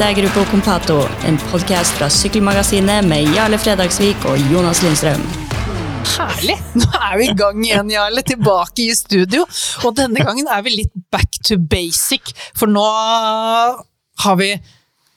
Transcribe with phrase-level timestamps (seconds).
[0.00, 0.94] Dette er Gruppo Compato,
[1.28, 5.20] en podkast fra Sykkelmagasinet med Jarle Fredagsvik og Jonas Lindstrøm.
[6.14, 6.54] Herlig!
[6.80, 8.22] Nå er vi i gang igjen, Jarle.
[8.24, 9.42] Tilbake i studio.
[9.84, 12.84] Og denne gangen er vi litt back to basic, for nå
[14.24, 14.48] har vi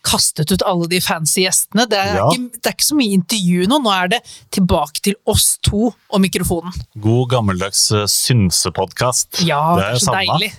[0.04, 1.86] kastet ut alle de fancy gjestene.
[1.88, 2.26] Det er, Ja.
[2.34, 4.20] ikke, det er ikke så mye intervju nå, nå er det
[4.52, 6.76] tilbake til oss to og mikrofonen.
[7.00, 9.46] God gammeldags uh, synsepodkast.
[9.48, 10.26] Ja, det er så savna.
[10.36, 10.52] deilig.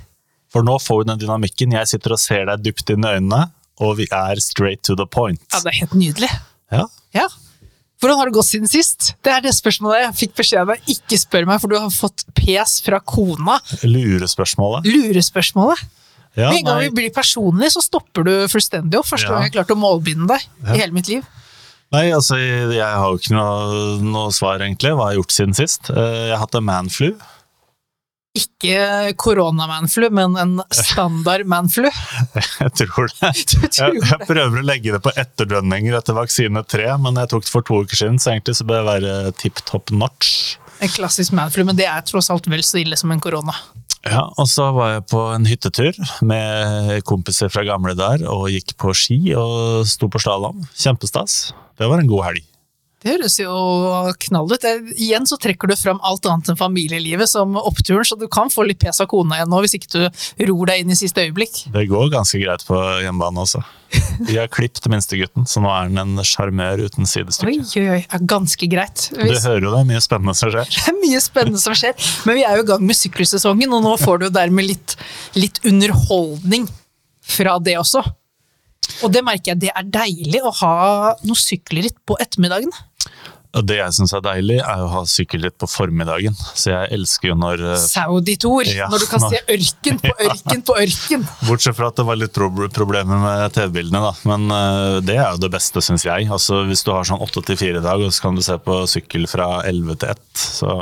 [0.48, 1.76] For nå får vi den dynamikken.
[1.76, 3.42] Jeg sitter og ser deg dypt inn i øynene,
[3.80, 5.40] og vi er straight to the point.
[5.52, 6.30] Ja, det er helt nydelig.
[6.72, 6.86] Ja.
[7.14, 7.26] Ja.
[8.02, 9.14] Hvordan har det gått siden sist?
[9.24, 10.88] Det er det spørsmålet jeg fikk beskjed om.
[10.92, 13.58] Ikke spør meg, for du har fått pes fra kona.
[13.82, 14.84] Lurespørsmålet.
[14.90, 15.80] Lurespørsmålet.
[16.36, 19.06] Ja, Med en gang vi blir personlig, så stopper du fullstendig opp.
[19.06, 19.36] Første Ja.
[19.38, 20.42] gang jeg klarte å målbinde deg
[20.74, 21.22] i hele mitt liv.
[21.92, 24.90] nei, altså, jeg har jo ikke noe, noe svar, egentlig.
[24.90, 25.90] Hva har jeg gjort siden sist?
[25.90, 27.14] Eh, Jeg har hatt en manflu.
[28.34, 31.86] Ikke koronamanflu, men en standard manflu.
[32.64, 33.30] Jeg tror det.
[33.54, 37.46] Tror Jeg, jeg prøver å legge det på etterdønninger etter vaksine tre, men jeg tok
[37.46, 40.32] det for to uker siden, så egentlig så bør jeg være tipp topp notch.
[40.82, 43.54] En klassisk manflu, men det er tross alt vel så ille som en korona.
[44.04, 48.74] Ja, og så var jeg på en hyttetur med kompiser fra gamle der, og gikk
[48.80, 50.66] på ski og sto på slalåm.
[50.74, 51.54] Kjempestas.
[51.78, 52.50] Det var en god helg.
[53.04, 53.52] Det høres jo
[54.24, 54.62] knall ut.
[54.96, 58.64] Igjen så trekker du fram alt annet enn familielivet som oppturen, så du kan få
[58.64, 61.66] litt pes av kona igjen nå hvis ikke du ror deg inn i siste øyeblikk.
[61.74, 63.60] Det går ganske greit på hjemmebane også.
[64.24, 67.68] Vi har klippet minstegutten, så nå er han en sjarmør uten Oi, sidestykke.
[67.76, 69.06] oi, oi, er ganske greit.
[69.12, 70.72] Du hører jo det er mye spennende som skjer.
[70.74, 73.84] det er mye spennende som skjer, men vi er jo i gang med sykkelsesongen, og
[73.84, 74.96] nå får du dermed litt,
[75.36, 76.66] litt underholdning
[77.36, 78.00] fra det også.
[79.04, 80.74] Og det merker jeg, det er deilig å ha
[81.24, 82.72] noe sykkelritt på ettermiddagen.
[83.54, 86.34] Og det jeg syns er deilig, er å ha sykkelritt på formiddagen.
[86.58, 90.10] Så jeg elsker jo når eh, Saudi-tour, Ja, når du kan når, se ørken på
[90.26, 91.26] ørken på ørken.
[91.46, 94.10] Bortsett fra at det var litt prob- problemer med TV-bildene, da.
[94.26, 96.26] Men eh, det er jo det beste, syns jeg.
[96.34, 98.58] Altså, hvis du har sånn åtte til fire i dag, og så kan du se
[98.58, 100.74] på sykkel fra elleve til ett, så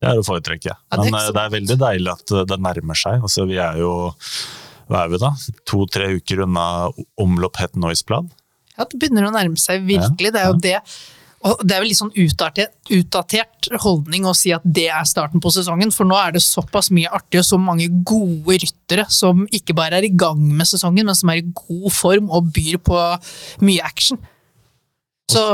[0.00, 0.72] det er å foretrekke.
[0.72, 3.20] Ja, det er Men eh, det er veldig deilig at eh, det nærmer seg.
[3.20, 3.92] Altså, vi er jo
[4.90, 5.32] hva er vi da?
[5.68, 6.66] To-tre uker unna
[7.20, 8.28] omlopp het Noise-blad.
[8.76, 10.32] Ja, det begynner å nærme seg virkelig.
[10.34, 10.80] Det er jo det.
[11.46, 15.42] Og det er vel litt sånn utdatert, utdatert holdning å si at det er starten
[15.42, 19.44] på sesongen, for nå er det såpass mye artig og så mange gode ryttere som
[19.54, 22.80] ikke bare er i gang med sesongen, men som er i god form og byr
[22.82, 23.02] på
[23.66, 24.18] mye action.
[25.30, 25.44] Så,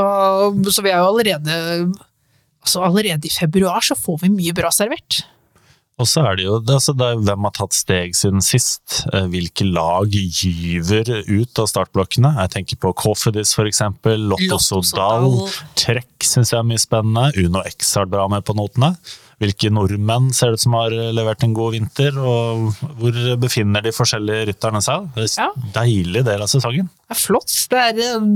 [0.69, 1.61] så vi er jo allerede
[2.63, 5.17] Altså allerede i februar så får vi mye bra servert.
[6.01, 9.03] Og så er det jo det, altså det er, hvem har tatt steg siden sist?
[9.13, 12.31] Eh, Hvilke lag gyver ut av startblokkene?
[12.41, 15.27] Jeg tenker på Kofidis eksempel, Lotto Sodal.
[15.77, 18.95] Trekk syns jeg er mye spennende, Uno X har bra med på notene.
[19.43, 23.91] Hvilke nordmenn ser det ut som har levert en god vinter, og hvor befinner de
[23.93, 25.09] forskjellige rytterne seg?
[25.17, 25.49] Det er Ja.
[25.77, 26.89] deilig del av sesongen.
[27.09, 27.53] Det er flott.
[27.69, 28.27] Det er eh,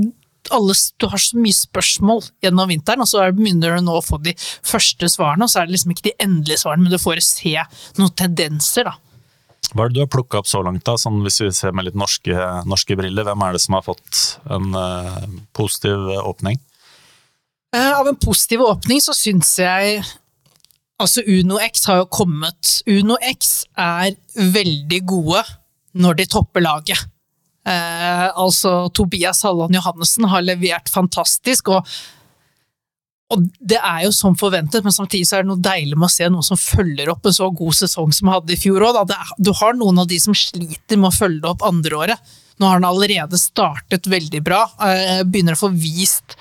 [0.54, 4.04] alle, du har så mye spørsmål gjennom vinteren, og så er- begynner du nå å
[4.04, 6.98] få de første svarene, og så er det liksom ikke de endelige svarene, men du
[6.98, 7.54] får se
[7.98, 8.94] noen tendenser, da.
[9.74, 10.94] Hva er det du har plukka opp så langt, da?
[10.96, 12.32] Sånn, hvis vi ser med litt norske,
[12.64, 16.56] norske briller, hvem er det som har fått en uh, positiv åpning?
[17.74, 20.02] Uh, Av en positiv åpning så syns jeg
[20.98, 25.44] Altså, Uno X har jo kommet Uno X er veldig gode
[25.94, 26.98] når de topper laget.
[27.68, 31.88] Eh, altså, Tobias Halland Johannessen har levert fantastisk, og,
[33.28, 36.14] og det er jo som forventet, men samtidig så er det noe deilig med å
[36.14, 39.02] se noen som følger opp en så god sesong som vi hadde i fjor òg.
[39.36, 42.32] Du har noen av de som sliter med å følge det opp andreåret.
[42.58, 46.38] Nå har han allerede startet veldig bra, eh, begynner å få vist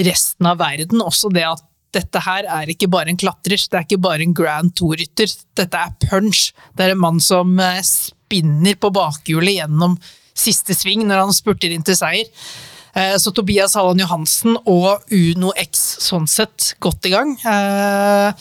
[0.00, 1.62] resten av verden også det at
[1.94, 5.30] dette her er ikke bare en klatrer, det er ikke bare en Grand Tour-rytter.
[5.54, 6.48] Dette er punch.
[6.74, 9.94] Det er en mann som eh, spinner på bakhjulet gjennom
[10.34, 12.28] siste sving når han spurter inn til seier.
[12.94, 17.34] Eh, Så Tobias Halland Johansen og Uno X sånn sett godt i gang.
[17.44, 18.32] Eh,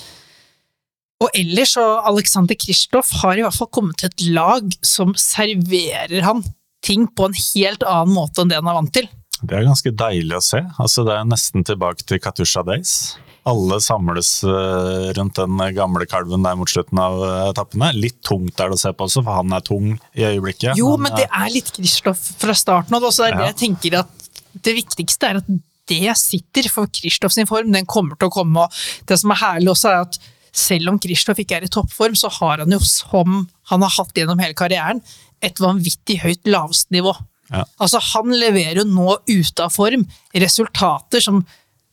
[1.24, 6.22] Og ellers så Alexander Kristoff har i hvert fall kommet til et lag som serverer
[6.25, 6.42] han
[6.84, 9.07] ting på en helt annen måte enn det han er vant til.
[9.44, 10.60] Det er ganske deilig å se.
[10.80, 13.16] Altså, det er nesten tilbake til Katusha Days.
[13.50, 17.90] Alle samles eh, rundt den gamle kalven der mot slutten av eh, etappene.
[17.98, 20.78] Litt tungt er det å se på også, for han er tung i øyeblikket.
[20.80, 23.10] Jo, men det eh, er litt Kristoff fra starten av.
[23.12, 23.50] Så er det Ja.
[23.51, 24.30] jeg tenker at
[24.63, 25.50] det viktigste er at
[25.92, 27.74] det sitter for Kristoff sin form.
[27.75, 28.63] Den kommer til å komme.
[28.63, 28.72] og
[29.10, 30.19] Det som er herlig også, er at
[30.54, 34.13] selv om Kristoff ikke er i toppform, så har han jo, som han har hatt
[34.16, 35.01] gjennom hele karrieren,
[35.44, 37.12] et vanvittig høyt lavestnivå.
[37.51, 37.66] Ja.
[37.81, 41.42] Altså, han leverer jo nå ute av form resultater som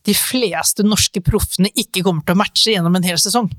[0.07, 3.51] de fleste norske proffene ikke kommer til å matche gjennom en hel sesong.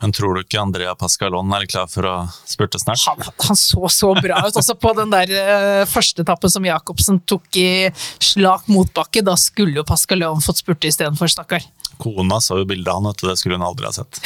[0.00, 2.14] Men tror du ikke Andrea Pascalon er klar for å
[2.48, 3.02] spurte snart?
[3.04, 4.56] Han, han så så bra ut.
[4.56, 7.68] Også på den der uh, første etappen som Jacobsen tok i
[8.16, 9.20] slak motbakke.
[9.26, 11.68] Da skulle jo Pascalon fått spurte istedenfor, stakkar.
[12.00, 13.28] Kona så jo bildet av han, vet du.
[13.28, 14.22] Det skulle hun aldri ha sett.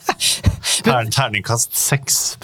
[0.84, 2.36] Tern, terningkast seks,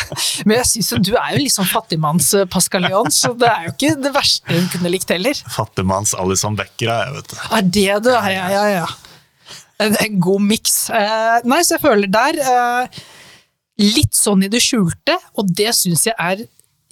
[0.46, 4.14] Men jeg synes jo du er jo sånn fattigmanns-Pascalion, så det er jo ikke det
[4.14, 5.42] verste hun kunne likt heller.
[5.54, 7.36] Fattigmanns Alison Becker er jeg, vet du.
[7.58, 8.32] Er det du er?
[8.36, 8.88] Ja, ja, ja
[9.82, 10.76] en, en god miks.
[10.90, 13.00] Uh, nei, så jeg føler der uh,
[13.78, 16.40] Litt sånn i det skjulte, og det syns jeg er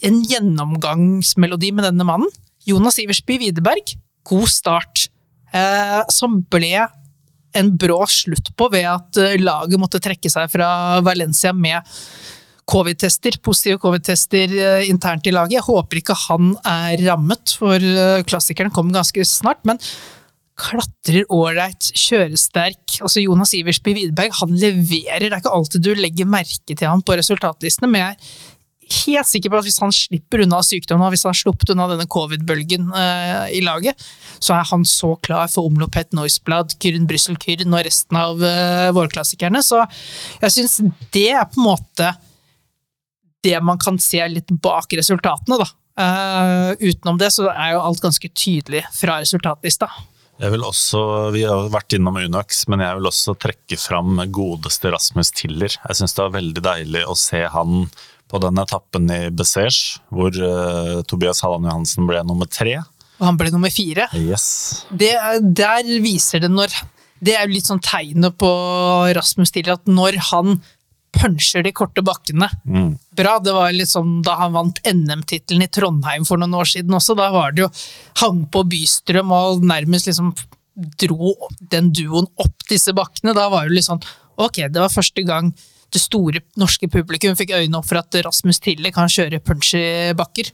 [0.06, 2.30] en gjennomgangsmelodi med denne mannen.
[2.62, 3.90] Jonas Iversby Widerberg,
[4.30, 5.08] god start.
[5.50, 6.84] Eh, som ble
[7.58, 10.68] en brå slutt på ved at laget måtte trekke seg fra
[11.02, 11.82] Valencia med
[12.66, 14.52] covid-tester, positive covid-tester
[14.90, 15.58] internt i laget.
[15.60, 17.88] Jeg håper ikke han er rammet, for
[18.26, 19.62] klassikeren kommer ganske snart.
[19.64, 19.78] men
[20.56, 22.98] klatrer ålreit, kjøresterk.
[23.04, 25.26] Altså Jonas Iversby Widerberg han leverer.
[25.26, 28.54] Det er ikke alltid du legger merke til ham på resultatlistene, men jeg er
[28.86, 32.06] helt sikker på at hvis han slipper unna sykdommen, hvis han har sluppet unna denne
[32.10, 34.00] covid-bølgen uh, i laget,
[34.38, 38.94] så er han så klar for omlopet Noisblad, Kyrn Brussel Kyrn og resten av uh,
[38.96, 39.60] vårklassikerne.
[39.66, 39.82] Så
[40.40, 40.78] jeg syns
[41.12, 42.14] det er på en måte
[43.46, 45.70] det man kan se litt bak resultatene, da.
[45.96, 49.88] Uh, utenom det så er jo alt ganske tydelig fra resultatlista.
[50.36, 51.00] Jeg vil også,
[51.32, 55.72] Vi har vært innom Unox, men jeg vil også trekke fram godeste Rasmus Tiller.
[55.72, 57.86] Jeg syns det var veldig deilig å se han
[58.28, 62.82] på den etappen i Besers, hvor uh, Tobias Halland Johansen ble nummer tre.
[63.16, 64.10] Og han ble nummer fire.
[64.18, 64.84] Yes.
[64.90, 66.74] Det, der viser det når
[67.24, 68.50] Det er jo litt sånn tegnet på
[69.16, 70.58] Rasmus Tiller, at når han
[71.16, 72.48] puncher de korte bakkene.
[72.64, 72.90] Mm.
[73.16, 73.36] Bra.
[73.42, 77.16] Det var litt sånn da han vant NM-tittelen i Trondheim for noen år siden også.
[77.18, 77.70] Da var det jo
[78.22, 80.34] hang på Bystrøm og nærmest liksom
[81.00, 81.32] dro
[81.72, 83.34] den duoen opp disse bakkene.
[83.36, 84.04] Da var det litt sånn
[84.36, 85.54] Ok, det var første gang
[85.94, 90.50] det store norske publikum fikk øynene opp for at Rasmus Tille kan kjøre punchy bakker.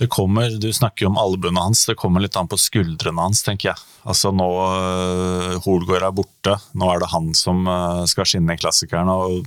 [0.00, 3.42] Det kommer, Du snakker jo om albuene hans, det kommer litt an på skuldrene hans,
[3.44, 3.82] tenker jeg.
[4.08, 8.60] Altså Nå uh, Holgård er borte, nå er det han som uh, skal skinne i
[8.62, 9.12] klassikeren.
[9.12, 9.44] og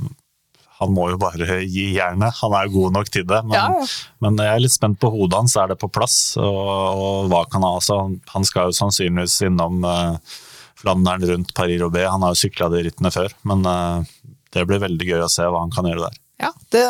[0.84, 2.36] han må jo bare gi jernet.
[2.42, 3.40] Han er jo god nok til det.
[3.48, 3.88] Men, ja, ja.
[4.24, 5.56] men, jeg er litt spent på hodet hans.
[5.60, 6.18] Er det på plass?
[6.42, 8.00] Og, og hva kan han altså?
[8.34, 10.38] Han skal jo sannsynligvis innom uh,
[10.80, 12.10] Flandern rundt Paris-Roubais.
[12.12, 13.36] Han har jo sykla de rittene før.
[13.50, 14.14] Men uh,
[14.54, 16.22] det blir veldig gøy å se hva han kan gjøre der.
[16.44, 16.86] Ja, det,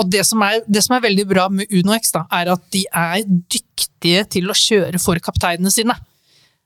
[0.00, 2.64] og det som, er, det som er veldig bra med Uno X, da, er at
[2.74, 5.94] de er dyktige til å kjøre for kapteinene sine.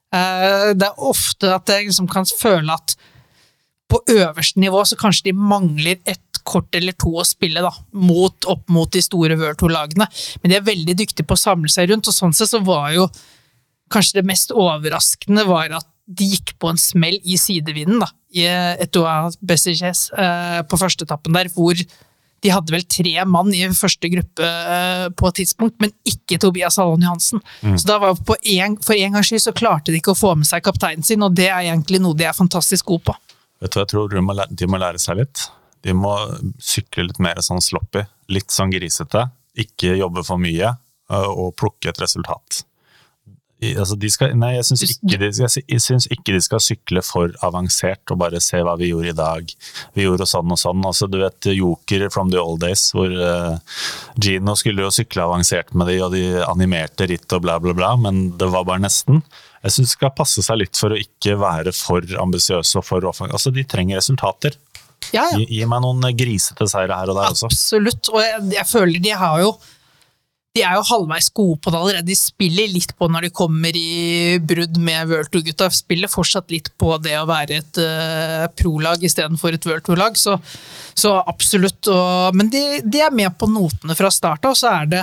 [0.06, 2.94] Det er ofte at jeg liksom kan føle at
[3.90, 8.48] på øverste nivå så kanskje de mangler et kort eller to å spille da, mot,
[8.50, 10.06] opp mot de store World Tour-lagene.
[10.42, 12.92] Men de er veldig dyktige på å samle seg rundt, og sånn sett så var
[12.94, 13.08] jo
[13.92, 18.46] kanskje det mest overraskende var at de gikk på en smell i sidevinden da, i
[18.82, 24.46] Etoile Bessiges eh, på førsteetappen der, hvor de hadde vel tre mann i første gruppe
[24.46, 27.42] eh, på et tidspunkt, men ikke Tobias Hallon Johansen.
[27.64, 27.74] Mm.
[27.80, 30.46] Så da var en, For en gangs skyld så klarte de ikke å få med
[30.46, 33.16] seg kapteinen sin, og det er egentlig noe de er fantastisk gode på.
[33.62, 35.48] Vet du jeg tror de må, lære, de må lære seg litt?
[35.86, 36.12] De må
[36.62, 38.04] sykle litt mer sånn sloppy.
[38.32, 39.28] Litt sånn grisete.
[39.56, 40.74] Ikke jobbe for mye,
[41.12, 42.64] øh, og plukke et resultat.
[43.56, 45.16] Altså skal, nei, jeg syns ikke,
[46.12, 49.54] ikke, de skal sykle for avansert og bare se hva vi gjorde i dag.
[49.96, 50.84] Vi gjorde sånn og sånn.
[50.84, 53.56] Altså, du vet Joker from the old days, hvor uh,
[54.20, 57.94] Gino skulle jo sykle avansert med de, og de animerte ritt og bla, bla, bla,
[57.96, 59.24] men det var bare nesten.
[59.64, 63.06] Jeg syns de skal passe seg litt for å ikke være for ambisiøse og for
[63.08, 63.36] offensive.
[63.38, 64.58] Altså, de trenger resultater.
[65.12, 65.38] Ja, ja.
[65.38, 67.50] Gi, gi, meg noen grisete seire her og der også.
[67.50, 69.56] Absolutt, og jeg, jeg føler de har jo
[70.56, 72.08] de er jo halvveis gode på det allerede.
[72.08, 75.68] De spiller litt på når de kommer i brudd med World Tour-gutta.
[75.74, 80.16] Spiller fortsatt litt på det å være et uh, prolag istedenfor et World Tour-lag.
[80.16, 80.38] Så,
[80.96, 81.90] så, absolutt.
[81.92, 85.02] Og, men de, de, er med på notene fra start av, og så er det,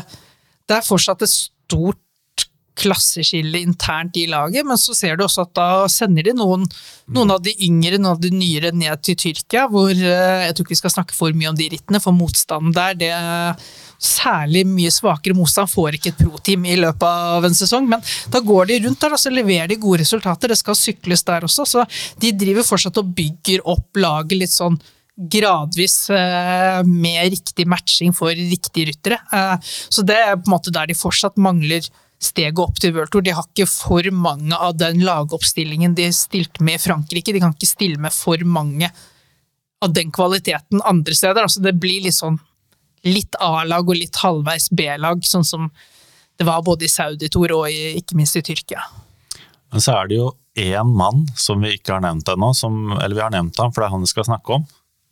[0.65, 2.01] det er fortsatt et stort
[2.79, 6.65] klasseskille internt i laget, men så ser du også at da sender de noen,
[7.13, 10.65] noen av de yngre, noen av de nyere ned til Tyrkia, hvor eh, jeg tror
[10.65, 13.59] ikke vi skal snakke for mye om de rittene, for motstanden der, det er
[14.03, 18.03] særlig mye svakere motstand får ikke et pro-team i løpet av en sesong, men
[18.33, 20.51] da går de rundt der og så leverer de gode resultater.
[20.51, 21.85] Det skal sykles der også, så
[22.19, 24.79] de driver fortsatt og bygger opp laget litt sånn
[25.13, 29.19] gradvis eh, med riktig matching for riktige ryttere.
[29.31, 31.85] Eh, så det er på en måte der de fortsatt mangler
[32.25, 33.25] steget opp til World Tour.
[33.25, 37.33] De har ikke for mange av den lagoppstillingen de stilte med i Frankrike.
[37.35, 38.89] De kan ikke stille med for mange
[39.83, 41.43] av den kvaliteten andre steder.
[41.43, 42.39] Altså det blir litt sånn
[43.03, 45.67] litt A-lag og litt halvveis B-lag, sånn som
[46.39, 48.85] det var både i Saudi-Tour og i, ikke minst i Tyrkia.
[49.73, 52.51] Men så er det jo én mann som vi ikke har nevnt ennå,
[53.01, 54.65] eller vi har nevnt ham, for det er han vi skal snakke om,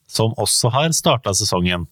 [0.10, 1.88] som også har starta sesongen.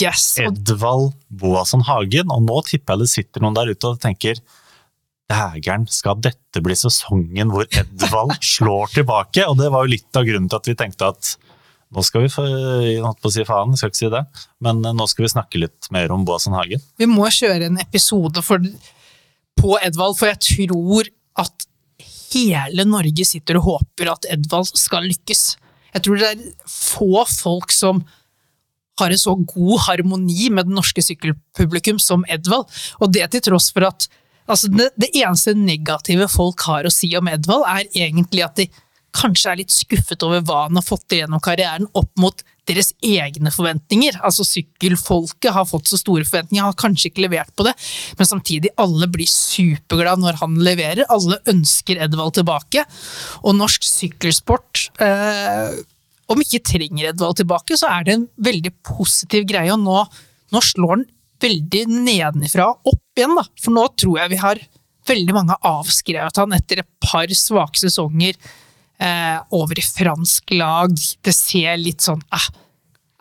[0.00, 0.34] Yes!
[0.42, 2.30] Edvald Boasson Hagen.
[2.34, 4.40] Og nå tipper jeg det sitter noen der ute og tenker
[5.30, 9.46] Dægeren, skal dette bli sesongen hvor Edvald slår tilbake?
[9.48, 11.30] Og det var jo litt av grunnen til at vi tenkte at
[11.94, 14.22] nå skal vi få på å si faen, jeg skal ikke si det,
[14.66, 16.82] men nå skal vi snakke litt mer om Boasson Hagen.
[16.98, 18.64] vi må kjøre en episode for,
[19.60, 21.10] på Edvald, for jeg tror
[21.44, 21.68] at
[22.34, 25.44] hele Norge sitter og håper at Edvald skal lykkes.
[25.94, 28.02] Jeg tror det er få folk som
[29.00, 32.68] har en så god harmoni med det norske sykkelpublikum som Edvald,
[33.00, 34.08] og det til tross for at
[34.44, 38.68] altså det, det eneste negative folk har å si om Edvald, er egentlig at de
[39.14, 42.92] kanskje er litt skuffet over hva han har fått til gjennom karrieren, opp mot deres
[43.04, 44.16] egne forventninger.
[44.24, 47.74] Altså Sykkelfolket har fått så store forventninger, har kanskje ikke levert på det,
[48.18, 51.04] men samtidig, alle blir superglade når han leverer.
[51.12, 52.86] Alle ønsker Edvald tilbake,
[53.44, 55.82] og norsk sykkelsport eh,
[56.30, 60.00] om ikke trenger Edvald tilbake, så er det en veldig positiv greie, og nå,
[60.54, 61.06] nå slår han
[61.44, 63.44] veldig nedenfra og opp igjen, da.
[63.60, 64.62] For nå tror jeg vi har
[65.08, 70.94] veldig mange avskrevet han etter et par svake sesonger eh, over i fransk lag.
[70.94, 72.48] Det ser litt sånn eh,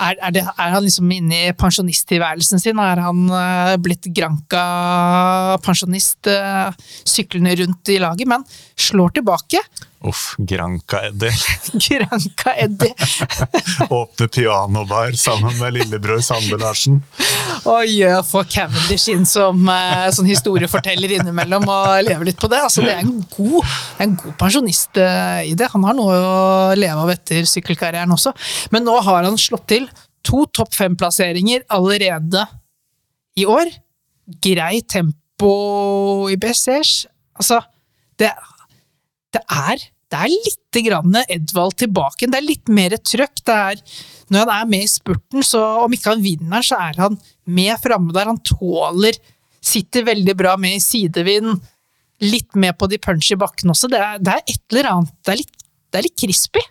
[0.03, 2.79] er, er, det, er han liksom inne i pensjonisttilværelsen sin?
[2.81, 6.71] Er han eh, blitt Granca-pensjonist, eh,
[7.07, 8.27] syklende rundt i laget?
[8.29, 8.43] Men
[8.75, 9.59] slår tilbake.
[10.03, 11.31] Uff, Granca-Eddie.
[11.73, 12.93] Granca-Eddie.
[13.89, 16.99] Åpne pianobar sammen med lillebror Sande Larsen.
[17.63, 22.59] Oi, å få Cavendish inn som eh, sånn historieforteller innimellom og leve litt på det.
[22.67, 25.71] Altså, det er en god, en god pensjonist eh, i det.
[25.71, 26.41] Han har noe å
[26.75, 28.35] leve av etter sykkelkarrieren også.
[28.75, 29.87] Men nå har han slått til
[30.23, 32.43] to topp fem-plasseringer allerede
[33.39, 33.71] i år.
[34.43, 35.53] Greit tempo
[36.31, 37.05] i Bessers.
[37.39, 37.63] Altså,
[38.19, 38.33] det,
[39.33, 42.27] det er det er litt grann Edvald tilbake.
[42.29, 43.39] Det er litt mer trøkk.
[43.49, 43.79] Det er,
[44.29, 47.17] når han er med i spurten, så om ikke han vinner, så er han
[47.49, 48.29] med framme der.
[48.29, 49.17] Han tåler
[49.63, 51.61] Sitter veldig bra med i sidevind.
[52.19, 53.87] Litt med på de punch i bakken også.
[53.87, 56.63] Det er, det er et eller annet Det er litt, det er litt crispy.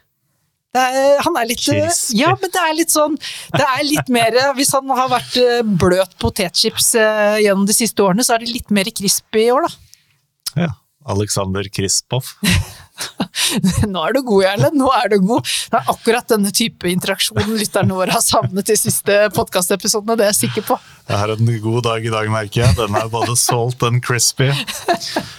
[0.72, 2.18] Det er, han er litt Crispy.
[2.20, 3.18] Ja, men det er litt sånn
[3.52, 8.00] Det er litt mer Hvis han har vært eh, bløt potetchips eh, gjennom de siste
[8.00, 9.98] årene, så er det litt mer crispy i år, da.
[10.64, 10.70] Ja.
[11.10, 12.34] Alexander Krispov.
[13.92, 14.70] Nå er du god, Jarle.
[14.76, 15.48] Nå er du god.
[15.72, 20.32] Det er akkurat denne type interaksjon lytterne våre har savnet de siste podkastepisodene, det er
[20.32, 20.78] jeg sikker på.
[21.08, 22.76] Jeg har en god dag i dag, merker jeg.
[22.78, 24.48] Den er både salt and crispy.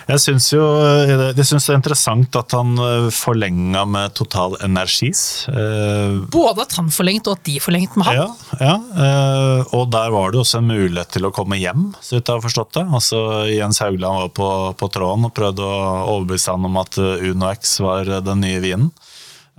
[0.03, 0.62] Jeg syns jo
[1.08, 2.75] jeg synes det er interessant at han
[3.15, 5.48] forlenga med Total Energis.
[5.48, 8.20] Eh, Både at han forlengte og at de forlengte med han.
[8.20, 12.17] Ja, ja eh, og der var det også en mulighet til å komme hjem, så
[12.17, 12.86] vidt jeg har forstått det.
[13.00, 15.79] Altså, Jens Haugland var på, på tråden og prøvde å
[16.17, 18.91] overbevise han om at eh, Uno X var den nye vinen.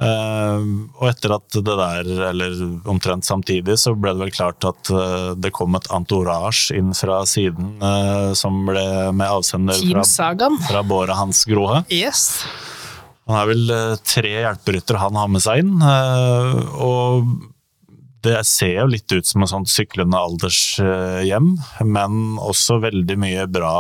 [0.05, 0.67] Eh,
[1.01, 2.59] og etter at det der, eller
[2.91, 7.23] omtrent samtidig, så ble det vel klart at eh, det kom et entourage inn fra
[7.29, 8.85] siden eh, som ble
[9.17, 10.05] med avsender fra,
[10.69, 11.83] fra båret hans Grohe.
[11.93, 12.45] Yes.
[13.29, 17.35] Han er vel eh, tre hjelperyttere han har med seg inn, og
[18.25, 21.51] det ser jo litt ut som et sånt syklende aldershjem,
[21.85, 23.75] men også veldig mye bra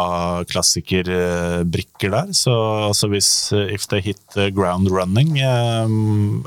[0.50, 2.32] klassikerbrikker der.
[2.36, 2.54] Så
[2.90, 5.96] altså hvis eh, If They Hit Ground Running eh,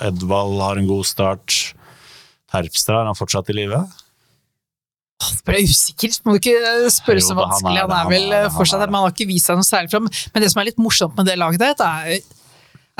[0.08, 1.58] Edvald har en god start.
[2.48, 3.82] Terpstra, er han fortsatt i live?
[5.18, 7.78] Det ble usikkert, må du ikke spørre så han vanskelig.
[7.82, 9.68] er Han er vel er han fortsatt er men han har ikke vist seg noe
[9.68, 10.10] særlig fram.
[10.34, 12.22] Men det som er litt morsomt med det laget der, er,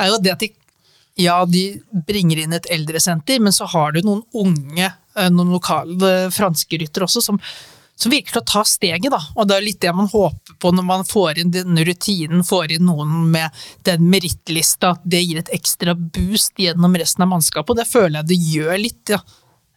[0.02, 0.50] er jo det at de
[1.18, 4.86] ja, de bringer inn et eldresenter, men så har du noen unge,
[5.18, 7.40] eh, noen lokale franske ryttere også, som,
[7.98, 9.18] som virker til å ta steget, da.
[9.34, 12.76] Og det er litt det man håper på når man får inn den rutinen, får
[12.76, 17.74] inn noen med den merittlista, at det gir et ekstra boost gjennom resten av mannskapet,
[17.74, 19.22] og det føler jeg det gjør litt, ja.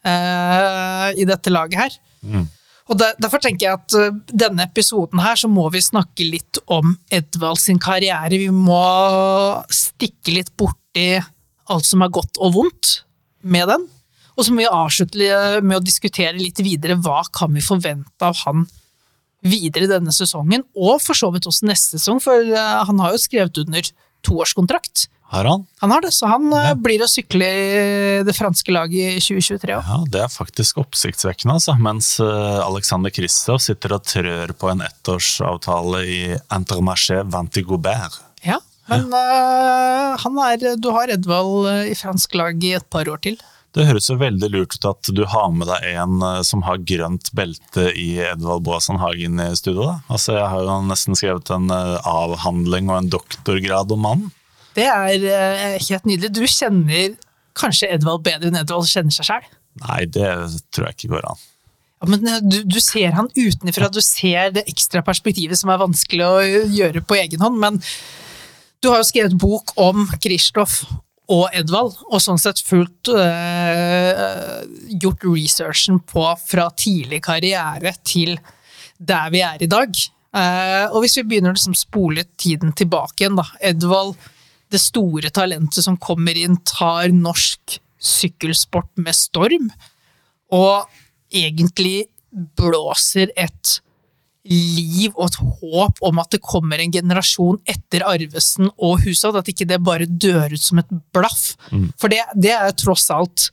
[0.05, 2.01] eh, I dette laget her.
[2.91, 6.93] Og der, Derfor tenker jeg at denne episoden her så må vi snakke litt om
[7.09, 8.35] Edvald sin karriere.
[8.35, 8.83] Vi må
[9.71, 10.53] stikke litt
[10.91, 11.23] borti
[11.71, 13.03] alt som er godt og vondt
[13.43, 13.87] med den.
[14.37, 18.35] Og så må vi avslutte med å diskutere litt videre hva kan vi forvente av
[18.45, 18.65] han
[19.43, 23.21] videre denne sesongen, og for så vidt også neste sesong, for uh, han har jo
[23.23, 23.81] skrevet under
[24.21, 25.07] toårskontrakt.
[25.31, 25.63] Har han?
[25.81, 26.75] Han har det, så han uh, Ja.
[26.77, 29.87] blir å sykle i det franske laget i 2023 òg.
[29.89, 31.73] Ja, Det er faktisk oppsiktsvekkende, altså.
[31.81, 36.21] Mens eh, Alexander Kristoff sitter og trør på en ettårsavtale i
[36.53, 38.19] Intermarché Vantigobert.
[38.89, 43.09] Ja, men øh, han er, du har Edvald øh, i fransk lag i et par
[43.09, 43.37] år til.
[43.71, 46.81] Det høres jo veldig lurt ut at du har med deg en eh, som har
[46.83, 49.85] grønt belte i Edvald Boasson Hagen i studio.
[49.87, 49.95] da.
[50.11, 54.33] Altså, Jeg har jo nesten skrevet en eh, avhandling og en doktorgrad om mannen.
[54.75, 56.29] Det er uh, helt nydelig.
[56.31, 57.17] Du kjenner
[57.59, 59.49] kanskje Edvald bedre enn Edvald kjenner seg sjøl?
[59.81, 60.29] Nei, det
[60.71, 61.41] tror jeg ikke går an.
[62.01, 65.81] Ja, men eh, du, du ser han utenfra, du ser det ekstra perspektivet som er
[65.81, 67.59] vanskelig å gjøre på egen hånd.
[67.61, 67.81] Men
[68.81, 70.81] du har jo skrevet bok om Kristoff
[71.31, 74.63] og Edvald, og sånn sett fullt øh,
[74.99, 78.35] gjort researchen på fra tidlig karriere til
[78.97, 79.93] der vi er i dag.
[80.31, 83.45] Uh, og hvis vi begynner å liksom spole tiden tilbake igjen, da.
[83.71, 84.15] Edvald,
[84.71, 89.69] det store talentet som kommer inn, tar norsk sykkelsport med storm.
[90.55, 90.87] Og
[91.31, 93.79] egentlig blåser et
[94.49, 99.41] liv og et håp om at det kommer en generasjon etter Arvesen og Hushovd.
[99.41, 101.55] At ikke det bare dør ut som et blaff.
[101.69, 101.91] Mm.
[102.01, 103.51] For det, det er tross alt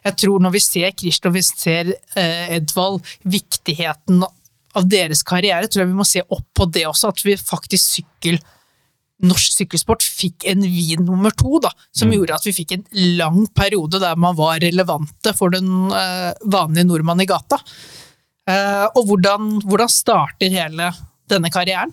[0.00, 5.82] Jeg tror når vi ser Kristoff, vi ser eh, Edvald, viktigheten av deres karriere, tror
[5.82, 7.10] jeg vi må se opp på det også.
[7.12, 8.40] At vi faktisk sykkel
[9.20, 12.14] norsk sykkelsport fikk en vin nummer to, da, som mm.
[12.16, 12.86] gjorde at vi fikk en
[13.18, 17.60] lang periode der man var relevante for den eh, vanlige nordmann i gata.
[18.50, 20.90] Uh, og hvordan, hvordan, starter hele
[21.30, 21.92] denne karrieren?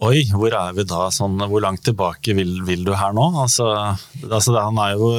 [0.00, 1.10] Oi, hvor er vi da?
[1.12, 3.26] Sånn, hvor langt tilbake vil, vil du her nå?
[3.42, 3.66] Altså,
[4.24, 5.10] altså, han er jo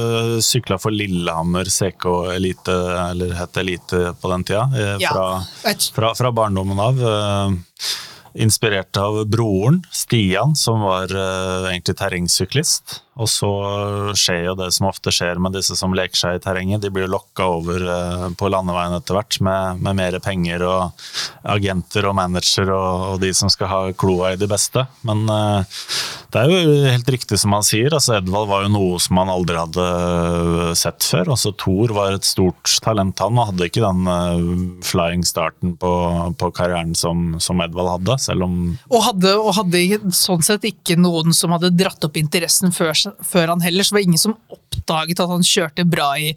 [0.41, 5.27] sykla for Lillehammer CK Elite, eller het Elite på den tida, eh, fra,
[5.67, 5.75] ja.
[5.93, 7.03] fra, fra barndommen av.
[8.41, 13.03] Inspirert av broren, Stian, som var egentlig terrengsyklist.
[13.19, 13.49] Og så
[14.15, 16.79] skjer jo det som ofte skjer med disse som leker seg i terrenget.
[16.83, 21.03] De blir lokka over uh, på landeveien etter hvert med, med mer penger og
[21.51, 24.85] agenter og manager og, og, de som skal ha kloa i de beste.
[25.07, 25.81] Men uh,
[26.31, 27.91] det er jo helt riktig som han sier.
[27.91, 31.33] altså Edvald var jo noe som han aldri hadde sett før.
[31.35, 35.91] altså Thor var et stort talent, han, og hadde ikke den flying starten på,
[36.39, 38.55] på karrieren som, som Edvald hadde selv om
[38.87, 43.53] Og hadde, og hadde sånn sett ikke noen som hadde dratt opp interessen før, før
[43.53, 46.35] han heller, så var det ingen som oppdaget at han kjørte bra i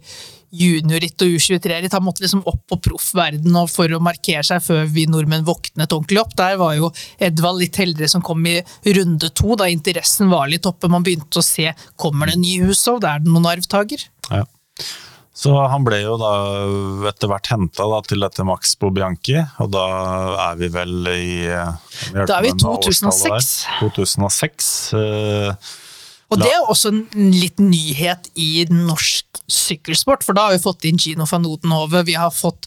[0.55, 1.93] juniorritt og U23-ritt.
[1.93, 6.21] Han måtte liksom opp på proffverden for å markere seg før vi nordmenn våknet ordentlig
[6.21, 6.35] opp.
[6.39, 8.59] Der var jo Edvald litt heldigere som kom i
[8.95, 10.91] runde to, da interessen var litt oppe.
[10.91, 14.07] Man begynte å se kommer det en ny Hushov, det er det noen arvtaker.
[14.31, 14.45] Ja.
[15.35, 16.31] Så han ble jo da
[17.09, 19.87] etter hvert henta til dette Max Bobianchi, og da
[20.45, 23.49] er vi vel i Da er vi i 2006.
[23.81, 24.69] 2006.
[26.33, 30.87] Og det er også en litt nyhet i norsk sykkelsport, for da har vi fått
[30.89, 32.65] inn Gino van Odenhove, vi har fått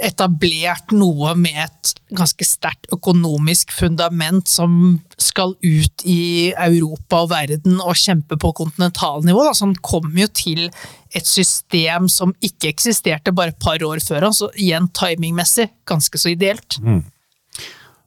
[0.00, 7.80] etablert noe med et ganske sterkt økonomisk fundament som skal ut i Europa og verden
[7.80, 9.44] og kjempe på kontinentalnivå.
[9.44, 9.54] Da.
[9.56, 10.66] Så han kom jo til
[11.12, 16.32] et system som ikke eksisterte bare et par år før Altså, igjen timingmessig ganske så
[16.32, 16.78] ideelt.
[16.84, 17.02] Mm.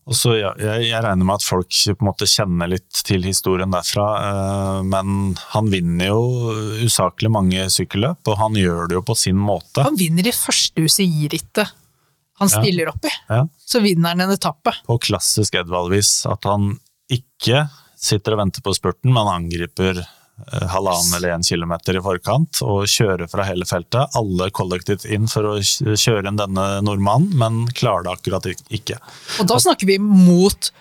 [0.04, 3.24] Og så ja, jeg, jeg, regner med at folk på en måte kjenner litt til
[3.24, 9.06] historien derfra, eh, men han vinner jo usaklig mange sykkelløp, og han gjør det jo
[9.08, 9.86] på sin måte.
[9.86, 11.72] Han vinner i første UCI-rittet
[12.42, 13.12] han stiller opp i.
[13.30, 13.46] Ja.
[13.66, 14.74] Så vinner han en etappe.
[14.88, 16.76] På klassisk Edvald-vis, at han
[17.12, 17.68] ikke
[18.00, 20.02] sitter og venter på spurten, men angriper
[20.74, 24.16] halvannen eller én kilometer i forkant og kjører fra hele feltet.
[24.20, 29.00] Alle kollektivt inn for å kjøre inn denne nordmannen, men klarer det akkurat ikke.
[29.40, 30.72] Og da snakker vi mot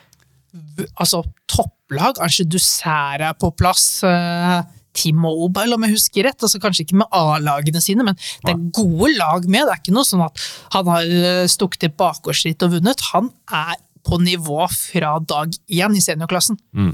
[0.96, 2.20] altså, topplag.
[2.22, 3.86] Arche Dussert er på plass.
[4.06, 4.62] Uh,
[4.92, 6.42] T-Mobile, om jeg husker rett.
[6.42, 9.64] altså Kanskje ikke med A-lagene sine, men det er gode lag med.
[9.64, 10.42] Det er ikke noe sånn at
[10.74, 13.06] han har eh, stukket til bakgårdsritt og vunnet.
[13.12, 16.58] Han er på nivå fra dag én i seniorklassen.
[16.76, 16.92] Mm.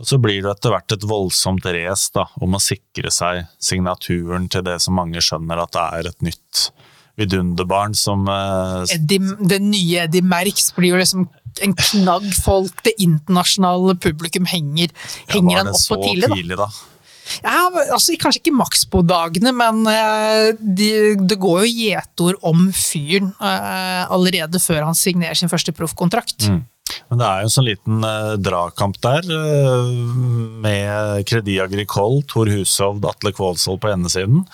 [0.00, 4.64] Og Så blir det etter hvert et voldsomt race om å sikre seg signaturen til
[4.66, 6.64] det som mange skjønner at det er et nytt
[7.20, 11.28] vidunderbarn som uh, Eddie, Det nye Eddie Merks blir jo liksom
[11.62, 14.90] en knagg folk, det internasjonale publikum, henger,
[15.30, 16.26] henger han opp på tidlig.
[16.26, 16.34] Da.
[16.34, 16.66] tidlig da?
[17.44, 17.60] Ja,
[17.94, 20.90] altså Kanskje ikke Maxbo-dagene, men uh, de,
[21.22, 26.50] det går jo gjetord om fyren uh, allerede før han signerer sin første proffkontrakt.
[26.50, 26.64] Mm.
[27.10, 29.88] Men det er jo en sånn liten uh, dragkamp der, uh,
[30.64, 34.44] med Kredi Agricole, Tor Hushovd, Atle Kvålsvold på ene siden,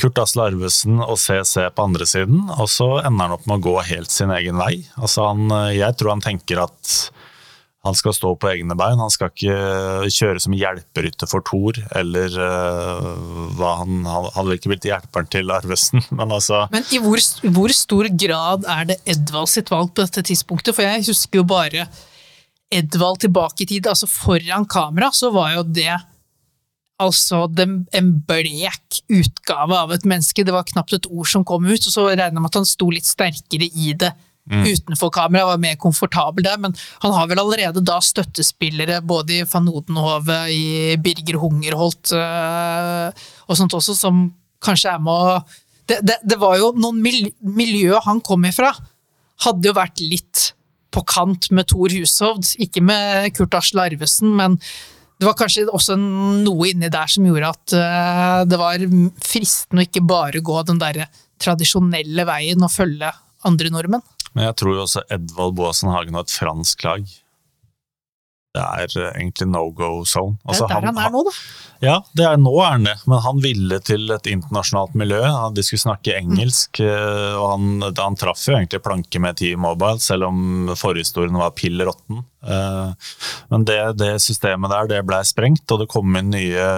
[0.00, 3.66] Kurt Asle Arvesen og CC på andre siden, og så ender han opp med å
[3.70, 4.74] gå helt sin egen vei.
[5.00, 6.96] Altså han, uh, jeg tror han tenker at
[7.86, 8.98] han skal stå på egne bein.
[8.98, 14.02] Han skal ikke kjøre som hjelperytter for Thor, eller uh, hva han,
[14.34, 17.22] hadde ikke blitt hjelperen til Arvesen, men altså Men i hvor,
[17.54, 20.74] hvor, stor grad er det Edvald sitt valg på dette tidspunktet?
[20.74, 21.86] For jeg husker jo bare
[22.74, 23.86] Edvald tilbake i tid.
[23.86, 25.94] altså Foran kamera så var jo det
[26.98, 27.44] altså
[27.94, 30.42] en blek utgave av et menneske.
[30.44, 32.68] Det var knapt et ord som kom ut, og så regner jeg med at han
[32.68, 34.10] sto litt sterkere i det
[34.48, 39.46] utenfor kamera, var mer komfortabel der, men han har vel allerede da støttespillere både i
[39.48, 44.28] van Odenhove, i Birger Hungerholt øh, og sånt også, som
[44.64, 45.40] kanskje er med å
[45.88, 48.74] det, det, det var jo noen mil, miljø han kom ifra,
[49.46, 50.50] hadde jo vært litt
[50.92, 54.58] på kant med Thor Hushovd, ikke med Kurt Asle Arvesen, men
[55.18, 58.84] det var kanskje også noe inni der som gjorde at uh, det var
[59.24, 61.08] fristende å ikke bare gå den derre
[61.42, 63.10] tradisjonelle veien og følge
[63.48, 64.04] andre nordmenn.
[64.38, 67.00] Men jeg tror jo også Edvald Boasen Hagen har et fransk lag.
[68.54, 70.38] Det er uh, egentlig no go zone.
[70.46, 71.32] Altså, det er der han, han er nå, da.
[71.84, 75.20] Ja, det er, nå er han det, men han ville til et internasjonalt miljø.
[75.54, 77.36] De skulle snakke engelsk, mm.
[77.38, 82.24] og han, han, traff jo egentlig planke med T-Mobile, selv om forhistorien var pill råtten.
[82.46, 82.90] Eh,
[83.48, 86.68] men det, det, systemet der det ble sprengt, og det kom inn nye,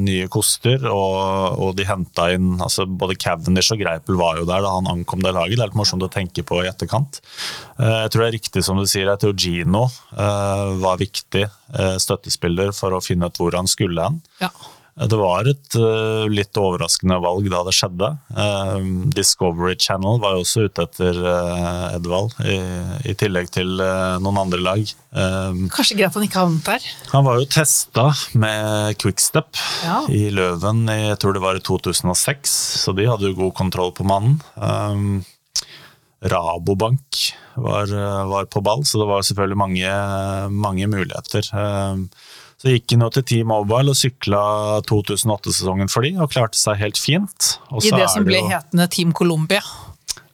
[0.00, 0.86] nye koster.
[0.90, 4.90] Og, og de henta inn altså Både Cavendish og Greipel var jo der da han
[4.90, 5.56] ankom det laget.
[5.58, 7.20] Det er litt morsomt å tenke på i etterkant.
[7.78, 11.42] Eh, jeg tror det er riktig som du sier, at Eugino var viktig
[12.00, 14.20] støttespiller for å finne ut hvor han skulle hen.
[14.44, 14.74] Ja.
[14.94, 18.12] Det var et uh, litt overraskende valg da det skjedde.
[18.30, 18.78] Uh,
[19.10, 22.60] Discovery Channel var jo også ute etter uh, Edvald, i,
[23.02, 24.94] i, tillegg til noen andre lag.
[25.74, 26.86] Kanskje greit han ikke havnet der?
[27.10, 28.06] Han var jo testa
[28.38, 30.00] med Quickstep ja.
[30.10, 32.54] i Løven i jeg tror det var i 2006,
[32.84, 34.38] så de hadde jo god kontroll på mannen.
[36.24, 37.18] Rabobank
[37.54, 37.90] var,
[38.30, 39.96] var, på ball, så det var selvfølgelig mange,
[40.54, 41.50] mange muligheter.
[42.64, 44.40] Så gikk han til Team Mobile og sykla
[44.88, 47.58] 2008-sesongen for de, og klarte seg helt fint.
[47.76, 48.46] I det som ble jo...
[48.48, 49.60] hetende Team Colombia.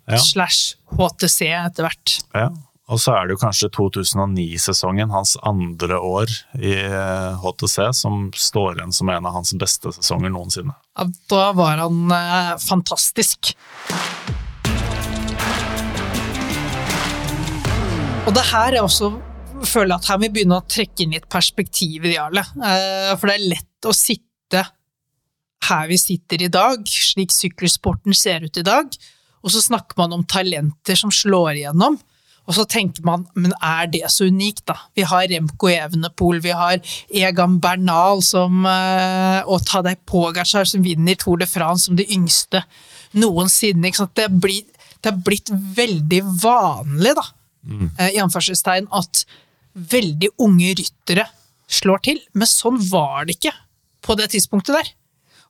[0.07, 0.21] Ja.
[0.23, 2.12] Slash HTC etter hvert.
[2.31, 2.53] Ja.
[2.90, 6.77] Og så er det jo kanskje 2009-sesongen, hans andre år i
[7.43, 10.77] HTC, eh, som står igjen som en av hans beste sesonger noensinne.
[10.99, 13.57] Ja, da var han eh, fantastisk.
[18.23, 19.16] Og det her er også
[19.68, 22.44] føler at her må vi begynne å trekke inn litt perspektiv i Jarle.
[22.44, 24.64] Eh, for det er lett å sitte
[25.68, 28.94] her vi sitter i dag, slik sykkelsporten ser ut i dag,
[29.40, 31.99] og så snakker man om talenter som slår igjennom.
[32.49, 34.75] Og så tenker man, men er det så unikt, da?
[34.96, 36.81] Vi har Remco Evenepool, vi har
[37.12, 42.64] Egan Bernal som, eh, og Tadej Pogacar som vinner Tour de France som de yngste
[43.14, 43.92] noensinne.
[44.16, 44.64] Det, blir,
[44.99, 47.27] det er blitt veldig vanlig, da,
[47.62, 47.87] mm.
[48.09, 49.25] i anførselstegn, at
[49.75, 51.27] veldig unge ryttere
[51.71, 53.55] slår til, men sånn var det ikke
[54.05, 54.93] på det tidspunktet der.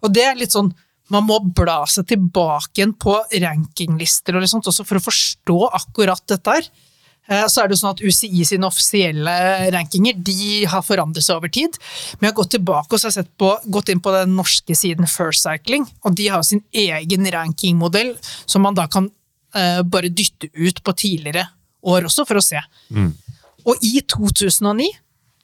[0.04, 0.72] Og det er litt sånn
[1.10, 6.22] man må bla seg tilbake igjen på rankinglister og sånt, også for å forstå akkurat
[6.30, 6.68] dette her.
[7.30, 9.34] Eh, så er det jo sånn at UCI sine offisielle
[9.74, 11.78] rankinger de har forandret seg over tid.
[12.18, 15.46] Men jeg har gått tilbake og sett på, gått inn på den norske siden First
[15.46, 20.82] Cycling, og de har sin egen rankingmodell som man da kan uh, bare dytte ut
[20.82, 21.48] på tidligere
[21.86, 22.60] år også, for å se.
[22.94, 23.12] Mm.
[23.68, 24.88] Og i 2009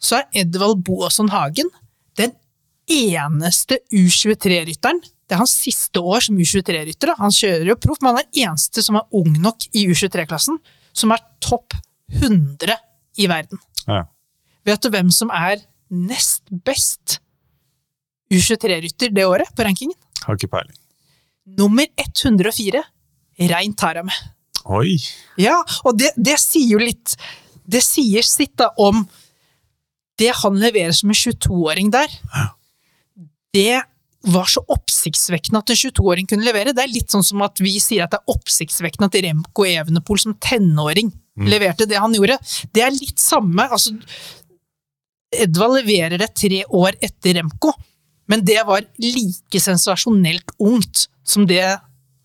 [0.03, 1.69] så er Edvald Boasson Hagen
[2.19, 2.33] den
[2.87, 5.01] eneste U23-rytteren.
[5.27, 7.17] Det er hans siste år som U23-rytter.
[7.19, 10.61] Han kjører jo proff, men han er den eneste som er ung nok i U23-klassen,
[10.97, 11.75] som er topp
[12.15, 12.77] 100
[13.19, 13.61] i verden.
[13.87, 14.05] Ja.
[14.67, 17.19] Vet du hvem som er nest best
[18.33, 19.97] U23-rytter det året på rankingen?
[20.25, 20.77] Har ikke peiling.
[21.59, 22.83] Nummer 104,
[23.51, 24.15] Rein Tarame.
[24.67, 24.97] Oi!
[25.39, 27.15] Ja, og det, det sier jo litt
[27.67, 29.05] det sier sitt da om
[30.21, 32.13] det han leverer som en 22-åring der.
[32.33, 32.47] Ja.
[33.57, 33.83] Det
[34.27, 36.73] var så oppsiktsvekkende at en 22-åring kunne levere.
[36.75, 40.21] Det er litt sånn som at vi sier at det er oppsiktsvekkende at Remco Evenepool
[40.23, 41.47] som tenåring mm.
[41.51, 42.39] leverte det han gjorde.
[42.75, 43.69] Det er litt samme.
[43.69, 43.95] altså
[45.37, 47.75] Edvald leverer det tre år etter Remco,
[48.31, 51.63] men det var like sensasjonelt ungt som det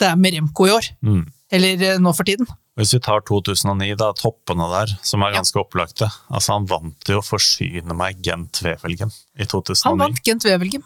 [0.02, 0.88] det er med Remco i år.
[1.06, 1.26] Mm.
[1.54, 2.48] Eller eh, nå for tiden.
[2.80, 5.64] Hvis vi tar 2009, da, toppene der, som er ganske ja.
[5.66, 6.08] opplagte.
[6.32, 9.82] Altså, han vant jo Forsyne meg Gent Wevelgem i 2009.
[9.90, 10.86] Han vant Gent Wevelgem.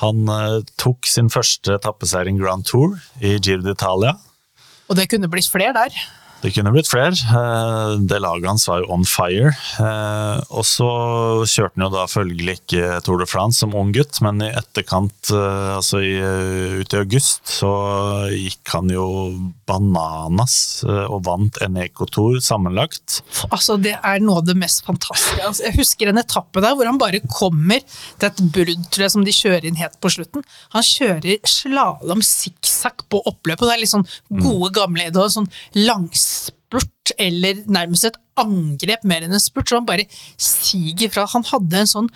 [0.00, 4.16] Han uh, tok sin første etappeseiring Grand Tour i Giro d'Italia.
[4.90, 5.94] Og det kunne blitt flere der.
[6.40, 7.12] Det kunne blitt flere.
[7.12, 9.52] Eh, det laget hans var jo on fire.
[9.82, 10.88] Eh, og så
[11.44, 15.30] kjørte han jo da følgelig ikke Tour de France som ung gutt, men i etterkant,
[15.30, 17.70] altså altså ut i august, så
[18.30, 19.04] gikk han jo
[19.68, 21.78] bananas og vant en
[22.10, 23.20] Tour sammenlagt.
[23.50, 25.42] Altså, det er noe av det mest fantastiske.
[25.44, 29.14] Altså, jeg husker en etappe der hvor han bare kommer til et brudd tror jeg,
[29.16, 30.46] som de kjører inn helt på slutten.
[30.76, 33.66] Han kjører slalåm sikksakk på oppløpet.
[33.66, 39.26] Det er litt sånn gode, gamle det sånn langs spurt, eller nærmest et angrep mer
[39.26, 39.70] enn en spurt.
[39.70, 40.06] Så han bare
[40.40, 41.26] siger fra.
[41.34, 42.10] Han hadde en sånn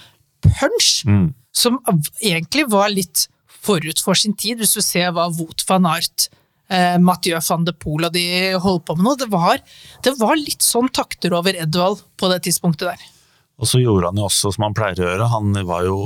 [0.45, 1.29] punch mm.
[1.57, 1.81] som
[2.21, 3.27] egentlig var litt
[3.65, 6.29] forut for sin tid, hvis du ser hva Wout van Art
[6.69, 8.27] eh, Mathieu van de Poel og de
[8.61, 9.21] holdt på med noe.
[9.21, 9.63] Det var,
[10.05, 13.09] det var litt sånn takter over Edvald på det tidspunktet der.
[13.63, 15.33] Og så gjorde han jo også som han pleier å gjøre.
[15.33, 15.99] Han var jo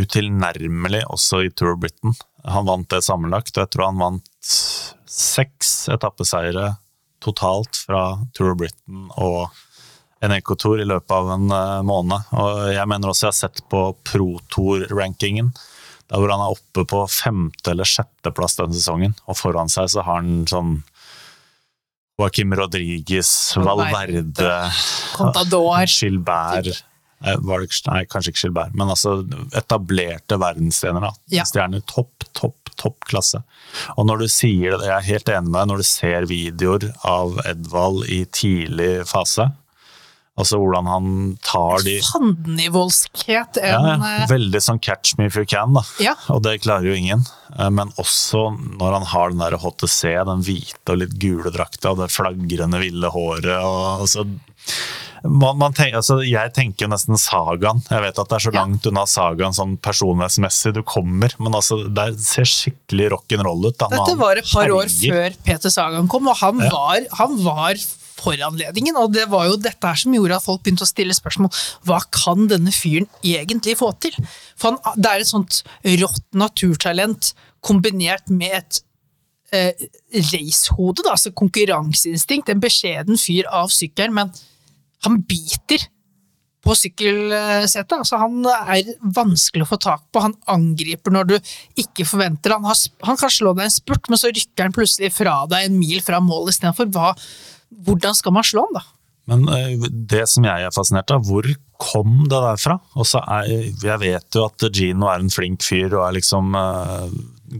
[0.00, 2.14] utilnærmelig også i Tour of Britain.
[2.48, 4.30] Han vant det sammenlagt, og jeg tror han vant
[5.10, 6.70] seks etappeseiere
[7.24, 8.04] totalt fra
[8.36, 9.50] Tour of Britain og
[10.20, 12.32] en Ecotour i løpet av en uh, måned.
[12.36, 15.52] Og jeg mener også jeg har sett på Pro Tour-rankingen,
[16.10, 20.04] der hvor han er oppe på femte- eller sjetteplass denne sesongen, og foran seg så
[20.04, 20.80] har han sånn
[22.20, 24.52] Joaquim Rodriguez, Valverde,
[25.16, 25.86] Contador.
[25.88, 26.82] Gilbert
[27.20, 29.18] Nei, var det, ikke- nei, kanskje ikke Gilbert, men altså
[29.52, 31.10] etablerte verdensstjerner.
[31.28, 31.44] Ja.
[31.44, 33.42] Stjerner topp, topp, topp klasse.
[33.98, 36.88] Og når du sier det, jeg er helt enig med deg, når du ser videoer
[37.04, 39.50] av Edvald i tidlig fase,
[40.40, 43.58] altså hvordan han tar de Fandenivoldskhet.
[43.60, 45.82] ja, ja, eh, Veldig sånn catch me if you can, da.
[46.00, 46.14] Ja.
[46.32, 47.26] Og det klarer jo ingen.
[47.58, 48.46] Eh, Men også
[48.78, 52.80] når han har den der HTC, den hvite og litt gule drakta, og det flagrende
[52.80, 54.24] ville håret og altså
[55.24, 57.82] man, man tenker, altså, jeg tenker nesten sagaen.
[57.90, 61.82] Jeg vet at det er så langt unna sagaen sånn personlighetsmessig du kommer, men altså,
[61.92, 63.76] det ser skikkelig rock'n'roll ut.
[63.82, 65.12] Da, Dette var et par år herger.
[65.12, 66.70] før Peter Sagan kom, og han, Ja.
[66.72, 67.74] var, han var
[68.20, 68.96] foranledningen.
[69.00, 71.52] Og det var jo dette her som gjorde at folk begynte å stille spørsmål.
[71.88, 74.16] Hva kan denne fyren egentlig få til?
[74.60, 75.62] For han, det er et sånt
[76.02, 77.32] rått naturtalent
[77.64, 78.80] kombinert med et
[79.52, 79.72] eh,
[80.32, 82.48] racehode, altså konkurranseinstinkt.
[82.52, 84.32] En beskjeden fyr av sykkelen, men
[85.06, 85.86] han biter
[86.60, 87.96] på sykkelsetet.
[88.02, 90.22] Altså, han er vanskelig å få tak på.
[90.26, 91.36] Han angriper når du
[91.80, 92.56] ikke forventer.
[92.56, 95.80] Han, han kan slå deg en spurt, men så rykker han plutselig fra deg en
[95.80, 96.90] mil fra mål istedenfor.
[97.86, 98.86] Hvordan skal man slå han, da?
[99.30, 101.46] Men eh, det som jeg er fascinert av, hvor
[101.80, 102.76] kom det der fra?
[103.20, 107.12] Er, jeg vet jo at Gino er en flink fyr og er liksom eh,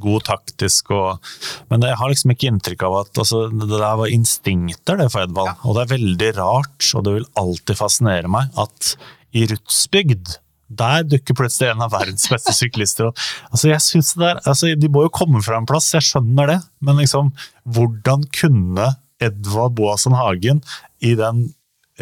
[0.03, 1.33] god taktisk, og,
[1.73, 5.25] men jeg har liksom ikke inntrykk av at altså, det der var instinkter det for
[5.25, 5.65] Edvald.
[5.65, 8.95] Og det er veldig rart, og det vil alltid fascinere meg, at
[9.37, 10.39] i Rutsbygd
[10.71, 13.23] der dukker plutselig en av verdens beste syklister opp.
[13.51, 16.53] Altså, jeg synes det der, altså, de må jo komme fra en plass, jeg skjønner
[16.53, 17.33] det, men liksom,
[17.75, 20.63] hvordan kunne Edvard Boasson Hagen
[21.05, 21.49] i den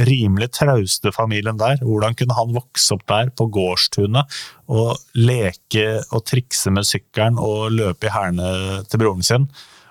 [0.06, 4.38] rimelig trauste familien der, hvordan kunne han vokse opp der på gårdstunet
[4.70, 9.48] og leke og trikse med sykkelen og løpe i hælene til broren sin,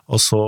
[0.07, 0.41] og så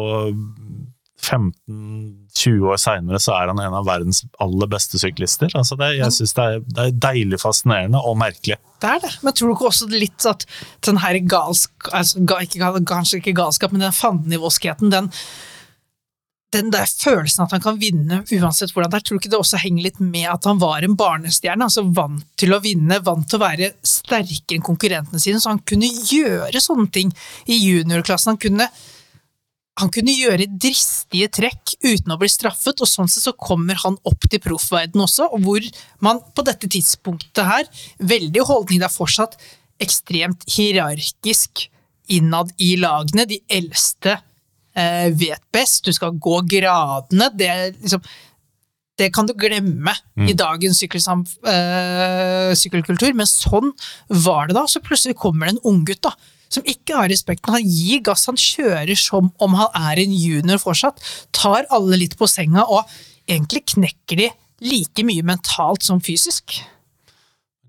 [1.19, 5.51] 15-20 år seinere så er han en av verdens aller beste syklister.
[5.57, 8.59] Altså det, jeg synes det er, det er deilig fascinerende og merkelig.
[8.79, 10.45] Det er det, men tror du ikke også litt at
[10.87, 11.91] den her galsk...
[11.91, 15.11] Altså, ikke, kanskje ikke galskap, men den fandenivoldskheten, den
[16.53, 19.39] den der følelsen at han kan vinne uansett hvordan det er, tror du ikke det
[19.39, 21.67] også henger litt med at han var en barnestjerne?
[21.67, 25.61] altså Vant til å vinne, vant til å være sterkere enn konkurrentene sine, så han
[25.67, 27.11] kunne gjøre sånne ting
[27.45, 28.33] i juniorklassen.
[28.33, 28.69] Han kunne,
[29.79, 33.99] han kunne gjøre dristige trekk uten å bli straffet, og sånn sett så kommer han
[34.09, 35.69] opp til proffverden også, og hvor
[36.05, 37.69] man på dette tidspunktet her,
[38.01, 39.37] veldig holdning, det er fortsatt
[39.79, 41.69] ekstremt hierarkisk
[42.09, 43.27] innad i lagene.
[43.29, 44.17] De eldste
[45.19, 47.29] vet best, du skal gå gradene.
[47.35, 48.03] Det, liksom,
[48.99, 49.93] det kan du glemme
[50.27, 53.71] i dagens eh, sykkelkultur, men sånn
[54.25, 54.65] var det da.
[54.67, 56.09] Så plutselig kommer det en unggutt
[56.49, 57.53] som ikke har respekten.
[57.53, 61.01] Han gir gass, han kjører som om han er en junior fortsatt.
[61.35, 62.89] Tar alle litt på senga, og
[63.29, 64.29] egentlig knekker de
[64.65, 66.57] like mye mentalt som fysisk.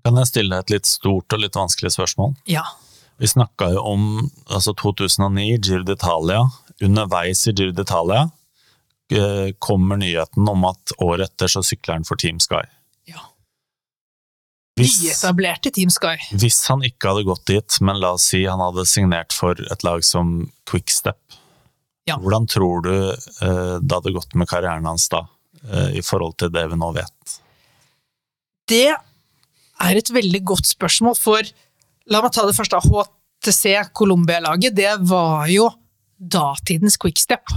[0.01, 2.33] Kan jeg stille deg et litt stort og litt vanskelig spørsmål?
[2.49, 2.65] Ja.
[3.21, 4.05] Vi snakka jo om
[4.49, 6.41] altså 2009, Giro d'Italia.
[6.81, 8.29] Underveis i Giro d'Italia
[9.11, 12.63] eh, kommer nyheten om at året etter så sykler han for Team Sky.
[13.11, 13.19] ja.
[14.79, 16.15] Nyetablerte Team Sky.
[16.39, 19.83] hvis han ikke hadde gått dit, men la oss si han hadde signert for et
[19.83, 21.19] lag som Quickstep,
[22.07, 22.15] Ja.
[22.17, 25.25] hvordan tror du eh, det hadde gått med karrieren hans da,
[25.69, 27.35] eh, i forhold til det vi nå vet?
[28.71, 31.43] Det er et veldig godt spørsmål, for
[32.07, 32.79] la meg ta det første.
[32.81, 35.67] HTC Colombia-laget, det var jo
[36.21, 37.49] datidens quickstep.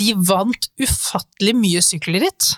[0.00, 2.54] De vant ufattelig mye sykkelritt,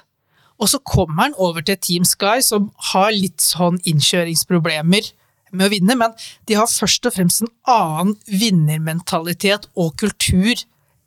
[0.63, 5.09] og så kommer han over til Team Sky, som har litt sånn innkjøringsproblemer
[5.53, 6.15] med å vinne, men
[6.49, 10.55] de har først og fremst en annen vinnermentalitet og kultur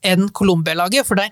[0.06, 1.08] enn Colombia-laget.
[1.08, 1.30] For det,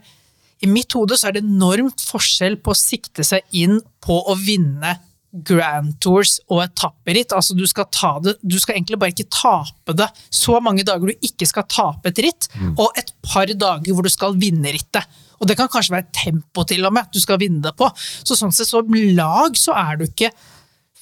[0.63, 4.37] i mitt hode så er det enormt forskjell på å sikte seg inn på å
[4.39, 4.95] vinne
[5.33, 7.33] Grand Tours og etapperitt.
[7.33, 11.09] Altså, du skal ta det Du skal egentlig bare ikke tape det så mange dager
[11.09, 15.07] du ikke skal tape et ritt, og et par dager hvor du skal vinne rittet.
[15.41, 17.89] Og det kan kanskje være tempo til og med at du skal vinne det på.
[17.97, 20.31] Så sånn sett som lag så er du ikke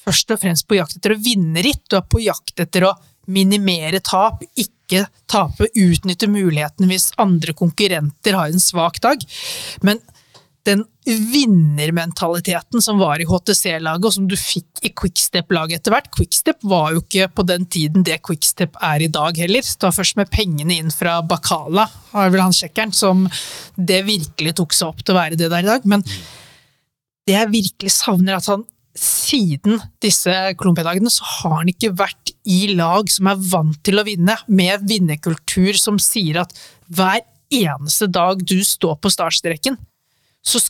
[0.02, 2.96] først og fremst på jakt etter å vinne ritt, du er på jakt etter å
[3.32, 9.22] minimere tap, ikke tape, utnytte muligheten hvis andre konkurrenter har en svak dag.
[9.86, 10.02] Men
[10.68, 16.62] den vinnermentaliteten som var i HTC-laget, og som du fikk i Quickstep-laget etter hvert Quickstep
[16.70, 19.66] var jo ikke på den tiden det Quickstep er i dag heller.
[19.66, 23.26] Det var først med pengene inn fra Bacala, har vel han sjekkeren, som
[23.76, 25.90] det virkelig tok seg opp til å være det der i dag.
[25.90, 26.06] Men
[27.26, 32.34] det jeg virkelig savner, er at han siden disse Colombia-dagene så har han ikke vært
[32.44, 36.54] i lag som er vant til å vinne, med vinnerkultur som sier at
[36.92, 37.22] hver
[37.52, 39.78] eneste dag du står på startstreken,
[40.44, 40.62] så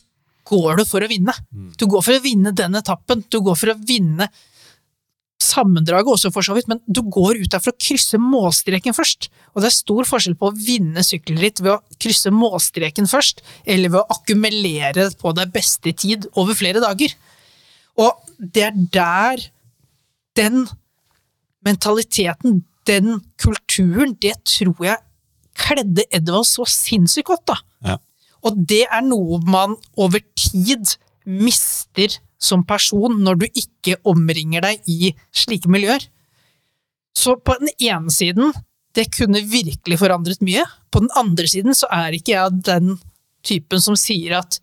[0.48, 1.34] går du for å vinne.
[1.78, 4.28] Du går for å vinne den etappen, du går for å vinne
[5.42, 9.28] sammendraget også, for så vidt, men du går ut der for å krysse målstreken først.
[9.52, 13.92] Og det er stor forskjell på å vinne sykkelritt ved å krysse målstreken først, eller
[13.92, 17.14] ved å akkumulere på deg beste tid over flere dager.
[18.00, 19.48] Og det er der
[20.38, 20.64] den
[21.66, 25.02] mentaliteten, den kulturen, det tror jeg
[25.58, 27.58] kledde Edvald så sinnssykt godt, da.
[28.42, 34.88] Og det er noe man over tid mister som person når du ikke omringer deg
[34.90, 36.02] i slike miljøer.
[37.14, 38.52] Så på den ene siden,
[38.96, 40.64] det kunne virkelig forandret mye.
[40.92, 42.96] På den andre siden så er ikke jeg den
[43.46, 44.58] typen som sier at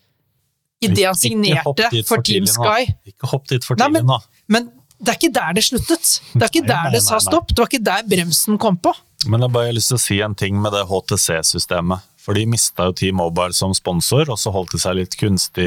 [0.80, 2.46] idet han signerte for Team.
[2.48, 4.20] Sky Ikke hopp dit for tidlig men- nå.
[4.48, 6.20] Men det er ikke der det sluttet.
[6.34, 7.48] Det er ikke Nei, der nei, det sa stopp.
[7.48, 8.92] Det var ikke der bremsen kom på.
[9.26, 12.00] Men jeg bare har lyst til å si en ting med det HTC-systemet.
[12.30, 15.64] For de mista jo T-Mobile som sponsor, og så holdt de seg litt kunstig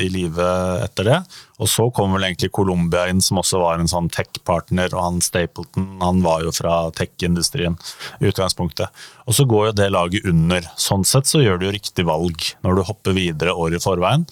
[0.00, 1.18] i livet etter det.
[1.60, 5.18] Og så kom vel egentlig Columbia inn, som også var en sånn tech-partner, og han
[5.20, 7.76] Stapleton han var jo fra tech-industrien
[8.22, 9.04] i utgangspunktet.
[9.28, 10.64] Og så går jo det laget under.
[10.80, 14.24] Sånn sett så gjør du jo riktig valg når du hopper videre året i forveien.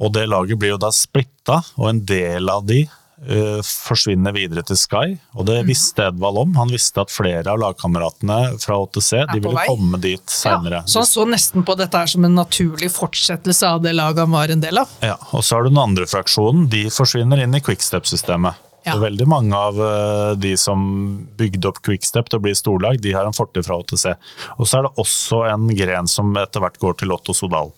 [0.00, 2.86] Og det laget blir jo da splitta, og en del av de
[3.28, 5.18] eh, forsvinner videre til Sky.
[5.36, 5.46] Og Mhm.
[5.46, 6.54] det visste Edvald om.
[6.54, 9.66] Han visste at flere av lagkameratene fra OTC de ville vei.
[9.68, 10.80] komme dit seinere.
[10.80, 14.18] Ja, så han så nesten på dette her som en naturlig fortsettelse av det laget
[14.18, 14.88] han var en del av.
[15.02, 16.68] Ja, og så har du den andre fraksjonen.
[16.70, 18.54] De forsvinner inn i Quickstep-systemet.
[18.86, 18.94] Ja.
[18.96, 23.12] Og Veldig mange av eh, de som bygde opp Quickstep til å bli storlag, de
[23.12, 24.14] har en fortid fra OTC.
[24.58, 27.72] Og så er det også en gren som etter hvert går til Otto Sodal.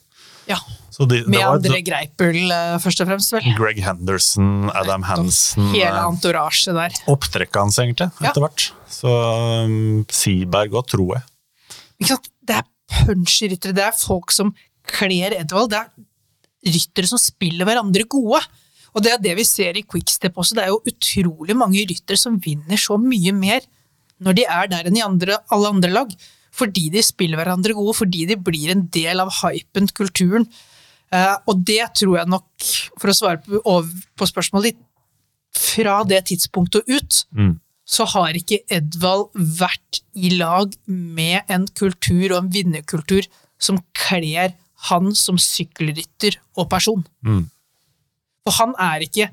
[0.50, 0.58] Ja,
[0.92, 3.46] Så de, det Med var André Greipel, eh, først og fremst, vel.
[3.56, 6.96] Greg Henderson, Adam Hansen Hele antorasjet der.
[7.12, 8.30] Opptrekket hans, egentlig, Ja.
[8.30, 8.66] etter hvert.
[8.92, 9.12] Så
[9.64, 11.22] um, Seaberg òg, tror jeg.
[12.02, 12.28] Ikke sant?
[12.42, 12.66] Det er
[13.06, 14.50] punchyryttere, det er folk som
[14.90, 15.70] kler Edvald.
[15.70, 18.42] Det er ryttere som spiller hverandre gode.
[18.92, 20.58] Og det er det vi ser i Quickstep også.
[20.58, 23.64] Det er jo utrolig mange ryttere som vinner så mye mer
[24.22, 26.10] når de er der enn i andre, alle andre lag.
[26.52, 30.46] Fordi de spiller hverandre gode, fordi de blir en del av hypen, kulturen.
[31.12, 32.48] Eh, og det tror jeg nok,
[33.00, 33.60] for å svare på,
[34.16, 34.82] på spørsmålet ditt,
[35.52, 37.60] fra det tidspunktet og ut, Mm.
[37.84, 43.26] så har ikke Edvald vært i lag med en kultur og en vinnerkultur
[43.60, 44.54] som kler
[44.88, 47.04] han som sykkelrytter og person.
[47.24, 47.50] Mm.
[48.44, 49.30] For han er ikke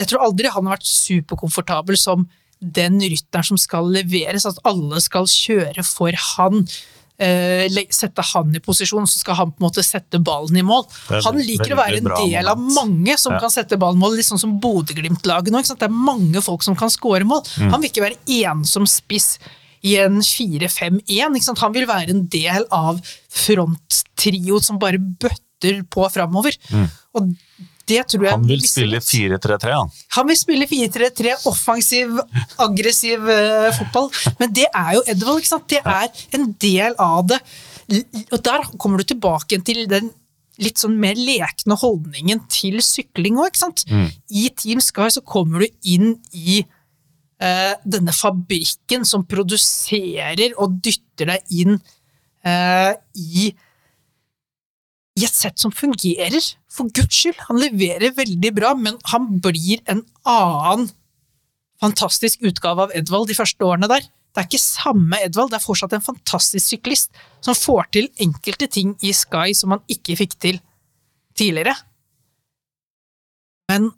[0.00, 2.22] Jeg tror aldri han har vært superkomfortabel som
[2.60, 6.66] den rytteren som skal leveres, at alle skal kjøre for han.
[7.20, 10.86] eh, sette han i posisjon, så skal han på en måte sette ballen i mål.
[11.26, 13.40] Han liker å være en del av mange som Ja.
[13.40, 15.60] kan sette ballen i mål, litt sånn som Bodø-Glimt-laget nå.
[15.60, 17.42] Det er mange folk som kan score mål.
[17.58, 17.70] Mm.
[17.72, 18.16] Han vil ikke være
[18.48, 19.38] ensom spiss
[19.84, 21.36] i en 4-5-1.
[21.36, 21.58] ikke sant?
[21.58, 26.56] Han vil være en del av fronttrio som bare bøtter på framover.
[27.14, 27.34] Og
[27.90, 28.44] det tror jeg Mm.
[28.44, 29.90] Han vil spille 4-3-3, han.
[30.16, 32.20] Han vil spille 4-3-3, offensiv,
[32.62, 34.08] aggressiv uh, fotball.
[34.40, 35.68] Men det er jo Edvald, ikke sant?
[35.70, 37.40] Det er en del av det.
[38.30, 40.12] Og der kommer du tilbake til den
[40.60, 43.86] litt sånn mer lekne holdningen til sykling òg, ikke sant?
[44.28, 46.60] I Team Sky så kommer du inn i
[47.40, 53.50] uh, denne fabrikken som produserer og dytter deg inn uh, i
[55.18, 57.38] i et sett som fungerer, for guds skyld.
[57.48, 60.88] Han leverer veldig bra, men han blir en annen
[61.80, 64.04] fantastisk utgave av Edvald de første årene der.
[64.30, 67.10] Det er ikke samme Edvald, det er fortsatt en fantastisk syklist
[67.42, 70.60] som får til enkelte ting i Sky som han ikke fikk til
[71.38, 71.74] tidligere.
[73.70, 73.90] Men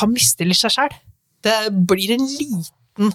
[0.00, 0.96] han mistiller seg sjæl.
[1.44, 1.56] Det
[1.88, 3.14] blir en liten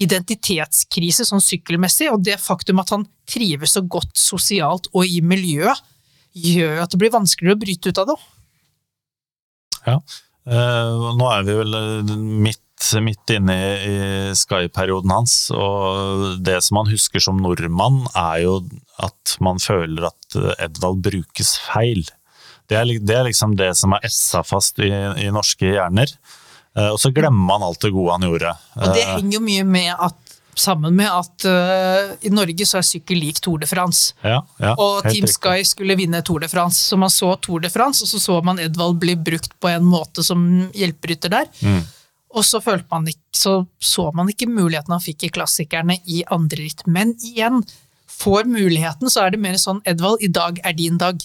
[0.00, 5.76] identitetskrise sånn sykkelmessig, og det faktum at han trives så godt sosialt og i miljøet,
[6.36, 8.18] gjør jo at det blir vanskeligere å bryte ut av det.
[9.86, 9.96] Ja.
[10.50, 12.12] Uh, nå er vi vel eh,
[12.46, 13.98] midt, midt inne i, i
[14.36, 18.54] Sky-perioden hans, og det som han husker som nordmann, er jo
[19.04, 22.06] at man føler at eh, Edvald brukes feil.
[22.70, 26.12] Det er, det er liksom det som er essa fast i, i norske hjerner.
[26.78, 28.52] Og så glemmer man alt det gode han gjorde.
[28.78, 32.86] Og det henger jo mye med at sammen med at uh, i Norge så er
[32.86, 34.14] sykkel lik Tour de France.
[34.22, 35.36] Ja, ja, Og Team riktig.
[35.36, 38.40] Sky skulle vinne Tour de France, så man så Tour de France, og så så
[38.44, 40.44] man Edvald bli brukt på en måte som
[40.76, 41.50] hjelperytter der.
[41.62, 41.82] Mm.
[42.30, 46.22] Og så, følte man ikke, så så man ikke muligheten han fikk i klassikerne i
[46.30, 46.86] andre ritt.
[46.86, 47.64] Men igjen,
[48.20, 51.18] får muligheten, så er det mer sånn Edvald, i dag er din dag.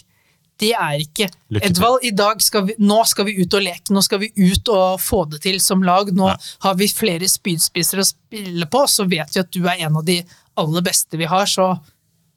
[0.61, 1.27] Det er ikke
[1.59, 4.69] Edvald, i dag skal vi, nå skal vi ut og leke, nå skal vi ut
[4.71, 6.11] og få det til som lag.
[6.15, 6.37] Nå Ja.
[6.63, 10.05] har vi flere spydspissere å spille på, så vet vi at du er en av
[10.07, 10.21] de
[10.55, 11.73] aller beste vi har, så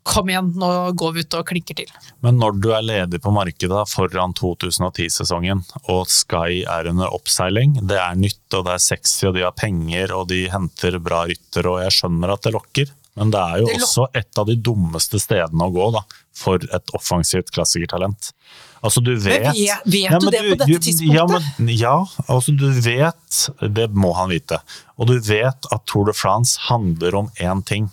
[0.08, 1.90] kom igjen, nå går vi ut og klinker til.
[2.24, 5.60] Men når du er ledig på markedet foran 2010-sesongen,
[5.92, 9.52] og Sky er under oppseiling, det er nytt og det er sexy, og de har
[9.52, 13.58] penger og de henter bra ryttere, og jeg skjønner at det lokker, men det er
[13.62, 16.04] jo Det også et av de dummeste stedene å gå da,
[16.38, 18.30] for et offensivt klassikertalent.
[18.78, 21.14] Altså du vet, Men vet- vet Ja, du det på dette tidspunktet?
[21.14, 21.96] Ja, men, ja,
[22.30, 23.38] altså du vet,
[23.74, 24.60] det må han vite,
[24.96, 27.90] og du vet at Tour de France handler om én ting.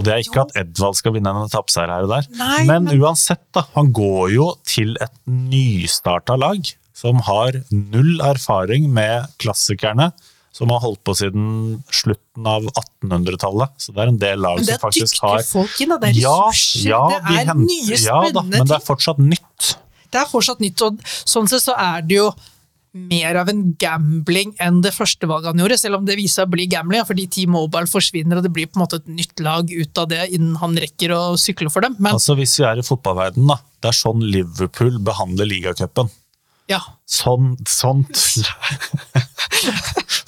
[0.00, 2.84] Og det er ikke at Edvald skal vinne en etappeseier her og der, Nei, men,
[2.88, 3.66] men- uansett, da.
[3.76, 6.64] Han går jo til et nystarta lag
[6.96, 10.10] som har null erfaring med klassikerne,
[10.52, 11.48] som har holdt på siden
[11.94, 13.74] slutten av 1800-tallet.
[13.78, 15.94] Så det er en del lag Men det som er faktisk dyktige har folk inn,
[15.94, 18.86] det er ja, ressurser, ja, det de er nye ja, da, spennende Men det er
[18.86, 19.74] fortsatt nytt.
[20.10, 22.30] Det er fortsatt nytt, og sånn sett så er det jo
[22.90, 26.48] mer av en gambling enn det første valget han gjorde, selv om det viser seg
[26.48, 29.70] å bli gambling, fordi T-Mobile forsvinner, og det blir på en måte et nytt lag
[29.70, 31.94] ut av det innen han rekker å sykle for dem.
[32.00, 33.60] Men Altså Hvis vi er i fotballverdenen, da.
[33.80, 36.10] Det er sånn Liverpool behandler ligacupen.
[36.70, 38.14] Ja, Sånn, sånt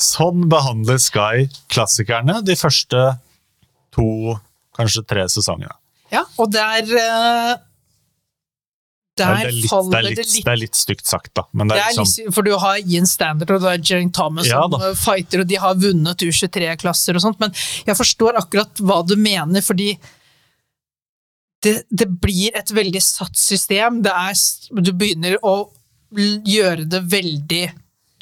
[0.02, 3.02] sånn behandler Sky klassikerne de første
[3.94, 4.34] to,
[4.76, 5.74] kanskje tre sesongene.
[6.12, 7.52] ja og der eh,
[9.12, 11.30] Det Der er, litt, det, faller er det litt, litt det er litt stygt sagt,
[11.36, 11.44] da.
[11.52, 14.48] Men det Det er liksom for du har Ian Standard og du har Jering Thomas
[14.48, 14.94] Ja som da.
[14.96, 17.52] fighter, og de har vunnet U23-klasser og sånt, men
[17.86, 19.92] jeg forstår akkurat hva du mener, fordi
[21.62, 24.00] det, det blir et veldig satt system.
[24.02, 24.34] Det er,
[24.82, 25.54] du begynner å
[26.16, 27.64] gjøre det veldig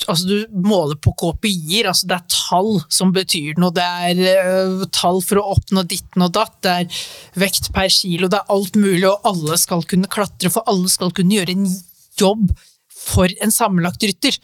[0.08, 3.68] Altså, du måler på KPI-er, altså det er tall som betyr noe.
[3.76, 7.02] Det er uh, tall for å oppnå ditten og datt, det er
[7.42, 11.12] vekt per kilo, det er alt mulig, og alle skal kunne klatre, for alle skal
[11.12, 11.68] kunne gjøre en
[12.20, 12.48] jobb
[13.00, 14.36] for en sammenlagt rytter.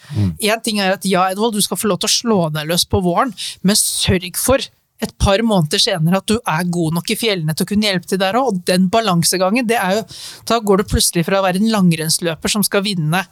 [0.45, 2.87] Én ting er at ja, Edvald, du skal få lov til å slå deg løs
[2.89, 3.35] på våren,
[3.65, 4.65] men sørg for
[5.03, 8.09] et par måneder senere at du er god nok i fjellene til å kunne hjelpe
[8.09, 8.49] til der òg.
[8.53, 10.05] Og den balansegangen, det er jo
[10.49, 13.25] Da går du plutselig fra å være en langrennsløper som skal vinne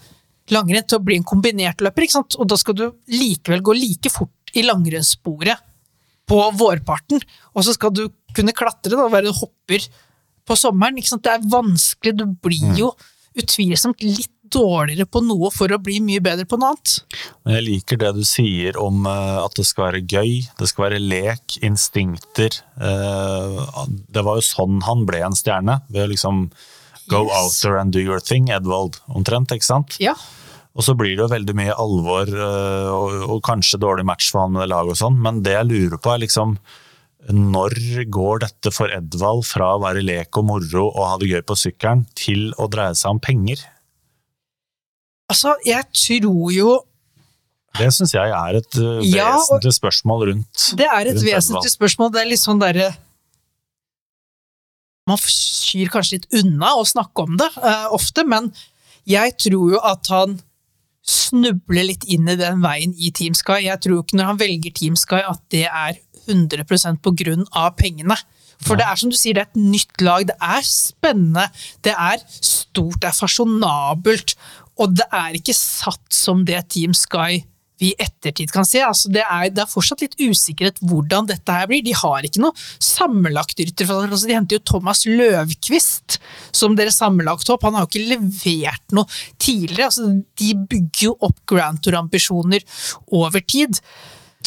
[0.53, 2.37] langrenn, til å bli en kombinert løper, ikke sant?
[2.37, 5.63] Og da skal du likevel gå like fort i langrennssporet
[6.29, 8.07] på vårparten, og så skal du
[8.37, 9.89] kunne klatre da, være hopper
[10.45, 11.01] på sommeren.
[11.01, 11.25] Ikke sant?
[11.25, 12.93] Det er vanskelig, du blir jo
[13.41, 16.95] utvilsomt litt dårligere på noe for å bli mye bedre på noe annet.
[17.45, 20.87] Men jeg liker det du sier om eh, at det skal være gøy, det skal
[20.89, 22.61] være lek, instinkter.
[22.79, 23.59] Eh,
[24.15, 26.47] Det var jo sånn han ble en stjerne, ved å liksom
[27.13, 27.35] go Yes.
[27.37, 29.99] out there and do your thing, Edvald, omtrent, ikke sant?
[30.01, 30.15] Ja,
[30.75, 34.41] Og så blir det jo veldig mye alvor eh, og, og kanskje dårlig match for
[34.47, 36.57] han med det laget og sånn, men det jeg lurer på er liksom
[37.31, 41.41] når går dette for Edvald fra å være lek og moro og ha det gøy
[41.49, 43.63] på sykkelen, til å dreie seg om penger?
[45.31, 46.75] Altså, jeg tror jo
[47.79, 52.13] Det syns jeg er et eh, Ja, vesentlig spørsmål rundt Det er et vesentlig spørsmål.
[52.15, 52.93] Det er litt sånn derre
[55.11, 58.49] Man skyr kanskje litt unna å snakke om det uh, ofte, men
[59.05, 60.39] jeg tror jo at han
[61.05, 63.67] snubler litt inn i den veien i Team Sky.
[63.67, 67.75] Jeg tror ikke når han velger Team Sky at det er 100% på grunn av
[67.77, 68.17] pengene.
[68.65, 71.49] For det er som du sier, det er et nytt lag, det er spennende,
[71.85, 74.37] det er stort, det er fasjonabelt,
[74.81, 77.43] og det er ikke satt som det Team Sky
[77.83, 78.83] vi i ettertid kan se.
[78.87, 81.83] Altså, det, er, det er fortsatt litt usikkerhet hvordan dette her blir.
[81.85, 83.91] De har ikke noe sammenlagt rytter.
[83.91, 86.19] Altså, de henter jo Thomas Løvquist
[86.55, 87.67] som deres sammenlagthopp.
[87.67, 89.11] Han har jo ikke levert noe
[89.43, 89.91] tidligere.
[89.91, 90.11] Altså,
[90.41, 92.63] de bygger jo opp Grand Tour-ambisjoner
[93.15, 93.83] over tid.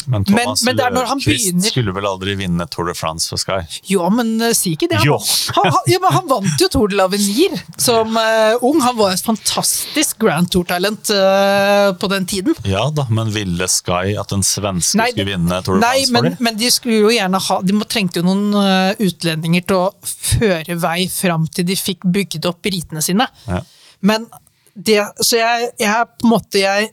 [0.06, 3.36] Men Thomas men men er når begynner- skulle vel aldri vinne Tour de France for
[3.40, 3.58] Sky?
[3.90, 5.00] Jo, men uh, si ikke det.
[5.02, 5.18] Han,
[5.56, 8.80] han, han, ja, men han vant jo Tour de l'Avenir som uh, ung.
[8.84, 12.56] Han var et fantastisk Grand Tour-talent uh, på den tiden.
[12.68, 16.12] Ja da, men ville Sky at en svenske Nei, skulle vinne Tour de Nei, France
[16.12, 16.44] men, for dem?
[16.48, 21.08] men de skulle jo gjerne ha De trengte jo noen utlendinger til å føre vei
[21.12, 23.26] fram til de fikk bygd opp britene sine.
[23.48, 23.62] Ja.
[24.00, 24.26] Men
[24.78, 26.90] det Så jeg, jeg på en måte jeg,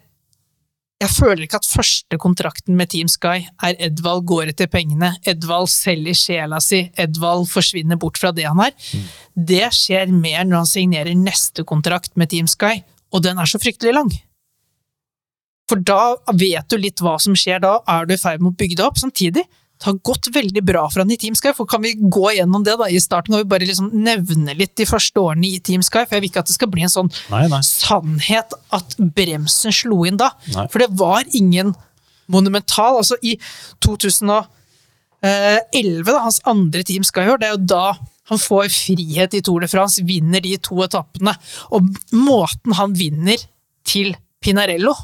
[1.05, 5.69] jeg føler ikke at første kontrakten med Team Sky er Edvald går etter pengene, Edvald
[5.69, 8.73] selger sjela si, Edvald forsvinner bort fra det han er.
[9.35, 12.79] Det skjer mer når han signerer neste kontrakt med Team Sky,
[13.13, 14.09] og den er så fryktelig lang.
[15.69, 18.57] For da vet du litt hva som skjer da, er du i ferd med å
[18.57, 18.99] bygge det opp.
[19.01, 19.45] Samtidig,
[19.75, 22.63] det har gått veldig bra for han i Team Sky, for kan vi gå gjennom
[22.63, 23.33] det da i starten?
[23.35, 26.31] Kan vi bare liksom nevne litt de første årene i Team Sky, for jeg vil
[26.31, 27.59] ikke at det skal bli en sånn Nei, nei.
[27.67, 30.31] sannhet at bremsen slo inn da.
[30.55, 30.65] Nei.
[30.71, 31.73] For det var ingen
[32.31, 33.01] monumental.
[33.01, 33.35] Altså i
[33.85, 34.47] 2011,
[36.07, 37.85] da, hans andre Team Sky-år, det er jo da
[38.31, 41.35] han får frihet i Tour de France, vinner de to etappene.
[41.75, 43.43] Og måten han vinner
[43.85, 44.95] til Pinarello,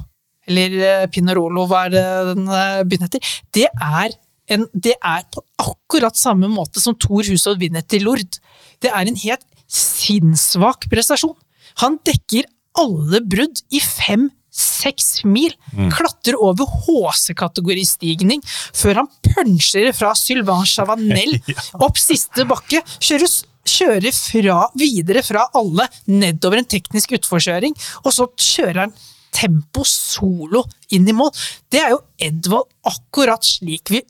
[0.50, 2.48] eller eh, Pinarolo, hva er det den
[2.90, 4.16] begynner etter, det er,
[4.52, 8.40] en, det er på akkurat samme måte som Thor Hushovd vinner til Lord.
[8.82, 11.38] Det er en helt sinnssvak prestasjon.
[11.82, 12.48] Han dekker
[12.80, 15.54] alle brudd i fem-seks mil,
[15.94, 21.38] klatrer over HC-kategoristigning før han punsjer fra Sylvain Chavanel
[21.86, 23.32] opp siste bakke, kjører,
[23.68, 28.96] kjører fra, videre fra alle nedover en teknisk utforkjøring, og så kjører han
[29.32, 31.32] tempo solo inn i mål.
[31.72, 34.04] Det er jo Edvald akkurat slik vi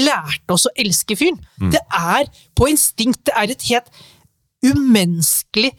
[0.00, 1.40] lærte oss å elske fyren.
[1.72, 3.90] Det er på instinkt, det er et helt
[4.66, 5.72] umenneskelig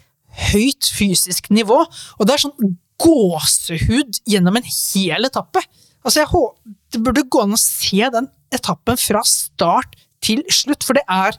[0.51, 5.61] høyt fysisk nivå, og det er sånn gåsehud gjennom en hel etappe.
[6.03, 6.53] Altså, jeg
[6.89, 11.35] Det burde gå an å se den etappen fra start til slutt, for det er,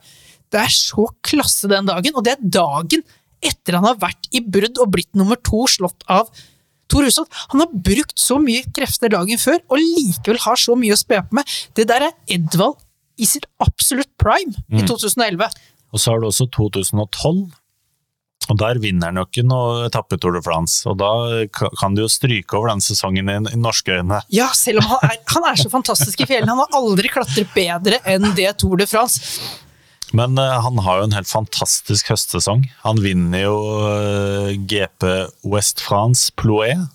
[0.53, 3.03] det er så klasse den dagen, og det er dagen
[3.41, 6.29] etter han har vært i brudd og blitt nummer to, slått av
[6.89, 7.31] Tor Hushovd.
[7.53, 11.21] Han har brukt så mye krefter dagen før, og likevel har så mye å spe
[11.25, 11.57] på med.
[11.77, 12.81] Det der er Edvald
[13.19, 15.49] i sitt absolutt prime i 2011.
[15.93, 17.49] Og så har du også 2012.
[18.49, 21.11] Og der vinner han jo ikke noe etappe Tour de France, og da
[21.53, 24.23] kan du jo stryke over den sesongen i, i norske øyne.
[24.33, 26.55] Ja, selv om han er, han er så fantastisk i fjellene.
[26.55, 29.21] Han har aldri klatret bedre enn det Tour de France.
[30.17, 32.65] Men eh, han har jo en helt fantastisk høstsesong.
[32.85, 35.05] Han vinner jo eh, GP
[35.49, 36.89] West France Plouet.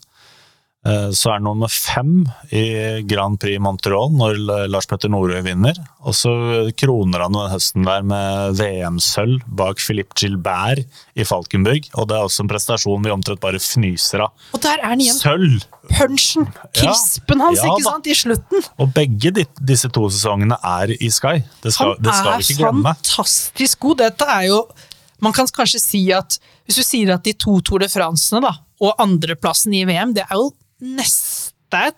[0.83, 2.63] Eh, så er han nummer fem i
[3.07, 5.77] Grand Prix Montreal når Lars Petter Norøy vinner.
[6.03, 6.33] Og så
[6.79, 10.83] kroner han den høsten der med VM-sølv bak Philippe Gilbert
[11.15, 11.87] i Falkenburg.
[11.95, 14.33] Og det er også en prestasjon vi omtrent bare fnyser av.
[14.51, 15.15] Og der er han igjen.
[15.21, 15.63] Sølv!
[15.93, 18.63] Punchen, krispen hans, Ja ikke sant, i slutten.
[18.79, 21.41] Og begge de, disse to sesongene er i Sky.
[21.63, 22.93] Det skal, Han det skal vi er ikke glemme.
[22.95, 24.01] fantastisk god.
[24.03, 24.59] Dette er jo
[25.23, 26.35] Man kan kanskje si at
[26.67, 28.53] Hvis du sier at de to Tour de Francene da,
[28.83, 30.49] og andreplassen i VM, det er jo
[30.83, 31.89] neste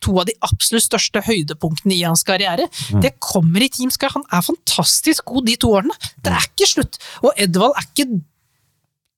[0.00, 2.70] to av de absolutt største høydepunktene i hans karriere.
[2.88, 3.02] Mm.
[3.04, 4.08] Det kommer i Team Sky.
[4.14, 5.96] Han er fantastisk god de to årene.
[6.24, 7.00] Det er ikke slutt.
[7.20, 8.08] Og Edvald er ikke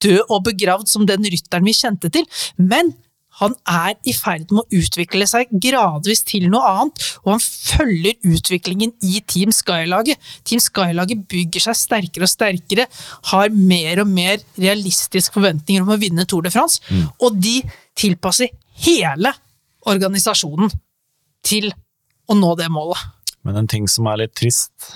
[0.02, 2.26] død og begravd som den rytteren vi kjente til,
[2.58, 2.96] men
[3.40, 8.18] han er i ferd med å utvikle seg gradvis til noe annet, og han følger
[8.28, 10.20] utviklingen i Team Sky-laget.
[10.44, 12.86] Team Sky-laget bygger seg sterkere og sterkere,
[13.32, 16.84] har mer og mer realistiske forventninger om å vinne Tour de France,
[17.22, 17.62] og de
[17.98, 18.52] tilpasser
[18.86, 19.32] hele
[19.88, 20.72] organisasjonen
[21.46, 21.72] til
[22.30, 23.00] å nå det målet.
[23.42, 24.92] Men en ting som er litt trist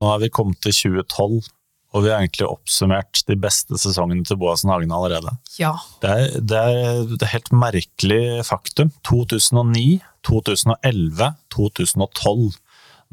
[0.00, 1.46] Nå har vi kommet til 2012,
[1.94, 5.30] og vi har egentlig oppsummert de beste sesongene til Boasen Hagen allerede.
[5.56, 5.70] Ja.
[6.02, 8.90] Det er, det er et helt merkelig faktum.
[9.06, 12.58] 2009, 2011, 2012.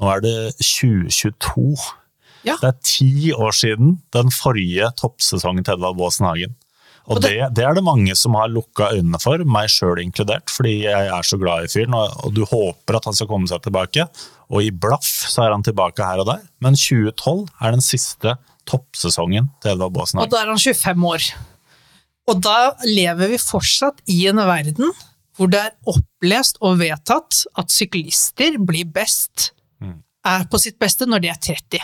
[0.02, 1.68] Nå er det 2022.
[2.50, 2.58] Ja.
[2.58, 6.58] Det er ti år siden den forrige toppsesongen til Edvard Boasen Hagen.
[7.12, 10.74] Og, det, det- er det mange som har lukka øynene for, meg sjøl inkludert, fordi
[10.86, 13.62] jeg er så glad i fyren, og, og du håper at han skal komme seg
[13.66, 14.06] tilbake.
[14.52, 18.36] Og i blaff så er han tilbake her og der, men 2012 er den siste
[18.70, 20.20] toppsesongen til Edvard Baasen.
[20.24, 21.30] Og da er han 25 år.
[22.32, 24.92] Og da lever vi fortsatt i en verden
[25.40, 29.54] hvor det er opplest og vedtatt at syklister blir best,
[30.28, 31.80] er på sitt beste når de er 30.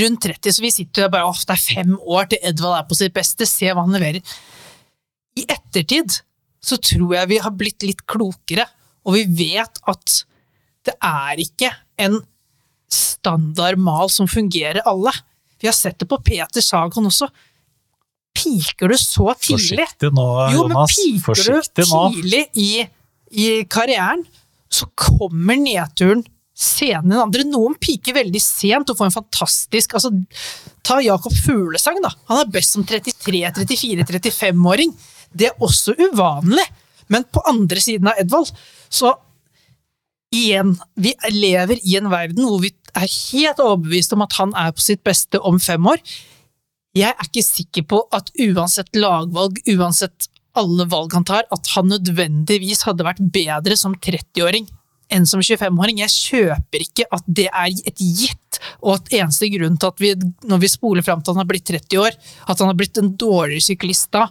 [0.00, 2.86] Rundt 30, så vi sitter jo bare åh, det er fem år til Edvald er
[2.88, 4.22] på sitt beste, se hva han leverer.
[5.38, 6.20] I ettertid
[6.64, 8.66] så tror jeg vi har blitt litt klokere,
[9.04, 10.20] og vi vet at
[10.84, 11.70] det er ikke
[12.00, 12.20] en
[12.92, 15.12] standard mal som fungerer alle.
[15.60, 17.28] Vi har sett det på Peter Sagan også.
[18.34, 19.86] Piker du så tidlig?
[19.86, 22.70] Forsiktig nå, Jo, men piker du Forsiktig tidlig i,
[23.30, 24.24] i karrieren,
[24.72, 26.24] så kommer nedturen
[26.54, 27.46] senere enn andre.
[27.48, 30.12] Noen piker veldig sent og får en fantastisk altså,
[30.86, 32.12] Ta Jakob Fuglesang, da.
[32.30, 34.92] Han er best som 33-, 34-, 35-åring.
[35.34, 36.66] Det er også uvanlig.
[37.12, 38.52] Men på andre siden av Edvald,
[38.88, 39.12] så
[40.34, 44.72] igjen, vi lever i en verden hvor vi er helt overbevist om at han er
[44.74, 46.00] på sitt beste om fem år.
[46.94, 51.90] Jeg er ikke sikker på at uansett lagvalg, uansett alle valg han tar, at han
[51.90, 54.68] nødvendigvis hadde vært bedre som 30-åring
[55.12, 56.00] enn som 25-åring.
[56.04, 60.12] Jeg kjøper ikke at det er et gitt, og at eneste grunn til at vi,
[60.48, 63.12] når vi spoler fram til han har blitt 30 år, at han har blitt en
[63.20, 64.28] dårligere syklist da,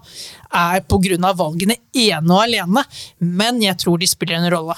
[0.53, 2.85] er av valgene ene og alene.
[3.19, 4.77] Men jeg tror de spiller en rolle.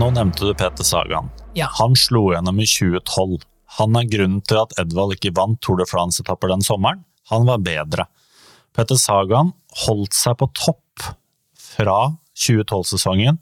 [0.00, 1.28] Nå nevnte du Peter Sagan.
[1.58, 1.66] Ja.
[1.80, 3.42] Han slo gjennom i 2012.
[3.78, 7.02] Han er grunnen til at Edvald ikke vant Tour de France-etapper den sommeren.
[7.30, 8.06] Han var bedre.
[8.76, 9.52] Peter Sagan
[9.84, 10.82] holdt seg på topp
[11.80, 11.96] fra
[12.36, 13.40] 2012-sesongen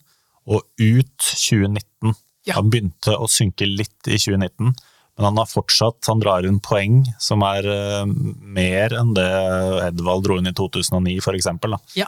[0.49, 2.15] og ut 2019.
[2.49, 2.55] Ja.
[2.57, 4.71] Han begynte å synke litt i 2019,
[5.19, 9.27] men han har fortsatt Han drar inn poeng som er uh, mer enn det
[9.89, 11.75] Edvald dro inn i 2009, for eksempel.
[11.77, 11.81] Da.
[12.05, 12.07] Ja.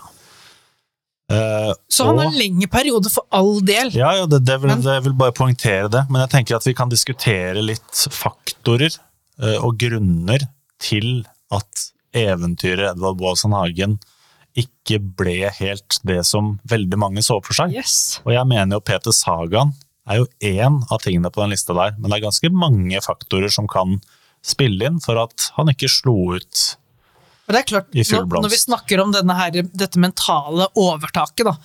[1.31, 3.93] Uh, Så han og- har lengre periode for all del.
[3.95, 6.67] ja, ja det, det, vil, Men- det vil bare poengtere det, men jeg tenker at
[6.67, 8.97] vi kan diskutere litt faktorer
[9.43, 10.47] uh, og grunner
[10.83, 13.99] til at eventyret Edvald Boasson Hagen
[14.61, 17.75] ikke ble helt det som veldig mange så for seg.
[17.77, 18.21] Yes.
[18.25, 19.75] Og jeg mener jo Peter Sagan
[20.11, 23.53] er jo én av tingene på den lista der, men det er ganske mange faktorer
[23.53, 23.99] som kan
[24.47, 26.63] spille inn for at han ikke slo ut.
[27.47, 28.47] men det er klart, I full blomst.
[28.47, 31.57] når vi snakker om denne her, dette mentale overtaket, da,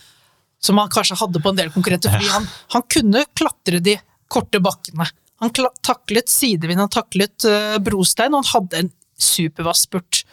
[0.61, 3.95] som han kanskje hadde på en del konkurrenter, fordi han, han kunne klatre de
[4.31, 5.07] korte bakkene.
[5.43, 5.51] Han
[5.85, 8.91] taklet sidevind, han taklet uh, brostein, og han hadde en
[9.21, 10.23] supervass spurt.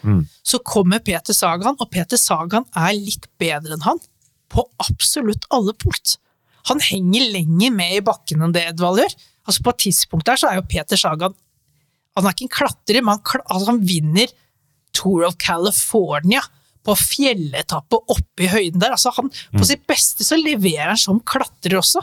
[0.42, 4.00] Så kommer Peter Sagan, og Peter Sagan er litt bedre enn han
[4.52, 6.16] på absolutt alle punkt.
[6.70, 9.14] Han henger lenger med i bakken enn det Edvald gjør.
[9.48, 11.34] Altså På et tidspunkt der så er jo Peter Sagan
[12.14, 14.30] Han er ikke en klatrer, men han, altså han vinner
[14.92, 16.42] Tour of California
[16.84, 18.92] på fjelletappe oppe i høyden der.
[18.92, 22.02] Altså han, På sitt beste så leverer han som klatrer også.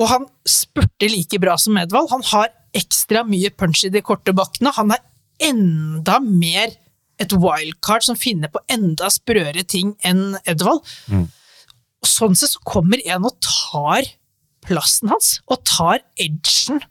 [0.00, 2.10] Og han spurter like bra som Edvald.
[2.10, 4.72] Han har ekstra mye punch i de korte bakkene.
[4.74, 5.02] Han er
[5.42, 6.74] enda mer
[7.22, 10.82] et wildcard som finner på enda sprøere ting enn Edvald.
[11.08, 11.28] Mm.
[12.04, 14.04] sånn sett så kommer en og tar
[14.64, 16.82] plassen hans, og tar edgen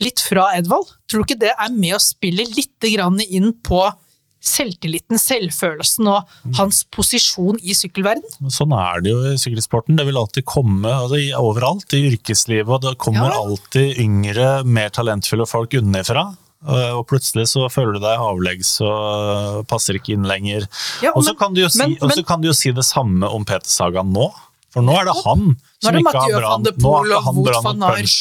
[0.00, 0.90] litt fra Edvald.
[1.08, 3.82] Tror du ikke det er med å spille litt grann inn på
[4.46, 6.28] selvtilliten, selvfølelsen og
[6.58, 8.48] hans posisjon i sykkelverden?
[8.52, 9.96] Sånn er det jo i sykkelsporten.
[9.98, 13.40] Det vil alltid komme altså, overalt i yrkeslivet, og det kommer Ja.
[13.42, 16.36] alltid yngre, mer talentfulle folk unnifra.
[16.66, 20.66] Og og plutselig så føler du deg avleggs og passer ikke inn lenger.
[21.04, 23.44] Ja, og så kan, si- men- og så kan du jo si det samme om
[23.44, 24.32] Peter Sagan nå.
[24.74, 27.06] For nå er det han som det ikke har Mathieu bra van der nå er
[27.06, 28.16] ikke han bra nok punch.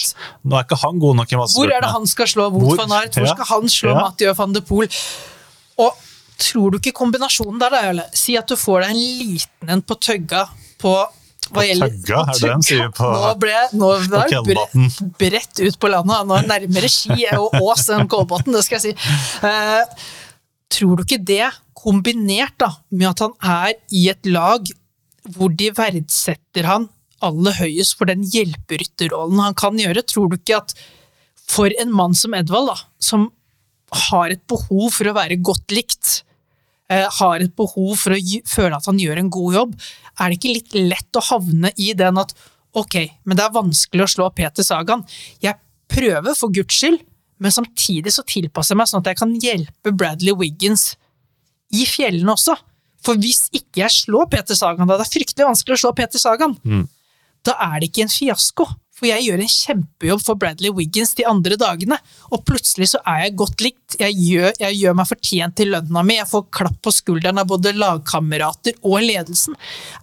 [0.46, 2.92] Nå er ikke han god nok i Hvor er det han skal slå Wout van
[2.96, 3.18] Aert?
[3.18, 4.02] Hvor skal han slå Ja.
[4.06, 4.88] Mathieu van de Poel?
[5.78, 5.92] Og
[6.38, 8.04] tror du ikke kombinasjonen der, da?
[8.14, 10.46] Si at du får deg en liten en på tøgga
[10.80, 10.96] på
[11.52, 14.88] hva gjelder- tagga, er det de sier på- Nå ble nå ble det Kolbotn.
[14.90, 16.26] bre- bredt ut på landet.
[16.28, 19.12] Nå er det nærmere Ski og Ås enn Kolbotn, det skal jeg si.
[19.46, 19.86] Eh,
[20.70, 24.66] tror du ikke det, kombinert da, med at han er i et lag
[25.36, 26.90] hvor de verdsetter han
[27.22, 30.74] aller høyest for den hjelperytterrollen han kan gjøre, tror du ikke at
[31.48, 33.32] for en mann som Edvald, da, som
[34.10, 36.24] har et behov for å være godt likt,
[36.90, 39.76] eh, har et behov for å føle at han gjør en god jobb,
[40.20, 42.34] er det ikke litt lett å havne i den at
[42.76, 45.04] ok, men det er vanskelig å slå Peter Sagan.
[45.44, 45.56] Jeg
[45.92, 47.02] prøver for guds skyld,
[47.40, 50.94] men samtidig så tilpasser jeg meg sånn at jeg kan hjelpe Bradley Wiggins
[51.76, 52.56] i fjellene også.
[53.06, 56.22] For hvis ikke jeg slår Peter Sagan, da det er fryktelig vanskelig å slå Peter
[56.22, 56.56] Sagan,
[57.46, 58.66] da er det ikke en fiasko.
[58.96, 61.98] For jeg gjør en kjempejobb for Bradley Wiggins de andre dagene,
[62.32, 63.98] og plutselig så er jeg godt likt.
[64.00, 67.50] Jeg gjør, jeg gjør meg fortjent til lønna mi, jeg får klapp på skulderen av
[67.50, 69.58] både lagkamerater og ledelsen.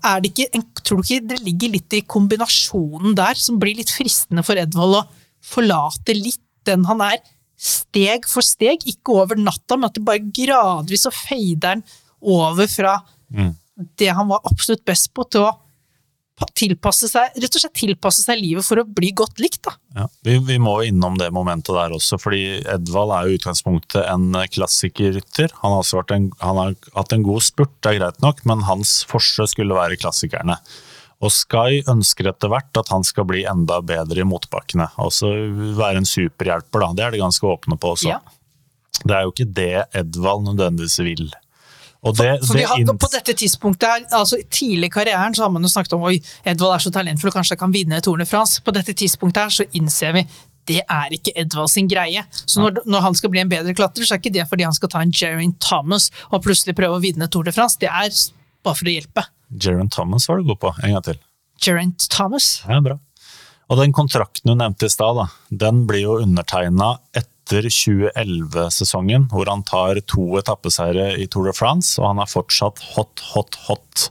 [0.04, 3.94] Er det ikke, tror du ikke det ligger litt i kombinasjonen der som blir litt
[3.96, 5.06] fristende for Edvald å
[5.42, 7.16] forlate litt den han er,
[7.58, 11.84] steg for steg, ikke over natta, men at det bare gradvis så fader han
[12.22, 12.98] over fra
[13.98, 15.52] det han var absolutt best på, til å
[16.56, 19.60] tilpasse seg, rett og slett tilpasse seg livet for å bli godt likt.
[19.66, 19.74] Da.
[19.96, 24.32] Ja, vi, vi må innom det momentet der også, fordi Edvald er jo utgangspunktet en
[24.52, 25.52] klassikerrytter.
[25.62, 28.42] Han har, også vært en, han har hatt en god spurt, det er greit nok,
[28.48, 30.58] men hans forse skulle være klassikerne.
[31.22, 34.88] Og Sky ønsker etter hvert at han skal bli enda bedre i motbakkene.
[34.98, 35.30] Altså
[35.78, 36.88] være en superhjelper, da.
[36.98, 38.16] Det er de ganske åpne på også.
[38.16, 38.18] Ja.
[39.02, 39.72] Det er jo ikke det
[40.02, 41.28] Edvald nødvendigvis vil.
[42.02, 45.44] Og det, For vi det har, på dette tidspunktet her, altså Tidlig i karrieren så
[45.44, 48.18] har man jo snakket om oi, Edvald er så talentfull, kanskje han kan vinne Tour
[48.18, 48.62] de France.
[48.64, 50.24] På dette tidspunktet her så innser vi
[50.70, 52.22] det er ikke Edvald sin greie.
[52.32, 54.76] Så når, når han skal bli en bedre klatrer, så er ikke det fordi han
[54.76, 57.80] skal ta en Geraint Thomas og plutselig prøve å vinne Tour de France.
[57.82, 58.10] Det er
[58.62, 59.26] bare for å hjelpe.
[59.62, 60.74] Jaron Thomas var du god på.
[60.82, 61.18] En gang til.
[61.62, 62.60] Geraint Thomas.
[62.68, 62.98] Ja, bra.
[63.72, 69.64] Og den kontrakten du nevnte i stad, den blir jo undertegna etter 2011-sesongen, hvor han
[69.66, 74.10] tar to etappeseiere i Tour de France, og han er fortsatt hot, hot, hot.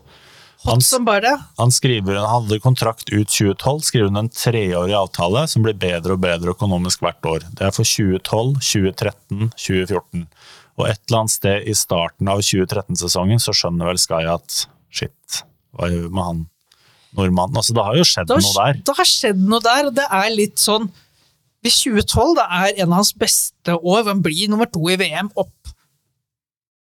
[0.61, 5.47] Han, Hot som bare han skriver, han hadde kontrakt ut 2012, skriver en treårig avtale
[5.49, 7.47] som blir bedre og bedre økonomisk hvert år.
[7.57, 10.27] Det er for 2012, 2013, 2014.
[10.77, 14.63] Og et eller annet sted i starten av 2013-sesongen så skjønner vel Sky at
[14.93, 15.41] shit,
[15.73, 16.47] hva gjør vi med han?
[17.17, 17.57] nordmannen.
[17.59, 18.81] Altså, det har jo skjedd har, noe der.
[18.87, 20.87] det har skjedd noe der, og det er litt sånn
[21.61, 24.97] Hvis 2012 da er en av hans beste år, hvor han blir nummer to i
[24.99, 25.57] VM, opp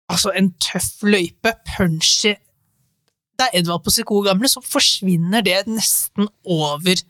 [0.06, 2.36] Altså en tøff løype, punchy
[3.36, 7.02] Det er Edvald på sitt gode gamle, så forsvinner det nesten over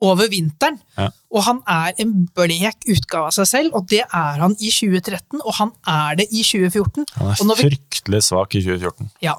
[0.00, 0.78] over vinteren.
[0.96, 1.10] Ja.
[1.28, 5.42] Og han er en blek utgave av seg selv, og det er han i 2013,
[5.42, 7.04] og han er det i 2014.
[7.20, 9.10] Han er fryktelig svak i 2014.
[9.26, 9.36] ja.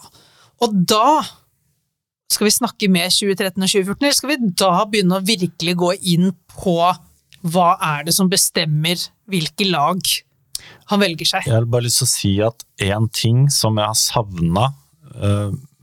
[0.61, 1.23] Og da
[2.31, 5.89] skal vi snakke med 2013 og 2014, eller skal vi da begynne å virkelig gå
[6.13, 6.75] inn på
[7.41, 8.99] hva er det som bestemmer
[9.31, 10.01] hvilke lag
[10.91, 11.47] han velger seg?
[11.47, 14.69] Jeg har bare lyst til å si at én ting som jeg har savna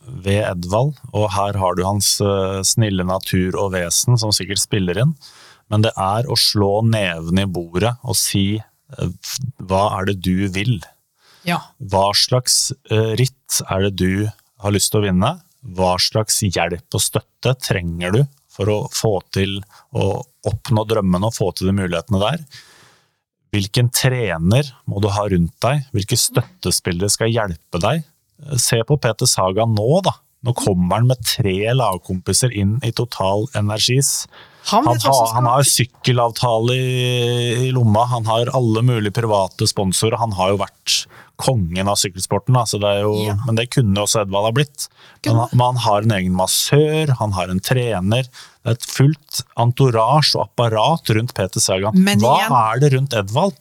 [0.08, 5.00] ved Edvald, og her har du hans uh, snille natur og vesen som sikkert spiller
[5.02, 5.14] inn,
[5.68, 9.34] men det er å slå neven i bordet og si uh,
[9.68, 10.78] hva er det du vil?
[11.46, 11.60] Ja.
[11.78, 14.26] Hva slags eh, ritt er det du
[14.60, 15.30] har lyst til å vinne?
[15.62, 18.20] Hva slags hjelp og støtte trenger du
[18.58, 19.60] for å få til
[19.94, 20.10] å
[20.48, 22.42] oppnå drømmene og få til de mulighetene der?
[23.54, 25.86] Hvilken trener må du ha rundt deg?
[25.94, 28.02] Hvilke støttespillere skal hjelpe deg?
[28.60, 30.18] Se på Peter Saga nå, da.
[30.44, 34.28] Nå kommer han med tre lagkompiser inn i Total Energis.
[34.70, 40.18] Han, Han har, han har sykkelavtale i, i lomma, han har alle mulige private sponsorer.
[40.20, 40.96] Han har jo vært
[41.38, 43.36] kongen av sykkelsporten, da, det jo, Ja.
[43.46, 44.88] men det kunne også Edvald ha blitt.
[45.24, 48.26] Men, men han har en egen massør, han har en trener.
[48.28, 51.94] Det er et fullt entourage og apparat rundt Peter Sagan.
[51.96, 53.54] Men Hva igjen- er det rundt Edvald?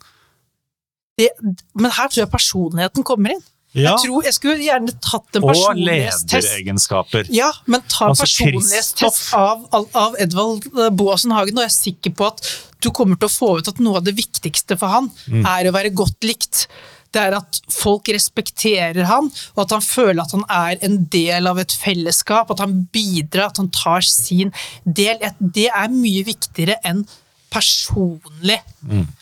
[1.17, 1.29] det,
[1.73, 3.45] men her tror jeg personligheten kommer inn.
[3.75, 6.47] Ja, Jeg, tror, jeg skulle gjerne tatt en og personlighetstest.
[6.47, 7.27] lederegenskaper.
[7.35, 12.15] Ja, men ta Altså, personlighetstest av, av Edvald eh, Boasen Hagen, og jeg er sikker
[12.17, 12.41] på at
[12.81, 15.43] du kommer til å få ut at noe av det viktigste for han Mm.
[15.45, 16.67] er å være godt likt.
[17.11, 21.47] Det er at folk respekterer han, og at han føler at han er en del
[21.47, 24.51] av et fellesskap, at han bidrar, at han tar sin
[24.85, 25.17] del.
[25.39, 27.05] Det er mye viktigere enn
[27.51, 28.59] personlig.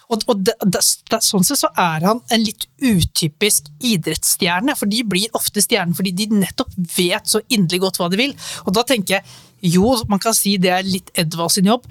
[0.09, 0.81] Og, og det, det,
[1.11, 5.97] det, sånn sett så er han en litt utypisk idrettsstjerne, for de blir ofte stjerner
[5.97, 8.35] fordi de nettopp vet så inderlig godt hva de vil.
[8.65, 9.35] Og da tenker jeg,
[9.75, 11.87] jo, man kan si det er litt Edvald sin jobb,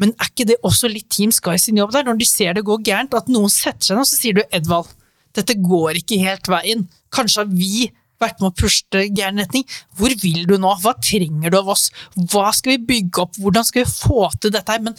[0.00, 2.66] men er ikke det også litt Team Sky sin jobb der, når de ser det
[2.66, 4.90] går gærent, at noen setter seg ned og så sier du Edvald,
[5.34, 7.88] dette går ikke helt veien, kanskje har vi
[8.22, 9.64] vært med å pushe det gæren retning.
[9.98, 10.72] Hvor vil du nå?
[10.82, 11.88] Hva trenger du av oss?
[12.14, 13.38] Hva skal vi bygge opp?
[13.42, 14.84] Hvordan skal vi få til dette her?
[14.86, 14.96] Men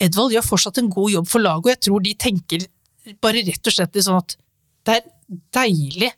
[0.00, 2.66] Edvald gjør fortsatt en god jobb for laget, og jeg tror de tenker
[3.20, 4.36] bare rett og slett litt sånn at
[4.86, 5.06] det er
[5.54, 6.10] deilig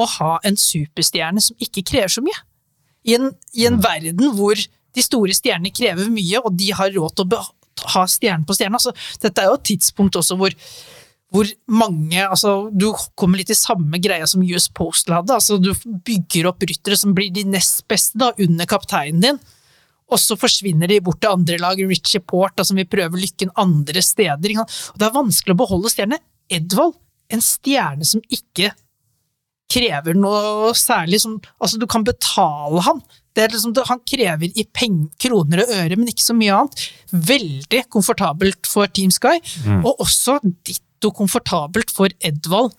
[0.00, 2.44] å ha en superstjerne som ikke krever så mye.
[3.08, 7.16] I en, i en verden hvor de store stjernene krever mye, og de har råd
[7.16, 7.42] til å
[7.94, 8.76] ha stjerne på stjerne.
[8.76, 10.54] Altså, dette er jo et tidspunkt også hvor,
[11.32, 15.38] hvor mange altså, Du kommer litt i samme greia som US Postal hadde.
[15.38, 15.72] Altså, du
[16.06, 19.40] bygger opp ryttere som blir de nest beste da, under kapteinen din.
[20.10, 24.02] Og så forsvinner de bort til andre lag, Richie Port, som vil prøve lykken andre
[24.04, 24.56] steder.
[24.62, 26.20] Og det er vanskelig å beholde stjerne.
[26.50, 26.96] Edvald,
[27.30, 28.72] en stjerne som ikke
[29.70, 33.02] krever noe særlig som Altså, du kan betale han.
[33.36, 36.86] Det liksom, han krever i peng, kroner og øre, men ikke så mye annet.
[37.14, 39.36] Veldig komfortabelt for Team Sky,
[39.84, 42.74] og også ditto komfortabelt for Edvald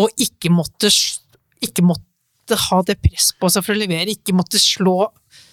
[0.00, 0.88] å ikke måtte,
[1.60, 5.10] ikke måtte ha det press på seg for å levere, ikke måtte slå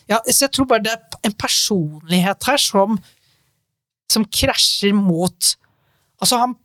[0.07, 2.99] ja, så Jeg tror bare det er en personlighet her som,
[4.11, 5.55] som krasjer mot
[6.17, 6.55] Altså, han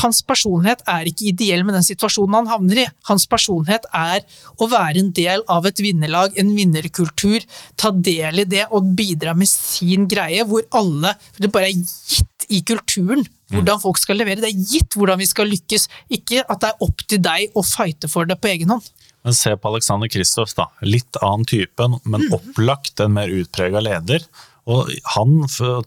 [0.00, 2.86] hans personlighet er ikke ideell med den situasjonen han havner i.
[3.08, 4.22] Hans personlighet er
[4.56, 7.44] å være en del av et vinnerlag, en vinnerkultur,
[7.76, 11.76] ta del i det og bidra med sin greie, hvor alle for Det bare er
[11.76, 14.40] gitt i kulturen hvordan folk skal levere.
[14.40, 17.64] Det er gitt hvordan vi skal lykkes, ikke at det er opp til deg å
[17.66, 18.86] fighte for det på egen hånd.
[19.24, 20.66] Men se på Alexander Kristoff, da.
[20.82, 22.32] Litt annen type, men Mm.
[22.38, 24.24] opplagt en mer utprega leder.
[24.66, 25.40] Og han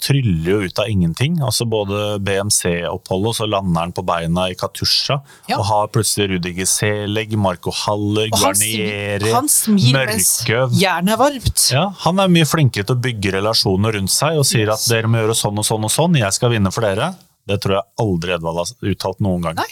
[0.04, 1.38] tryller jo ut av ingenting.
[1.40, 5.22] altså Både BMC-oppholdet, så lander han på beina i Katusha.
[5.48, 5.60] Ja.
[5.60, 10.76] Og har plutselig Rudiger Seleg, Marco Haller, Og Guarnieri, han smiler mens Mørkøv.
[10.80, 11.72] jernet er varmt.
[11.72, 15.08] Ja, han er mye flinkere til å bygge relasjoner rundt seg og sier at dere
[15.08, 17.16] må gjøre sånn og sånn og sånn, jeg skal vinne for dere.
[17.48, 19.56] Det tror jeg aldri Edvald har uttalt noen gang.
[19.56, 19.72] Nei.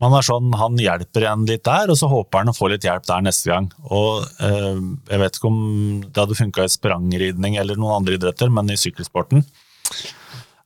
[0.00, 2.84] Man er sånn, Han hjelper en litt der, og så håper han å få litt
[2.86, 3.70] hjelp der neste gang.
[3.90, 4.78] Og eh,
[5.10, 5.58] Jeg vet ikke om
[6.06, 9.42] det hadde funka i sprangridning eller noen andre idretter, men i sykkelsporten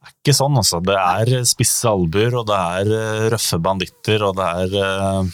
[0.03, 0.78] det er ikke sånn, altså.
[0.83, 5.33] Det er spisse albuer, og det er eh, røffe banditter, og det er eh,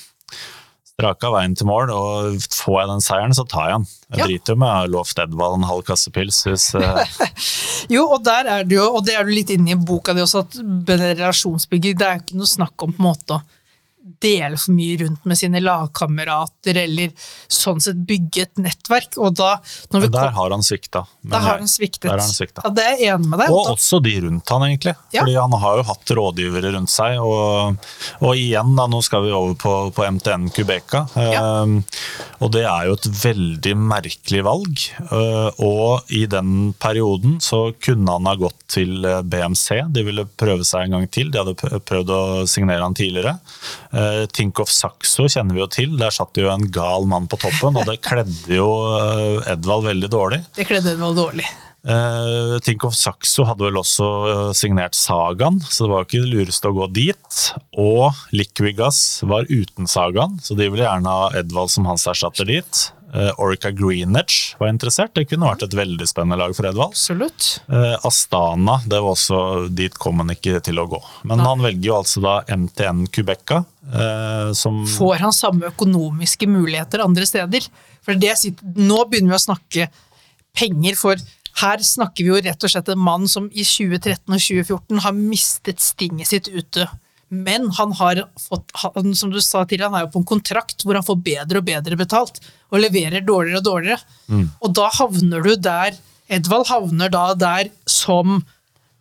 [0.93, 1.91] straka veien til mål.
[1.93, 3.87] Og får jeg den seieren, så tar jeg den.
[4.09, 4.27] Jeg Ja.
[4.29, 7.19] driter jo med har ha lovt Edvald en halv kasse pils hvis eh,
[7.97, 10.25] Jo, og der er det jo, og det er du litt inne i boka di
[10.25, 10.57] også, at
[11.01, 13.43] relasjonsbygging, det er ikke noe snakk om på en måte å
[14.23, 17.12] dele for mye rundt med sine lagkamerater, eller
[17.53, 19.19] sånn sett bygge et nettverk.
[19.23, 19.55] Og da,
[19.93, 21.05] når vi Men der kom, har han svikta.
[21.23, 22.09] der har han sviktet.
[22.11, 22.62] Har han sviktet.
[22.64, 23.51] Ja, det er jeg enig med deg.
[23.55, 24.95] Og Da- også de rundt han, egentlig.
[25.12, 25.23] Ja.
[25.23, 27.19] Fordi han har jo hatt rådgivere rundt seg.
[27.23, 27.79] Og,
[28.21, 31.07] og igjen, da, nå skal vi over på, på MTN Kubeka.
[31.16, 31.62] Ja.
[31.62, 31.85] Um,
[32.41, 34.85] og det er jo et veldig merkelig valg.
[35.11, 39.83] Uh, og i den perioden så kunne han ha gått til uh, BMC.
[39.95, 41.31] De ville prøve seg en gang til.
[41.35, 43.37] De hadde prøvd å signere han tidligere.
[43.93, 45.95] Uh, Tinkoff Saxo kjenner vi jo til.
[46.01, 49.89] Der satt det jo en gal mann på toppen, og det kledde jo uh, Edvald
[49.89, 50.43] veldig dårlig.
[50.59, 51.49] Det kledde Edvald dårlig.
[51.89, 56.33] Uh, Tinkoff Saxo hadde vel også eh, signert Sagaen, så det var jo ikke det
[56.35, 57.41] lureste å gå dit.
[57.79, 62.83] Og Liquigas var uten Sagaen, så de ville gjerne ha Edvald som hans erstatter dit.
[63.09, 66.93] Uh, Orica Greenwich var interessert, det kunne vært et veldig spennende lag for Edvald.
[66.93, 67.47] Absolutt.
[67.73, 69.39] Eh, Astana, det var også,
[69.73, 71.01] dit kom han ikke til å gå.
[71.31, 77.07] Men han velger jo altså da MTN Kubekka, eh, som Får han samme økonomiske muligheter
[77.07, 77.71] andre steder?
[78.05, 79.89] For det sitter, nå begynner vi å snakke
[80.59, 81.27] penger, for
[81.63, 85.17] her snakker vi jo rett og slett en mann som i 2013 og 2014 har
[85.17, 86.87] mistet stinget sitt ute.
[87.29, 90.85] Men han har fått, han, som du sa til, han er jo på en kontrakt
[90.85, 92.41] hvor han får bedre og bedre betalt,
[92.72, 94.01] og leverer dårligere og dårligere.
[94.64, 95.97] Og da havner du der,
[96.29, 98.43] Edvald havner da der som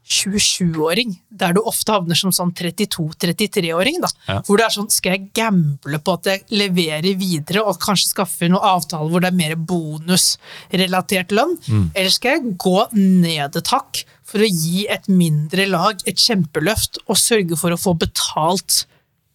[0.08, 4.10] 27-åring, der du ofte havner som sånn 32-33-åring, da.
[4.30, 4.38] Ja.
[4.48, 8.48] Hvor det er sånn, skal jeg gamble på at jeg leverer videre, og kanskje skaffe
[8.50, 11.58] noen avtaler hvor det er mer bonusrelatert lønn?
[11.94, 17.02] Eller skal jeg gå ned et hakk for å gi et mindre lag et kjempeløft,
[17.08, 18.86] og sørge for å få betalt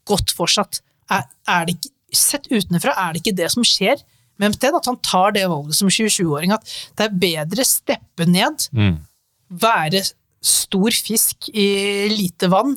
[0.09, 0.81] godt fortsatt?
[1.13, 4.03] Er, er det ikke, sett utenfra er det ikke det som skjer
[4.41, 6.65] Men det at han tar det valget som 27-åring, at
[6.99, 8.97] det er bedre steppe ned, Mm.
[9.61, 10.01] være
[10.43, 12.75] stor fisk i lite vann,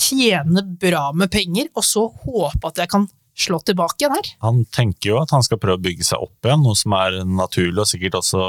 [0.00, 3.08] tjene bra med penger, og så håpe at jeg kan
[3.40, 4.30] slå tilbake igjen her.
[4.44, 7.20] Han tenker jo at han skal prøve å bygge seg opp igjen, noe som er
[7.24, 8.46] naturlig og sikkert også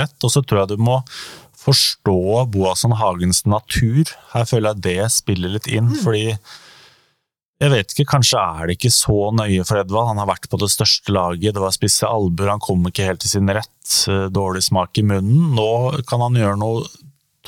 [0.00, 0.16] rett.
[0.20, 1.00] Og så tror jeg du må
[1.58, 2.18] forstå
[2.52, 4.10] Boasson Hagens natur.
[4.34, 6.26] Her føler jeg det spiller litt inn, fordi
[7.58, 10.12] jeg vet ikke, kanskje er det ikke så nøye for Edvald.
[10.12, 13.24] Han har vært på det største laget, det var spisse albuer, han kom ikke helt
[13.24, 15.56] til sin rett, eh, dårlig smak i munnen.
[15.56, 16.86] Nå kan han gjøre noe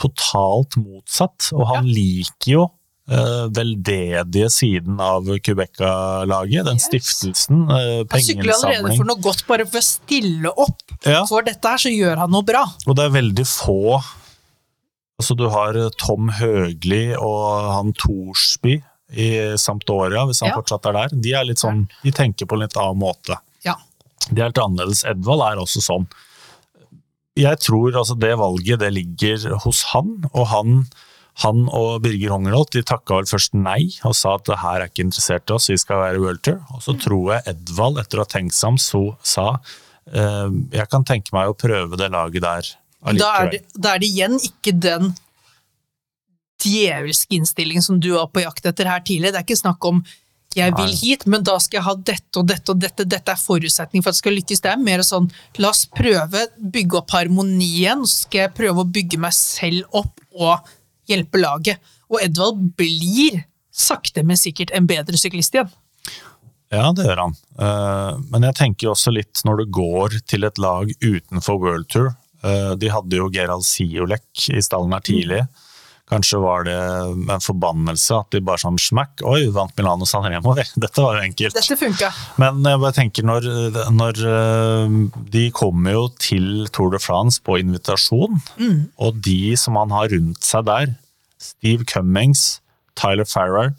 [0.00, 2.62] totalt motsatt, og han liker jo
[3.10, 6.86] uh, veldedige siden av Quebeca-laget, den Yes.
[6.88, 11.24] stiftelsen, eh, Han sykler allerede for noe godt, bare for å stille opp Ja.
[11.26, 12.64] for dette her, så gjør han noe bra.
[12.86, 14.00] Og det er veldig få
[15.20, 18.78] Altså Du har Tom Høgli og han Thorsby
[19.12, 19.26] i
[19.60, 20.54] Sampdoria, hvis han Ja.
[20.56, 21.08] fortsatt er der.
[21.20, 23.36] De er litt sånn, de tenker på en litt annen måte.
[23.62, 23.74] Ja.
[24.32, 25.04] De er helt annerledes.
[25.04, 26.06] Edvald er også sånn.
[27.40, 30.82] Jeg tror altså det valget det ligger hos han, og han,
[31.44, 34.90] han og Birger Hongerholt de takka vel først nei og sa at det her er
[34.90, 36.60] ikke interessert i oss, vi skal være World Tour.
[36.76, 39.48] Og så tror jeg Edvald, etter å ha tenkt seg om, så sa
[40.12, 42.70] eh, jeg kan tenke meg å prøve det laget der
[43.16, 45.14] Da er, det, da er det igjen ikke den
[46.60, 49.32] djevelske innstillingen som du var på jakt etter her tidligere.
[49.32, 50.02] Det er ikke snakk om
[50.56, 53.04] jeg vil hit, men da skal jeg ha dette og dette og dette.
[53.06, 54.62] Dette er forutsetning for at det skal lykkes.
[54.64, 55.28] Det er mer sånn
[55.62, 60.18] la oss prøve bygge opp harmonien, så skal jeg prøve å bygge meg selv opp
[60.34, 60.58] og
[61.10, 61.78] hjelpe laget.
[62.10, 65.70] Og Edvald blir sakte, men sikkert en bedre syklist igjen.
[66.70, 67.32] Ja, det gjør han.
[67.58, 72.12] Eh, Men jeg tenker også litt når du går til et lag utenfor World Tour.
[72.44, 75.40] eh, De hadde jo Gerald Siolek i stallen her tidlig.
[76.10, 80.56] Kanskje var det en forbannelse at de bare sånn smakk, Oi, vant Milano San Remo.
[80.84, 81.54] Dette var jo enkelt.
[81.54, 82.10] Dette funka.
[82.42, 83.46] Men jeg bare tenker når,
[83.94, 84.96] når eh,
[85.36, 88.40] De kommer jo til Tour de France på invitasjon,
[88.98, 90.96] og de som han har rundt seg der,
[91.40, 92.58] Steve Cummings,
[92.98, 93.72] Tyler Farrar,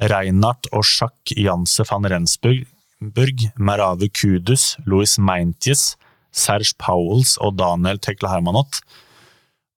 [0.00, 2.66] Reinhardt og Jacques Janse van Rensburg,
[3.00, 5.94] Burg, Merave Kudus, Louis Meintjes,
[6.32, 8.82] Serge Powels og Daniel Tekle Hermanot.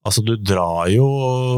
[0.04, 1.04] Altså, du drar jo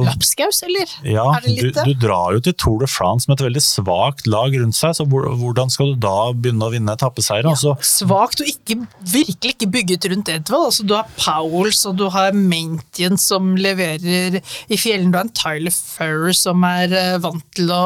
[0.06, 0.90] Lapskaus, eller?
[1.02, 4.54] ja, det du, du drar jo til Tour de France med et veldig svakt lag
[4.54, 7.50] rundt seg, så hvordan skal du da begynne å vinne etappeseiere?
[7.50, 10.68] Altså, Svakt og ikke, virkelig ikke bygget rundt Edvald.
[10.70, 15.10] Altså, du har Powells og du har Maintien som leverer i fjellene.
[15.10, 17.82] Du har en Tyler Furrer som er eh, vant til å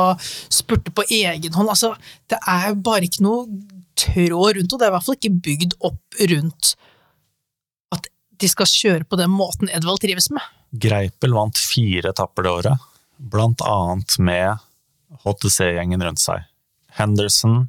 [0.52, 1.72] spurte på egen hånd.
[1.72, 1.94] Altså,
[2.28, 3.48] det er bare ikke noe
[4.00, 6.74] tråd rundt, og det er i hvert fall ikke bygd opp rundt
[8.40, 10.44] de skal kjøre på den måten Edvald trives med.
[10.70, 12.86] Greipel vant fire etapper det året,
[13.32, 14.60] blant annet med
[15.24, 16.46] HTC-gjengen rundt seg.
[16.98, 17.64] Henderson,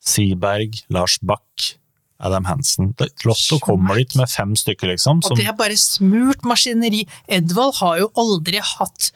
[0.00, 1.74] Seaberg, Lars Bach,
[2.20, 2.94] Adam Hansen.
[3.24, 5.22] Lotto kommer dit med fem stykker, liksom.
[5.24, 7.06] Og det er bare smurt maskineri.
[7.32, 9.12] Edvald har jo aldri hatt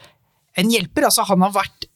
[0.60, 1.08] en hjelper.
[1.08, 1.88] Altså, han har vært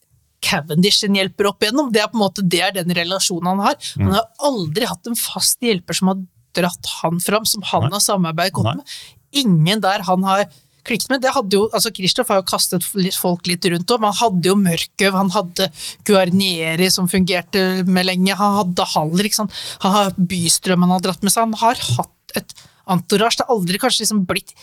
[0.44, 1.90] Cavendish sin hjelper opp igjennom.
[1.92, 3.78] Det er på en måte det er den relasjonen han har.
[3.96, 6.20] Han har aldri hatt en fast hjelper som har
[6.58, 7.94] dratt han fram, som han Nei.
[7.96, 8.96] har samarbeidet godt med.
[9.38, 10.48] Ingen der han har
[10.88, 11.22] klikket med.
[11.24, 12.86] Det hadde jo, altså Kristoff har jo kastet
[13.16, 14.06] folk litt rundt om.
[14.08, 15.68] Han hadde jo Mørkøv, han hadde
[16.08, 19.60] Guarnieri som fungerte med lenge, han hadde Haller, ikke sant.
[19.84, 21.48] Han har Bystrøm han har dratt med seg.
[21.48, 22.56] Han har hatt et
[22.88, 23.38] entourage.
[23.38, 24.56] Det har aldri kanskje liksom blitt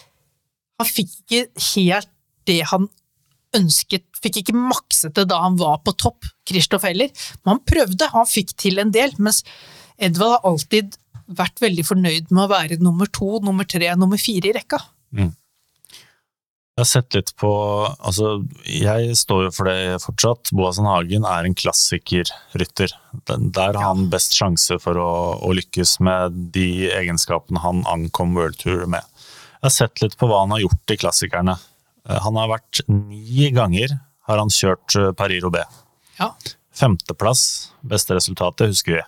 [0.81, 2.09] Han fikk ikke helt
[2.45, 2.89] det han
[3.55, 7.13] ønsket, fikk ikke makset det da han var på topp, Kristoff heller.
[7.43, 9.39] Men han prøvde, han fikk til en del, mens
[9.95, 14.51] Edvald har alltid vært veldig fornøyd med å være nummer to, nummer tre, nummer fire
[14.51, 14.81] i rekka.
[16.75, 17.49] Jeg har sett litt på
[18.03, 20.51] Altså, jeg står jo for det fortsatt.
[20.51, 22.91] Boasen Hagen er en klassikerrytter.
[23.31, 28.59] Der har han best sjanse for å, å lykkes med de egenskapene han ankom World
[28.59, 29.07] Tour med.
[29.61, 31.55] Jeg har sett litt på hva han har gjort i klassikerne.
[32.09, 33.95] Eh, Han har vært ni ganger
[34.27, 35.79] har han kjørt eh, Paris-Roubais.
[36.19, 36.33] Ja.
[36.75, 39.03] Femteplass, beste resultatet, husker vi.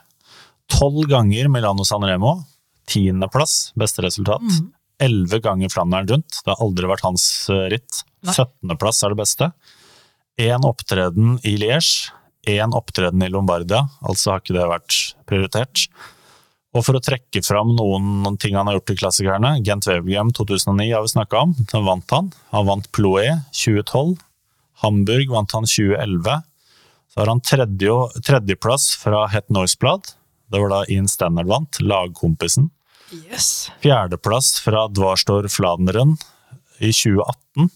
[0.72, 2.42] Tolv ganger Milano San Remo.
[2.88, 4.44] Tiendeplass, beste resultat.
[4.44, 4.74] Mhm.
[5.00, 6.40] Elleve ganger Flandern rundt.
[6.44, 8.04] Det har aldri vært hans eh, ritt.
[8.26, 9.52] Syttendeplass er det beste.
[10.42, 12.12] Én opptreden i Liège.
[12.48, 14.98] Én opptreden i Lombardia, altså har ikke det vært
[15.28, 15.88] prioritert.
[16.78, 20.32] Og for å trekke fram noen, noen ting han har gjort i klassikerne, Gent Wevelgem
[20.38, 22.30] 2009 har vi snakka om, den vant han.
[22.54, 24.16] Han vant Ploé 2012.
[24.84, 26.38] Hamburg vant han 2011.
[27.12, 30.14] Så har han tredje, tredjeplass fra Het Noisblad.
[30.52, 32.70] Det var da Ian Stannard vant, lagkompisen.
[33.30, 33.70] Yes.
[33.84, 36.16] Fjerdeplass fra Dvarstor Fladneren
[36.80, 37.70] i 2018.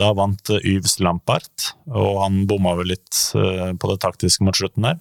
[0.00, 4.56] Da vant eh, Yves Lampart, og han bomma vel litt eh, på det taktiske mot
[4.56, 5.00] slutten der.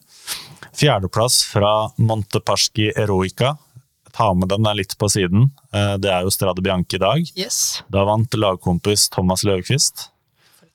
[0.75, 3.55] Fjerdeplass fra Monteparski Eroica.
[4.11, 5.49] Ta med den der litt på siden.
[5.73, 7.23] Eh, Det er jo Strade Bianche i dag.
[7.39, 7.81] yes.
[7.91, 10.09] Da vant lagkompis Thomas Løvquist.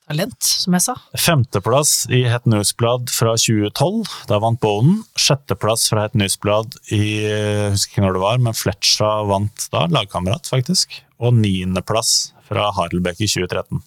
[0.06, 0.94] Talent, som jeg sa.
[1.18, 4.12] Femteplass i Het Newsblad fra 2012.
[4.30, 5.00] Da vant Bonen.
[5.18, 9.88] Sjetteplass fra Het Newsblad i jeg husker ikke når det var, men Fletcha vant da,
[9.90, 10.94] lagkamerat, faktisk.
[11.18, 12.14] Og niendeplass
[12.46, 13.82] fra Harelbekk i 2013.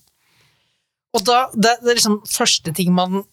[1.15, 3.23] Og da, det, det er liksom første ting man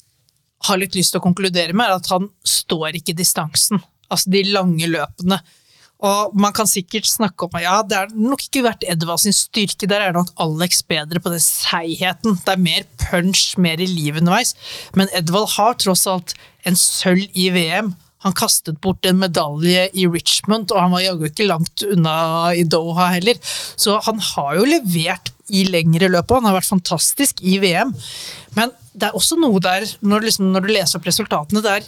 [0.68, 3.82] har litt lyst til å konkludere med, er at han står ikke distansen.
[4.06, 5.42] Altså de lange løpene.
[6.04, 9.88] Og man kan sikkert snakke om ja, det er nok ikke vært Edvard sin styrke,
[9.88, 12.36] der er nok Alex bedre på den seigheten.
[12.44, 14.52] Det er mer punch, mer i livet underveis.
[14.98, 16.36] Men Edvald har tross alt
[16.68, 17.94] en sølv i VM.
[18.26, 22.16] Han kastet bort en medalje i Richmond, og han var jaggu ikke langt unna
[22.58, 23.38] i Doha heller.
[23.78, 27.94] Så han har jo levert i lengre løp, og han har vært fantastisk i VM.
[28.58, 31.86] Men det er også noe der, når, liksom, når du leser opp resultatene der,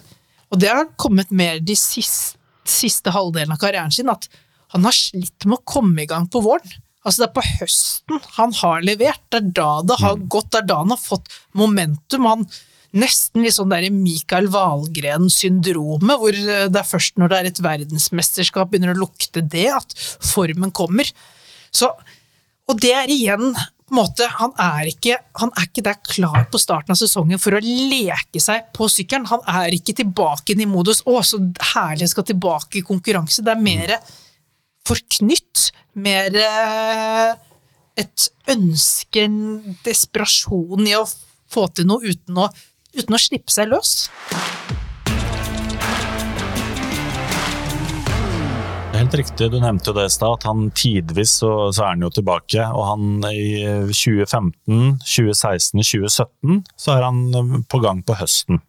[0.49, 2.38] og det har kommet mer de siste,
[2.73, 4.29] siste halvdelen av karrieren sin, at
[4.75, 6.77] han har slitt med å komme i gang på våren.
[7.07, 9.23] Altså Det er på høsten han har levert.
[9.33, 12.27] Det er da det har gått, det er da han har fått momentum.
[12.29, 12.49] Han
[12.97, 17.61] Nesten litt sånn der Mikael Wahlgren-syndromet, hvor eh, det er først når det er et
[17.61, 19.93] verdensmesterskap begynner å lukte det, at
[20.25, 21.11] formen kommer.
[21.69, 21.91] Så,
[22.65, 23.53] og det er igjen
[23.89, 27.41] på en måte, han er, ikke, han er ikke der klar på starten av sesongen
[27.41, 29.29] for å leke seg på sykkelen.
[29.31, 31.41] Han er ikke tilbake i modus 'Å, så
[31.73, 33.45] herlig jeg skal tilbake i konkurranse'.
[33.45, 33.95] Det er mer
[34.85, 35.71] forknytt.
[35.99, 37.33] Mer eh,
[37.99, 41.07] et ønske, en desperasjon i å
[41.49, 42.51] få til noe uten å,
[42.95, 44.11] uten å slippe seg løs.
[49.09, 52.03] Helt riktig, du nevnte jo det i stad, at han tidvis så, så er han
[52.05, 52.61] jo tilbake.
[52.77, 58.61] Og han i 2015, 2016, 2017 så er han på gang på høsten.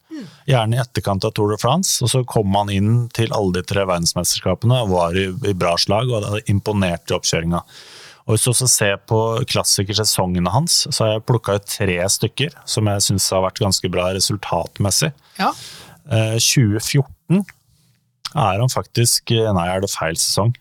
[0.47, 3.65] Gjerne i etterkant av Tour de France, og så kom han inn til alle de
[3.67, 7.59] tre verdensmesterskapene og var i, i bra slag og hadde imponert i oppkjøringa.
[8.23, 12.55] Og Hvis du også ser på klassikersesongene hans, så har jeg plukka ut tre stykker
[12.63, 15.11] som jeg syns har vært ganske bra resultatmessig.
[15.43, 15.51] Ja.
[16.07, 17.43] Eh, 2014
[18.35, 20.53] er han faktisk eh, Nei, er det feil sesong?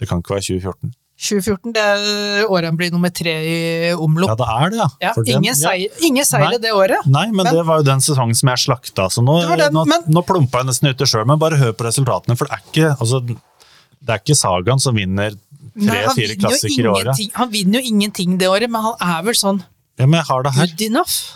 [0.00, 0.94] Det kan ikke være 2014.
[1.20, 3.56] 2014, det er året han blir nummer tre i
[3.92, 4.30] omlopp.
[4.32, 4.86] Ja, det er det, ja.
[5.04, 6.24] Ja, ingen, seier, ingen
[6.62, 7.04] det året.
[7.04, 9.84] Nei, men, Men- det var jo den sesongen som jeg slakta, så nå, den, nå,
[9.84, 11.26] men- nå plumpa jeg nesten uti sjøl.
[11.26, 14.96] Men bare hør på resultatene, for det er ikke, altså, det er ikke Sagaen som
[14.96, 15.36] vinner
[15.76, 17.34] tre-fire klassikere i året.
[17.34, 19.62] Han vinner jo ingenting det året, men han er vel sånn
[20.00, 20.66] Ja, men jeg har det her.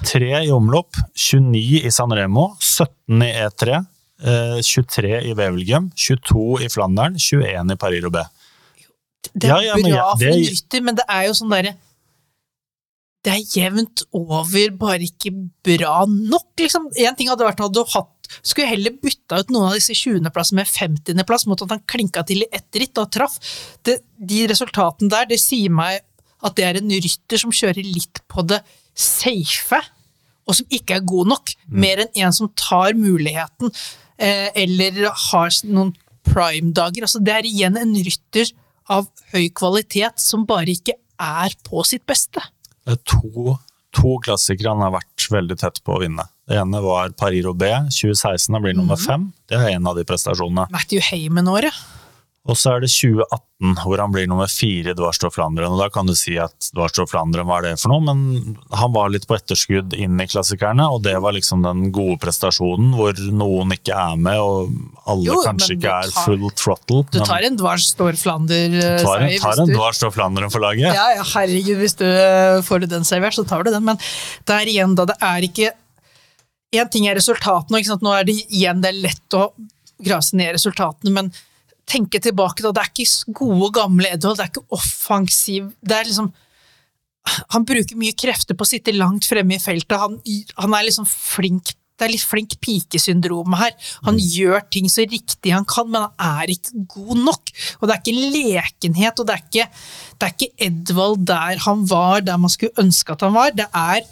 [0.08, 3.82] Tre i omlopp, 29 i San Remo, 17 i E3, eh,
[4.22, 8.28] 23 i Wevelgem, 22 i Flandern, 21 i Paris-Roubais.
[9.34, 11.76] Det er Ja, ja, bra for det- en rytter, men det er jo sånn derre
[13.24, 15.30] Det er jevnt over, bare ikke
[15.64, 16.90] bra nok, liksom.
[16.94, 18.10] En ting hadde vært at du hatt
[18.42, 22.42] Skulle heller bytta ut noen av disse 20.-plassene med 50.-plass mot at han klinka til
[22.42, 23.38] i ett ritt og traff.
[23.82, 26.00] Det, de resultatene der, det sier meg
[26.42, 28.62] at det er en rytter som kjører litt på det
[28.94, 29.80] safe.
[30.46, 35.54] og som ikke er god nok, mer enn en som tar muligheten, eh, eller har
[35.66, 35.94] noen
[36.24, 37.06] prime-dager.
[37.06, 38.52] Altså, det er igjen en rytter
[38.92, 42.42] av høy kvalitet som bare ikke er på sitt beste.
[42.84, 43.56] Det er to,
[43.96, 46.26] to klassikere han har vært veldig tett på å vinne.
[46.48, 49.30] Det ene var Paris-Roubais 2016, han blir nummer fem.
[49.48, 50.66] Det er en av de prestasjonene.
[50.74, 51.72] Matthew Heyman-året.
[52.44, 55.72] Og så er det 2018, hvor han blir nummer fire i Dwarstow Flandern.
[55.72, 58.04] Og da kan du si at Dwarstow Flandern, hva er det for noe?
[58.04, 62.18] Men han var litt på etterskudd inn i klassikerne, og det var liksom den gode
[62.20, 64.74] prestasjonen hvor noen ikke er med, og
[65.08, 67.00] alle Jo, kanskje ikke tar, er full throttle.
[67.08, 69.06] Du men tar en Dwarstow Flandern-seier.
[69.06, 70.90] tar en, tar en Dwarstow Flandern for laget.
[70.90, 72.04] Ja, ja, herregud, hvis du
[72.68, 73.88] får du den servert, så tar du den.
[73.88, 74.02] Men
[74.44, 75.72] det er igjen, da, det er ikke
[76.74, 79.44] Én ting er resultatene, nå er det igjen det er lett å
[80.02, 81.28] grase ned resultatene, men
[81.88, 82.72] tenke tilbake, da.
[82.74, 86.32] Det er ikke gode, gamle Edvald, det er ikke offensiv Det er liksom
[87.54, 89.96] Han bruker mye krefter på å sitte langt fremme i feltet.
[89.96, 90.18] Han,
[90.60, 93.70] han er liksom flink det er litt flink pikesyndrom her.
[94.08, 97.52] Han gjør ting så riktig han kan, men han er ikke god nok.
[97.78, 99.66] Og det er ikke lekenhet, og det er ikke,
[100.18, 103.54] det er ikke Edvald der han var, der man skulle ønske at han var.
[103.54, 104.02] Det er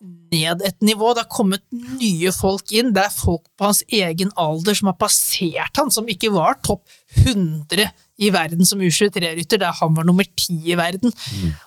[0.00, 1.12] ned et nivå.
[1.14, 2.92] Det har kommet nye folk inn.
[2.94, 6.84] Det er folk på hans egen alder som har passert han, som ikke var topp
[7.24, 7.88] 100
[8.18, 11.14] i verden som U23-rytter, der han var nummer 10 i verden.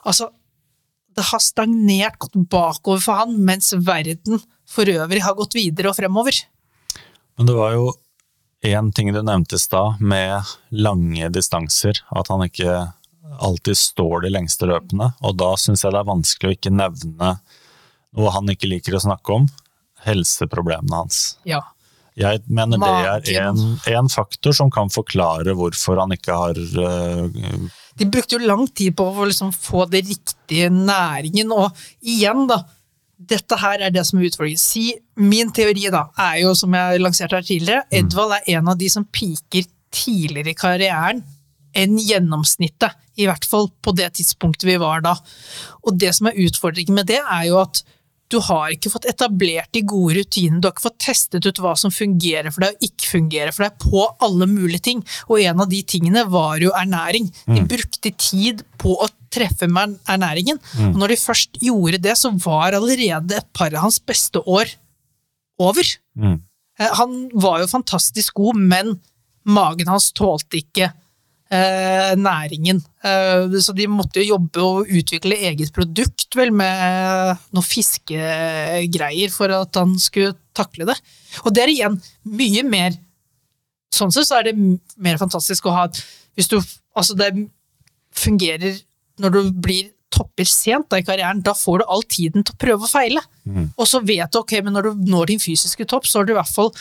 [0.03, 0.29] Altså,
[1.15, 5.97] det har stagnert, gått bakover for han, mens verden for øvrig har gått videre og
[5.99, 6.43] fremover.
[7.38, 7.91] Men det var jo
[8.67, 11.99] én ting du nevnte i stad, med lange distanser.
[12.15, 12.91] At han ikke
[13.41, 15.11] alltid står de lengste løpene.
[15.25, 17.36] Og da syns jeg det er vanskelig å ikke nevne
[18.18, 19.47] noe han ikke liker å snakke om.
[20.05, 21.22] Helseproblemene hans.
[21.47, 21.62] Ja.
[22.20, 28.07] Jeg mener det er en, faktor som kan forklare hvorfor han ikke har uh, De
[28.12, 32.64] brukte jo lang tid på å liksom få det riktige næringen, og igjen, da.
[33.32, 34.59] Dette her er det som er utfordringen.
[34.59, 34.88] Si,
[35.22, 38.89] min teori da, er jo, som jeg lanserte her tidligere, Edvald er en av de
[38.89, 41.22] som piker tidligere i karrieren
[41.78, 42.97] enn gjennomsnittet.
[43.22, 45.14] I hvert fall på det tidspunktet vi var da.
[45.86, 47.84] Og det som er utfordringen med det, er jo at
[48.32, 51.73] du har ikke fått etablert de gode rutinene, du har ikke fått testet ut hva
[51.79, 55.01] som fungerer for deg og ikke fungerer for deg på alle mulige ting.
[55.27, 57.27] Og en av de tingene var jo ernæring.
[57.47, 60.59] De brukte tid på å treffe med ernæringen.
[60.91, 64.71] Og når de først gjorde det, så var allerede et par av hans beste år
[65.61, 65.84] over.
[66.17, 66.39] mm.
[66.79, 68.99] Eh, Han var jo fantastisk god, men
[69.45, 70.91] magen hans tålte ikke
[71.52, 72.80] næringen.
[73.04, 79.52] Eh, så de måtte jo jobbe og utvikle eget produkt, vel, med noen fiskegreier for
[79.56, 80.97] at han skulle takle det.
[81.43, 82.99] Og det er igjen mye mer
[83.91, 84.54] Sånn sett så er det
[85.04, 85.82] mer fantastisk å ha
[86.39, 86.62] Hvis du
[86.95, 87.34] Altså, det
[88.16, 88.78] fungerer
[89.20, 92.60] når du blir topper sent da i karrieren, da får du all tiden til å
[92.60, 93.22] prøve og feile.
[93.80, 96.34] Og så vet du ok, men når du når din fysiske topp, så har du
[96.34, 96.72] i hvert fall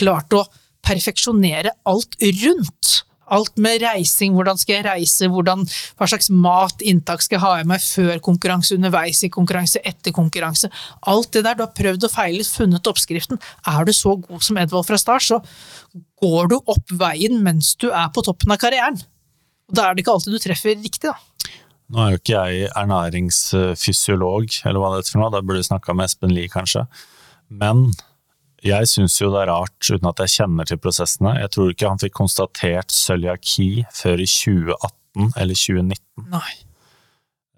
[0.00, 0.44] klart å
[0.86, 3.02] perfeksjonere alt rundt.
[3.30, 5.62] Alt med reising, hvordan skal jeg reise, hvordan,
[5.98, 10.14] hva slags mat, inntak skal jeg ha i meg før konkurranse, underveis i konkurranse, etter
[10.16, 10.70] konkurranse.
[11.10, 13.40] Alt det der, du har prøvd og feilet, funnet oppskriften.
[13.70, 15.40] Er du så god som Edvald fra start, så
[16.20, 18.98] går du opp veien mens du er på toppen av karrieren.
[19.70, 21.16] Og da er det ikke alltid du treffer riktig, da.
[21.90, 25.66] Nå er jo ikke jeg ernæringsfysiolog, eller hva det heter for noe, da burde du
[25.66, 26.84] snakka med Espen Lie, kanskje.
[27.50, 27.88] Men
[28.64, 31.36] jeg syns jo det er rart, uten at jeg kjenner til prosessene.
[31.40, 36.26] Jeg tror ikke han fikk konstatert cøliaki før i 2018 eller 2019.
[36.32, 36.52] Nei.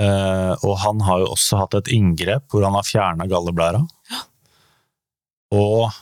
[0.03, 3.83] Eh, og han har jo også hatt et inngrep hvor han har fjerna galleblæra.
[4.13, 4.23] Ja.
[5.53, 5.93] Og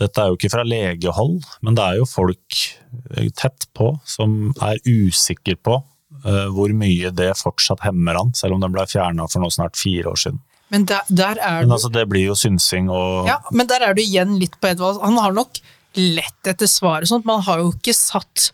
[0.00, 2.58] dette er jo ikke fra legehold, men det er jo folk
[3.14, 5.78] eh, tett på som er usikre på
[6.24, 9.78] eh, hvor mye det fortsatt hemmer han, selv om den ble fjerna for nå snart
[9.80, 10.42] fire år siden.
[10.74, 13.94] Men der, der er Men altså, det blir jo synsing og Ja, men der er
[13.94, 14.98] du igjen litt på Edvald.
[15.04, 15.60] Han har nok
[15.96, 18.50] lett etter svaret, sånn at man har jo ikke satt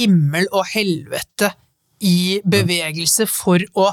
[0.00, 1.52] himmel og helvete
[2.00, 3.90] i bevegelse for å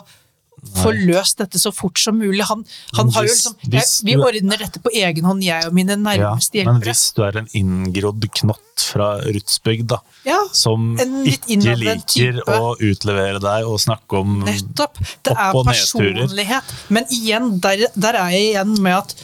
[0.76, 2.44] få løst dette så fort som mulig.
[2.49, 2.64] Han,
[2.98, 6.03] han har jo liksom jeg, Vi ordner dette på egen hånd, jeg og mine Ja,
[6.03, 12.41] nærmeste men hvis du er en inngrodd knott fra Rutsbygd, da, Ja, som ikke liker
[12.45, 14.99] å utlevere deg og snakke om Nettopp.
[15.26, 16.77] Det er personlighet.
[16.94, 19.18] Men igjen, der, der er jeg igjen med at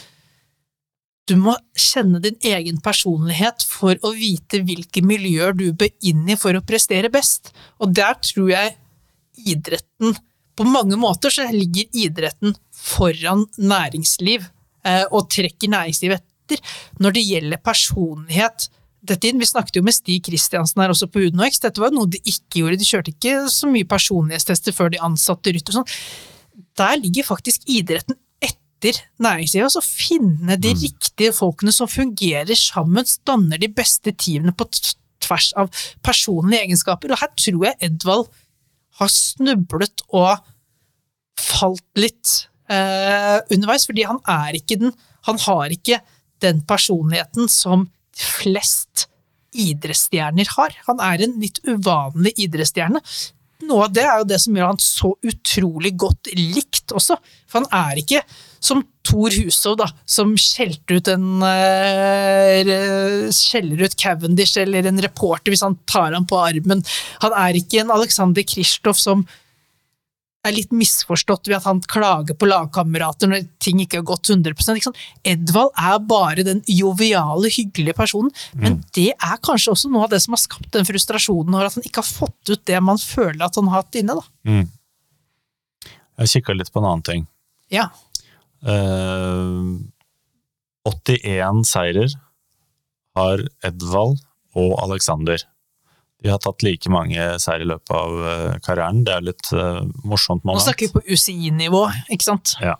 [1.24, 6.36] du må kjenne din egen personlighet for å vite hvilke miljøer du bør inn i
[6.36, 7.54] for å prestere best.
[7.80, 8.74] Og der tror jeg
[9.40, 10.16] idretten
[10.54, 14.46] På mange måter så ligger idretten foran næringsliv,
[14.86, 16.62] eh, og trekker næringslivet etter.
[17.00, 18.68] Når det gjelder personlighet
[19.04, 21.60] dette inn, Vi snakket jo med Stig Kristiansen her også på UnoX.
[21.60, 22.78] Dette var noe de ikke gjorde.
[22.80, 25.96] De kjørte ikke så mye personlighetstester før de ansatte rytter og sånn.
[26.78, 33.60] Der ligger faktisk idretten etter næringslivet, Altså finne de riktige folkene som fungerer sammen, danner
[33.60, 34.68] de beste teamene på
[35.24, 35.70] tvers av
[36.04, 37.12] personlige egenskaper.
[37.12, 38.28] Og her tror jeg Edvald
[39.00, 40.44] har snublet og
[41.40, 42.34] falt litt
[42.70, 44.94] eh, underveis, fordi han er ikke den
[45.24, 46.02] Han har ikke
[46.44, 49.06] den personligheten som flest
[49.56, 50.74] idrettsstjerner har.
[50.84, 53.00] Han er en litt uvanlig idrettsstjerne.
[53.64, 57.16] Noe av det er jo det som gjør han så utrolig godt likt også.
[57.48, 58.20] For han er ikke
[58.64, 65.52] som Thor Hushov, da, som skjelte ut en uh, Skjeller ut Cavendish eller en reporter
[65.52, 66.84] hvis han tar ham på armen.
[67.24, 69.26] Han er ikke en Alexander Kristoff som
[70.44, 74.76] er litt misforstått ved at han klager på lagkamerater når ting ikke har gått 100
[74.76, 74.92] ikke?
[75.32, 80.20] Edvald er bare den joviale, hyggelige personen, men det er kanskje også noe av det
[80.24, 83.46] som har skapt den frustrasjonen over at han ikke har fått ut det man føler
[83.46, 84.18] at han har hatt inne.
[84.20, 84.64] Da.
[86.20, 87.24] Jeg kikka litt på en annen ting.
[87.72, 87.88] Ja.
[88.64, 89.64] Eh,
[90.84, 92.14] 81 seirer
[93.16, 94.22] har Edvald
[94.58, 95.42] og Alexander.
[96.24, 99.02] De har tatt like mange seier i løpet av eh, karrieren.
[99.04, 101.84] Det er litt eh, morsomt Nå snakker vi på UCI-nivå,
[102.14, 102.56] ikke sant?
[102.64, 102.78] Ja.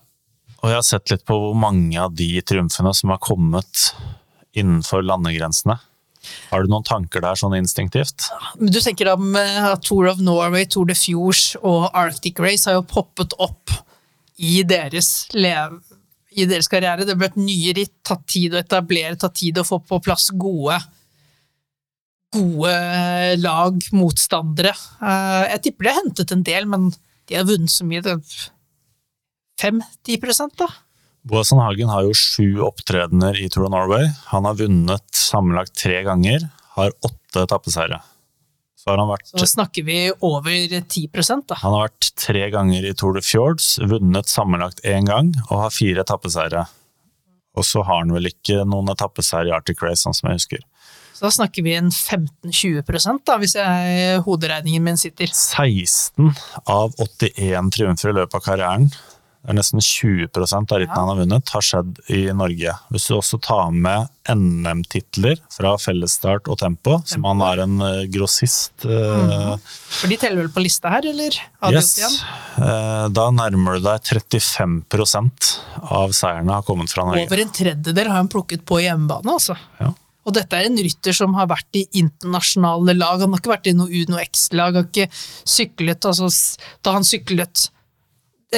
[0.63, 3.91] Og jeg har sett litt på hvor mange av de triumfene som har kommet
[4.57, 5.77] innenfor landegrensene.
[6.49, 8.31] Har du noen tanker der sånn instinktivt?
[8.57, 12.87] Du tenker da med Tour of Norway, Tour de Fjords og Arctic Race har jo
[12.89, 13.75] poppet opp
[14.39, 17.07] i deres, i deres karriere.
[17.07, 20.31] Det ble et nye ritt, tatt tid å etablere, tatt tid å få på plass
[20.35, 20.81] gode
[22.35, 22.75] gode
[23.39, 24.75] lag, motstandere.
[25.03, 26.91] Eh, Jeg tipper de har hentet en del, men
[27.29, 28.03] de har vunnet så mye.
[29.61, 30.69] 5-10 da?
[31.25, 34.11] Boasson Hagen har jo sju opptredener i Tour of Norway.
[34.33, 38.03] Han har vunnet sammenlagt tre ganger, har åtte etappeseiere.
[38.85, 41.07] Så har han vært Så snakker vi over 10
[41.49, 41.57] da.
[41.63, 45.73] Han har vært tre ganger i Tour de Fjords, vunnet sammenlagt én gang og har
[45.73, 46.67] fire etappeseiere.
[47.57, 50.67] Og så har han vel ikke noen etappeseier i Arctic Race, sånn som jeg husker.
[51.15, 55.31] Så da snakker vi en 15-20 da, hvis jeg, hoderegningen min sitter.
[55.33, 56.35] 16
[56.67, 59.14] av 81 triumfer i løpet av karrieren, er
[59.53, 62.73] nesten 20 av rittene han har vunnet, har skjedd i Norge.
[62.95, 68.05] Hvis du også tar med NM-titler fra fellesstart og tempo, som han er en eh,
[68.13, 69.51] grossist eh,
[69.99, 71.37] For de teller vel på lista her, eller?
[71.69, 71.99] Yes.
[72.57, 75.51] Eh, Da nærmer du deg 35%
[75.93, 77.27] av seierne har kommet fra Norge.
[77.29, 79.59] Over en tredjedel har han plukket på hjemmebane, altså.
[79.83, 79.93] Ja.
[80.25, 83.69] Og dette er en rytter som har vært i internasjonale lag, han har ikke vært
[83.69, 86.31] i noe Uno X-lag, har ikke syklet altså,
[86.81, 87.69] Da han syklet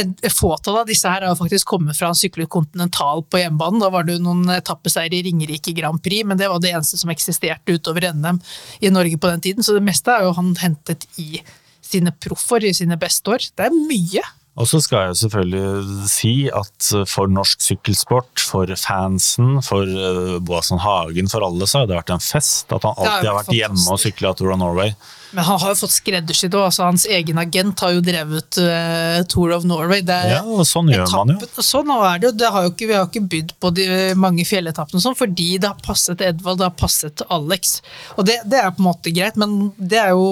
[0.00, 3.82] et fåtall av disse her har faktisk kommet fra han syklet kontinental på hjemmebanen.
[3.82, 7.00] Da var det jo noen etappeseier i Ringerike Grand Prix, men det var det eneste
[7.00, 8.40] som eksisterte utover NM
[8.80, 9.66] i Norge på den tiden.
[9.66, 11.42] Så det meste er jo han hentet i
[11.86, 13.48] sine proffår, i sine beste år.
[13.56, 14.24] Det er mye.
[14.56, 20.80] Og så skal jeg selvfølgelig si at for norsk sykkelsport, for fansen, for uh, Boasson
[20.80, 23.84] Hagen, for alle, så har det vært en fest at han alltid har vært hjemme
[23.92, 24.94] og sykla Tour of Norway.
[25.34, 26.68] Men han har jo fått skreddersydd òg.
[26.68, 30.04] Altså, hans egen agent har jo drevet uh, Tour of Norway.
[30.04, 31.48] Er Ja, og sånn gjør man jo.
[31.64, 32.34] Sånn er det jo.
[32.42, 33.88] Det har jo ikke, vi har ikke bydd på de
[34.18, 37.80] mange fjelletappene sånn, fordi det har passet Edvald, det har passet Alex.
[38.16, 40.30] Og det, det er på en måte greit, men det er jo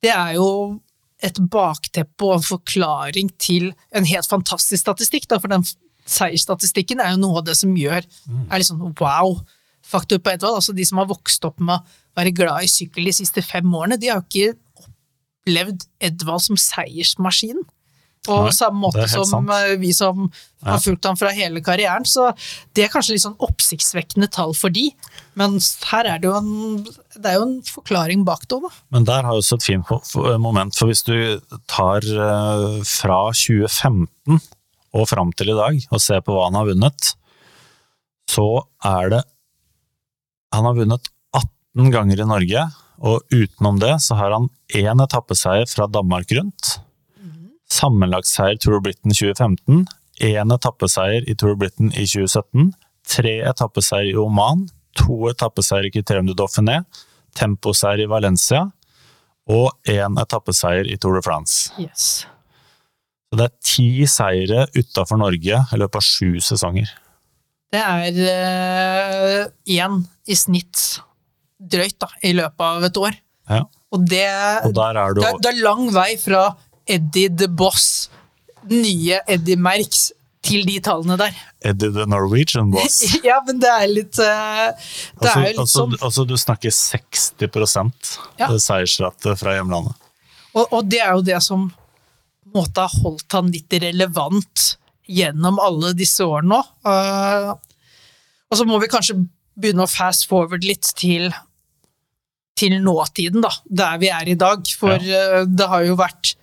[0.00, 0.48] det er jo
[1.20, 5.28] et bakteppe og en forklaring til en helt fantastisk statistikk.
[5.28, 5.66] Da, for den
[6.08, 10.60] seiersstatistikken er jo noe av det som gjør er litt sånn wow-faktor på Edvald.
[10.62, 11.84] Altså de som har vokst opp med
[12.18, 14.56] være glad i sykkel de siste fem årene, de har jo ikke
[15.44, 17.62] opplevd Edvald som seiersmaskin.
[18.20, 19.48] På samme måte som sant.
[19.54, 20.26] eh, vi som
[20.60, 22.04] har fulgt ham fra hele karrieren.
[22.04, 22.26] Så
[22.76, 24.90] det er kanskje litt sånn oppsiktsvekkende tall for de,
[25.40, 25.56] men
[25.88, 26.50] her er det jo en,
[27.16, 28.72] det er jo en forklaring bak det òg, da.
[28.92, 29.94] Men der har jeg også et fint
[30.44, 31.16] moment, for hvis du
[31.72, 34.36] tar eh, fra 2015
[34.92, 37.14] og fram til i dag, og ser på hva han har vunnet,
[38.30, 38.46] så
[38.84, 39.24] er det
[40.52, 41.08] Han har vunnet
[41.78, 42.62] 18 ganger i Norge,
[43.00, 46.80] og utenom det så har han én etappeseier fra Danmark rundt.
[47.70, 49.86] Sammenlagtseier Tour Britain 2015,
[50.20, 52.72] én etappeseier i Tour Britain i 2017,
[53.06, 54.66] tre etappeseier i Oman,
[54.98, 56.82] to etappeseier i Criterium du Dauphiné,
[57.38, 58.66] temposeier i Valencia
[59.50, 61.70] og én etappeseier i Tour de France.
[61.78, 62.26] Yes.
[63.30, 66.90] Så det er ti seire utafor Norge i løpet av sju sesonger.
[67.70, 70.98] Det er én i snitt
[71.60, 73.18] drøyt da, i løpet av et år.
[73.50, 73.64] Ja.
[73.90, 74.24] Og det,
[74.68, 76.44] Og der er du det, det er lang vei fra
[76.90, 78.08] Eddie the Boss,
[78.70, 80.10] nye Eddie Merckx,
[80.46, 81.34] til de tallene der.
[81.68, 83.02] Eddie the Norwegian boss.
[83.26, 86.36] Ja, men det er litt eh, Det Altså, er jo litt altså, sånn altså du
[86.40, 88.48] snakker 60 Ja.
[88.56, 89.98] seiersrate fra hjemlandet.
[90.54, 94.70] Og, og det er jo det som på en måte har holdt han litt relevant
[95.10, 96.62] gjennom alle disse årene nå.
[96.86, 97.52] Uh,
[98.50, 99.18] og så må vi kanskje
[99.60, 101.28] begynne å fast forward litt til,
[102.60, 104.68] til nåtiden, da, der vi er i dag.
[104.78, 105.42] For ja.
[105.42, 106.34] uh, det har jo vært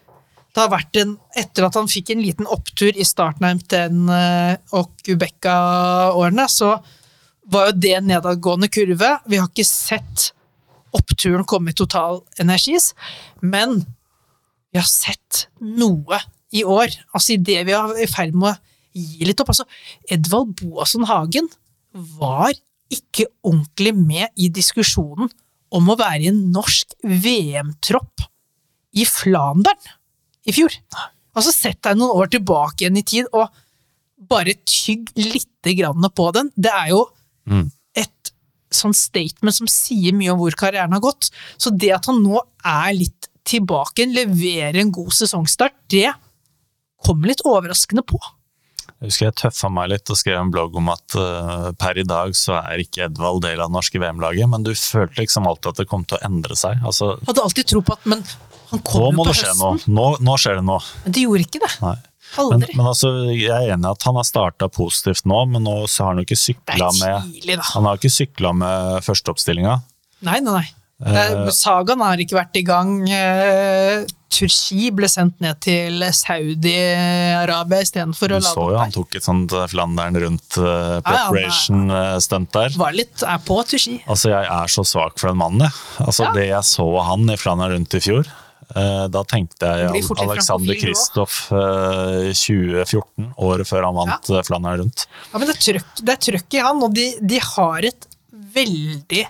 [0.58, 4.08] det har vært en, Etter at han fikk en liten opptur i starten av MTN
[4.10, 6.72] uh, og Ubekka-årene, så
[7.48, 9.12] var jo det en nedadgående kurve.
[9.30, 10.32] Vi har ikke sett
[10.98, 12.94] oppturen komme i Total Energis,
[13.42, 13.84] men
[14.74, 16.20] vi har sett noe
[16.56, 16.96] i år.
[17.14, 18.58] Altså i det vi er i ferd med å
[18.98, 19.54] gi litt opp.
[19.54, 19.68] Altså,
[20.10, 21.50] Edvald Boasson Hagen
[22.18, 22.56] var
[22.94, 25.32] ikke ordentlig med i diskusjonen
[25.76, 28.26] om å være i en norsk VM-tropp
[28.98, 29.94] i Flandern
[30.48, 30.74] i fjor.
[31.38, 33.52] Altså, sett deg noen år tilbake igjen i tid, og
[34.30, 36.50] bare tygg lite grann på den.
[36.56, 37.04] Det er jo
[37.50, 37.68] mm.
[38.00, 38.32] et
[38.74, 41.30] sånn statement som sier mye om hvor karrieren har gått.
[41.60, 46.10] Så det at han nå er litt tilbake, leverer en god sesongstart, det
[47.06, 48.20] kommer litt overraskende på.
[48.98, 52.06] Jeg husker jeg tøffa meg litt og skrev en blogg om at uh, per i
[52.08, 55.70] dag så er ikke Edvald del av det norske VM-laget, men du følte liksom alltid
[55.70, 56.82] at det kom til å endre seg.
[56.82, 58.24] Altså, Hadde alltid tro på at Men
[58.72, 59.62] han kom jo på høsten.
[59.62, 59.70] Nå.
[59.94, 60.82] Nå, nå skjer det noe.
[61.06, 61.74] Men det gjorde ikke det.
[61.86, 61.98] Nei.
[62.38, 65.78] Men, men altså, jeg er enig i at han har starta positivt nå, men nå
[65.86, 69.78] har han jo ikke sykla med Han har ikke sykla med førsteoppstillinga.
[70.28, 70.66] Nei, nei, nei.
[70.98, 72.98] Uh, Sagaen har ikke vært i gang.
[73.06, 74.04] Uh,
[74.38, 78.74] Turki ble sendt ned til Saudi-Arabia istedenfor å lade opp der.
[78.76, 82.76] Jo, han tok et sånt Flandern rundt uh, preparation-stunt der.
[82.78, 84.00] Var litt er på Turki.
[84.06, 85.80] Altså, jeg er så svak for den mannen, jeg.
[86.06, 86.36] Altså, ja.
[86.38, 88.36] Det jeg så han i Flandern rundt i fjor
[88.68, 94.42] da tenkte jeg Alexander Kristoff 2014, året før han vant ja.
[94.44, 95.06] Flandern rundt.
[95.32, 98.10] Ja, men Det er trøkk i han, og de, de har et
[98.58, 99.24] veldig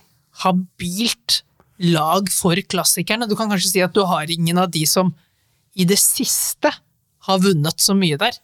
[0.43, 1.41] habilt
[1.77, 3.27] lag for klassikerne.
[3.29, 5.13] Du kan kanskje si at du har ingen av de som
[5.77, 6.71] i det siste
[7.27, 8.37] har vunnet så mye der.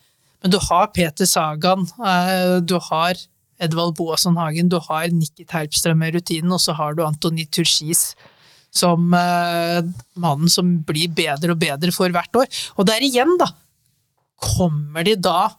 [0.44, 3.18] Men du har Peter Sagan, eh, du har
[3.64, 8.12] Edvald Boasson Hagen, du har Nikki Terpstrøm med rutinen, og så har du Antoni Turchis
[8.74, 9.86] som uh,
[10.18, 12.50] mannen som blir bedre og bedre for hvert år.
[12.82, 13.52] Og der igjen, da,
[14.42, 15.54] kommer de da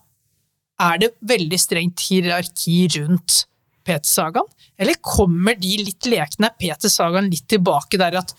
[0.82, 3.44] Er det veldig strengt hierarki rundt
[3.86, 4.48] Peter Sagan?
[4.80, 8.34] Eller kommer de litt lekne Peter Sagan litt tilbake der at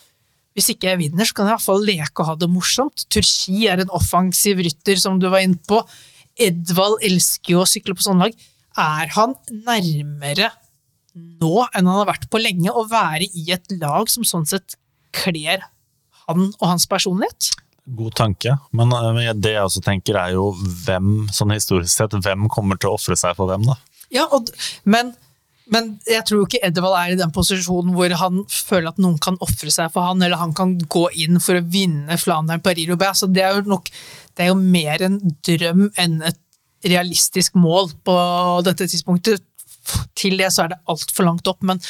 [0.55, 3.03] hvis ikke jeg vinner, så kan jeg i hvert fall leke og ha det morsomt.
[3.11, 5.81] Turki er en offensiv rytter, som du var inne på.
[6.39, 8.45] Edvald elsker jo å sykle på sånne lag.
[8.79, 10.53] Er han nærmere
[11.15, 14.77] nå enn han har vært på lenge, å være i et lag som sånn sett
[15.15, 15.63] kler
[16.25, 17.51] han og hans personlighet?
[17.85, 22.47] God tanke, men eh, det jeg også tenker er jo hvem, sånn historisk sett, hvem
[22.51, 23.75] kommer til å ofre seg for hvem, da?
[24.13, 24.49] Ja, og,
[24.89, 25.13] men
[25.73, 29.37] men jeg tror ikke Edvald er i den posisjonen hvor han føler at noen kan
[29.41, 33.23] ofre seg for han, eller han kan gå inn for å vinne Flandern Paris-Roubaix.
[33.23, 35.17] Så det er jo det er jo mer en
[35.47, 36.41] drøm enn et
[36.85, 38.17] realistisk mål på
[38.67, 39.41] dette tidspunktet.
[40.17, 41.81] Til det så er det altfor langt opp, men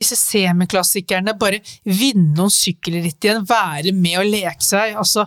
[0.00, 5.26] disse semiklassikerne, bare vinne noen sykkelritt igjen, være med og leke seg, altså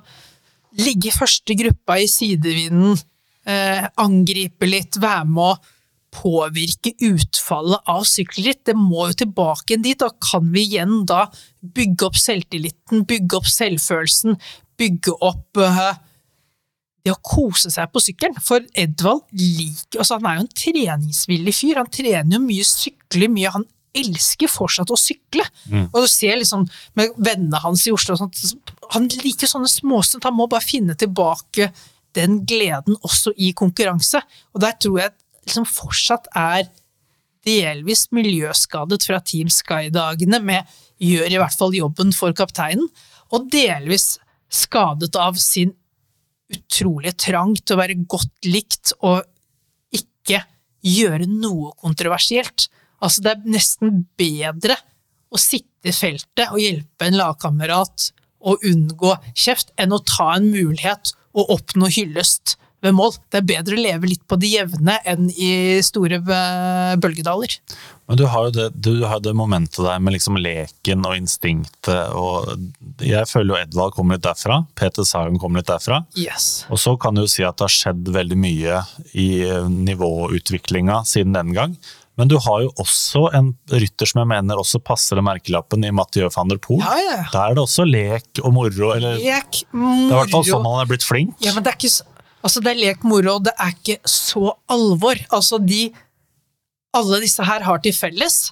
[0.80, 2.98] ligge i første gruppa i sidevinden,
[3.45, 5.72] eh, angripe litt, være med å
[6.14, 8.64] påvirke utfallet av sykkelritt.
[8.69, 9.99] Det må jo tilbake dit.
[9.99, 11.26] Da kan vi igjen da
[11.61, 14.38] bygge opp selvtilliten, bygge opp selvfølelsen,
[14.80, 15.94] bygge opp uh,
[17.03, 18.40] det å kose seg på sykkelen.
[18.44, 21.80] For Edvald liker altså Han er jo en treningsvillig fyr.
[21.81, 23.56] Han trener jo mye, sykler mye.
[23.57, 25.45] Han elsker fortsatt å sykle.
[25.69, 25.88] Mm.
[25.91, 26.65] Og du ser liksom
[26.98, 28.40] med vennene hans i Oslo sånt,
[28.95, 30.23] Han liker sånne småstunt.
[30.26, 31.72] Han må bare finne tilbake
[32.18, 34.22] den gleden også i konkurranse.
[34.53, 35.14] Og der tror jeg
[35.45, 36.68] liksom fortsatt er
[37.44, 40.70] delvis miljøskadet fra Team Sky-dagene, med
[41.03, 42.88] gjør i hvert fall jobben for kapteinen,
[43.34, 44.18] og delvis
[44.53, 45.74] skadet av sin
[46.53, 49.24] utrolige trang til å være godt likt og
[49.95, 50.44] ikke
[50.86, 52.68] gjøre noe kontroversielt.
[53.03, 54.78] Altså, det er nesten bedre
[55.34, 58.11] å sitte i feltet og hjelpe en lagkamerat
[58.44, 63.15] å unngå kjeft, enn å ta en mulighet og oppnå hyllest ved mål.
[63.31, 67.57] Det er bedre å leve litt på det jevne enn i store eh, bølgedaler.
[68.11, 72.11] Men du har jo det, du har det momentet der med liksom leken og instinktet.
[72.11, 72.51] og
[72.99, 74.60] Jeg føler jo Edvald kommer litt derfra.
[74.76, 76.03] Peter Sagen kommer litt derfra.
[76.19, 76.65] Yes.
[76.69, 78.84] Og så kan du jo si at det har skjedd veldig mye
[79.15, 81.77] i eh, nivåutviklinga siden den gang.
[82.19, 85.89] Men du har jo også en rytter som jeg mener også passer den merkelappen i
[85.95, 86.84] Mathieu van der Poel.
[86.84, 87.22] Ja, ja.
[87.31, 88.91] Der er det også lek og moro.
[88.93, 89.95] Eller, lek, moro.
[89.95, 91.34] Det er i hvert fall sånn han er blitt flink.
[91.41, 91.95] Ja, men det er ikke
[92.44, 95.20] Altså, det er lek moro, og det er ikke så alvor.
[95.32, 95.88] Altså, de
[96.94, 98.52] Alle disse her har til felles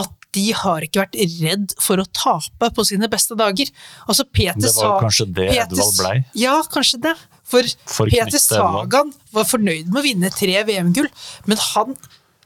[0.00, 3.68] at de har ikke vært redd for å tape på sine beste dager.
[4.06, 6.14] Altså, Peter det var kanskje det Peter, Edvald blei?
[6.40, 7.12] Ja, kanskje det.
[7.52, 8.40] For for Peter.
[8.40, 11.10] Sagan var fornøyd med å vinne tre VM-gull,
[11.50, 11.98] men han,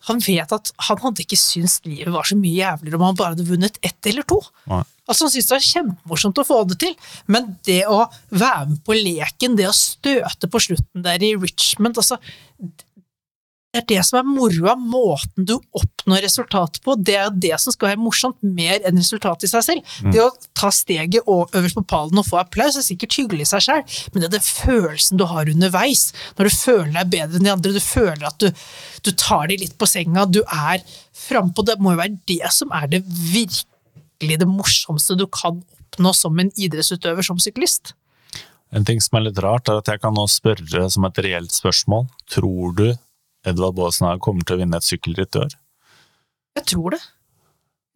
[0.07, 3.35] han vet at han hadde ikke syntes livet var så mye jævligere om han bare
[3.35, 4.39] hadde vunnet ett eller to.
[4.71, 4.83] Nei.
[5.07, 6.95] Altså Han syntes det var kjempemorsomt å få det til,
[7.31, 8.01] men det å
[8.35, 12.19] være med på leken, det å støte på slutten der i Richmond altså,
[13.77, 16.95] Det er det som er moroa, måten du oppnår resultatet på.
[16.97, 19.91] Det er jo det som skal være morsomt, mer enn resultatet i seg selv.
[20.15, 23.67] Det å ta steget øverst på pallen og få applaus er sikkert hyggelig i seg
[23.67, 26.07] selv, men det er den følelsen du har underveis,
[26.39, 28.49] når du føler deg bedre enn de andre, du føler at du,
[29.05, 30.81] du tar de litt på senga, du er
[31.27, 36.17] frampå, det må jo være det som er det virkelig det morsomste du kan oppnå
[36.17, 37.93] som en idrettsutøver som syklist.
[38.73, 41.53] En ting som er litt rart, er at jeg kan nå spørre som et reelt
[41.55, 42.09] spørsmål.
[42.33, 42.89] Tror du
[43.47, 45.55] Edvard Boasson kommer til å vinne et sykkelritt i år?
[46.59, 47.01] Jeg tror det.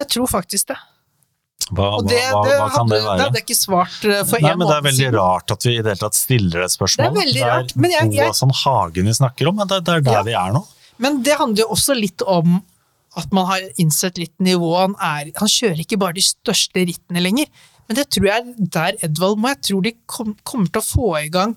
[0.01, 0.77] Jeg tror faktisk det.
[1.71, 3.21] Hva, hva, det, hva, det, hva kan det det være?
[3.27, 4.65] hadde jeg ikke svart eh, for én en siden.
[4.67, 5.15] Det er veldig siden.
[5.21, 7.05] rart at vi i det hele tatt stiller et spørsmål.
[7.05, 9.95] Det er veldig rart, men jeg- jeg- Boasson Hagen vi snakker om, men det, det
[9.95, 10.23] er der Ja.
[10.27, 10.65] vi er nå.
[10.99, 12.63] Men det handler jo også litt om
[13.17, 14.71] at man har innsett litt nivå.
[14.81, 17.47] Han, han kjører ikke bare de største rittene lenger.
[17.89, 19.49] Men det tror jeg er der Edvald må.
[19.49, 21.57] Jeg tror de kom, kommer til å få i gang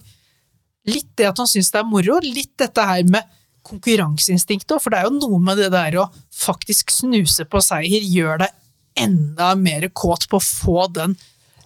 [0.85, 3.23] litt det at han syns det er moro, litt dette her med
[3.67, 6.09] konkurranseinstinktet òg, for det er jo noe med det der å
[6.43, 8.59] faktisk snuse på seier, gjør deg
[9.07, 11.15] enda mer kåt på å få den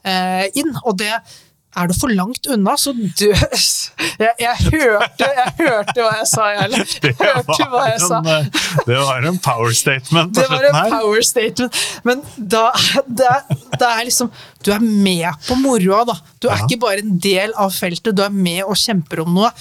[0.05, 0.71] eh, inn.
[0.85, 1.11] Og det
[1.77, 3.27] er du for langt unna, så dø
[4.23, 6.85] jeg, jeg, hørte, jeg hørte hva jeg sa, jeg.
[7.19, 8.21] Hørte hva jeg sa.
[8.23, 8.47] en, eh,
[8.87, 11.81] det var en power statement på Det var en power statement.
[12.07, 12.63] Men da
[13.05, 13.35] det
[13.77, 14.31] det er liksom
[14.65, 16.15] Du er med på moroa, da.
[16.41, 16.63] Du er Ja.
[16.65, 19.51] ikke bare en del av feltet, du er med og kjemper om noe.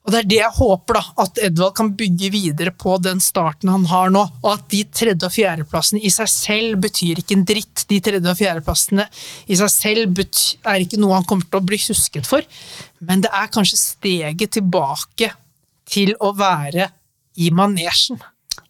[0.00, 3.68] Og det er det jeg håper, da, at Edvald kan bygge videre på den starten
[3.68, 4.22] han har nå.
[4.40, 7.84] Og at de tredje- og fjerdeplassene i seg selv betyr ikke en dritt.
[7.90, 9.04] De tredje- og fjerdeplassene
[9.46, 12.46] i seg selv er ikke noe han kommer til å bli husket for.
[13.04, 15.34] Men det er kanskje steget tilbake
[15.90, 16.88] til å være
[17.36, 18.20] i manesjen.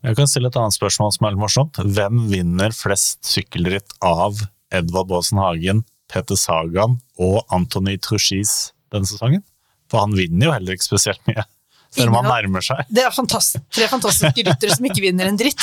[0.02, 1.78] Jeg kan stille et annet spørsmål som er litt morsomt.
[1.78, 4.43] Hvem vinner flest sykkelritt av
[4.73, 9.44] Edvard Baasen Hagen, Peter Sagan og Antony Truchis denne sesongen?
[9.91, 11.43] For han vinner jo heller ikke spesielt mye,
[11.91, 12.85] selv om han nærmer seg.
[12.91, 15.61] Det er fantast tre fantastiske ryttere som ikke vinner en dritt.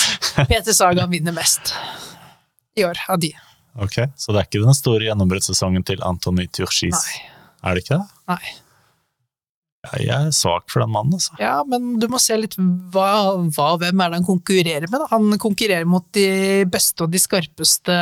[0.49, 1.71] Peter Sagan vinner mest
[2.77, 3.31] i år av de.
[3.77, 6.97] Ok, Så det er ikke den store gjennombruddssesongen til Anthony Turchis?
[6.97, 7.19] Nei.
[7.67, 8.07] Er det ikke det?
[8.33, 8.53] Nei.
[9.85, 11.35] Ja, Jeg er svak for den mannen, altså.
[11.39, 13.07] Ja, men du må se litt hva,
[13.53, 14.97] hva hvem er det han konkurrerer med.
[15.03, 15.07] Da.
[15.13, 17.97] Han konkurrerer mot de beste og de skarpeste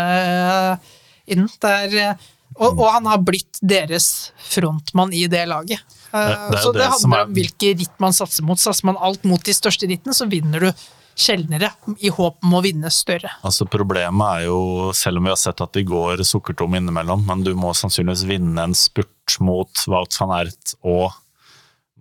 [1.29, 1.51] innen.
[1.61, 2.25] Det er, eh,
[2.55, 5.83] og, og han har blitt deres frontmann i det laget.
[6.15, 8.57] Eh, Det- jo så det, det handler er- om hvilke ritt man satser mot.
[8.57, 10.71] Satser man alt mot de største rittene, så vinner du
[11.15, 11.69] sjeldnere,
[12.03, 13.29] i håp om å vinne større.
[13.43, 17.43] Altså Problemet er jo, selv om vi har sett at de går sukkertom innimellom, men
[17.43, 21.13] du må sannsynligvis vinne en spurt mot Wout van Ert og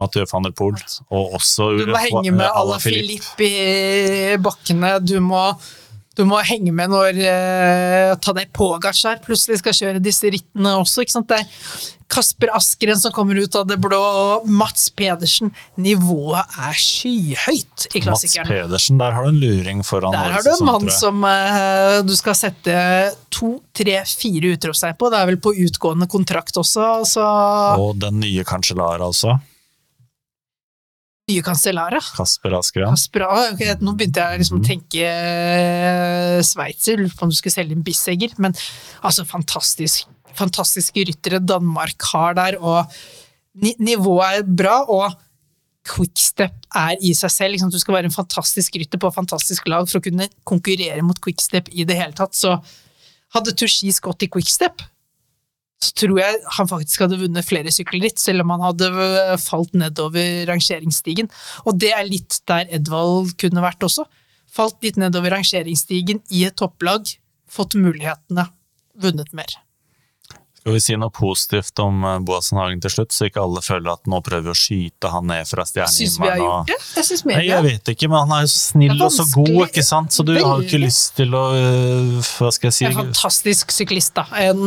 [0.01, 0.75] Mathieu van der Poel,
[1.13, 4.99] og også Du må henge med Ala Filip i bakkene.
[5.07, 5.57] Du må,
[6.15, 11.03] du må henge med når uh, Tadej Pogacar plutselig skal kjøre disse rittene også.
[11.03, 11.31] Ikke sant?
[11.31, 15.51] Det er Kasper Askeren som kommer ut av det blå, og Mats Pedersen.
[15.81, 18.37] Nivået er skyhøyt i Mats.
[18.47, 22.15] Pedersen, der har du en luring foran Der har du en mann som eh, du
[22.19, 22.77] skal sette
[23.35, 25.11] to, tre, fire utropstegn på.
[25.11, 27.27] Det er vel på utgående kontrakt også, så
[27.81, 29.39] Og den nye kanskje Lara også,
[31.31, 32.01] nye Cancellara.
[32.17, 32.93] Kasper Askeren.
[32.93, 33.25] Kasper,
[33.55, 37.77] okay, nå begynte jeg liksom å tenke eh, sveitser, lurte på om du skulle selge
[37.77, 38.57] en Bissegger, men
[39.01, 40.05] altså fantastisk,
[40.37, 42.93] fantastiske ryttere Danmark har der, og
[43.81, 45.17] nivået er bra, og
[45.89, 47.55] quickstep er i seg selv.
[47.55, 51.21] Liksom, du skal være en fantastisk rytter på fantastisk lag for å kunne konkurrere mot
[51.25, 52.59] quickstep i det hele tatt, så
[53.35, 54.85] hadde Tushis gått i quickstep,
[55.85, 59.75] så tror jeg han faktisk hadde vunnet flere sykkelritt, selv om han hadde øh, falt
[59.79, 61.31] nedover rangeringsstigen.
[61.69, 64.07] Og det er litt der Edvald kunne vært også.
[64.55, 67.17] Falt litt nedover rangeringsstigen i et topplag,
[67.51, 68.49] fått mulighetene,
[69.03, 69.59] vunnet mer.
[70.65, 73.91] Skal vi si noe positivt om eh, Boasen Hagen til slutt, så ikke alle føler
[73.99, 76.39] at nå prøver vi å skyte han ned fra stjernehimmelen?
[76.41, 76.77] gjort det?
[76.97, 79.59] Jeg syns Nei, jeg vet ikke, men han er jo så snill og så god,
[79.67, 80.15] ikke sant?
[80.17, 82.87] Så du har jo ikke lyst til å øh, Hva skal jeg si?
[82.89, 84.25] En fantastisk syklist, da.
[84.41, 84.63] En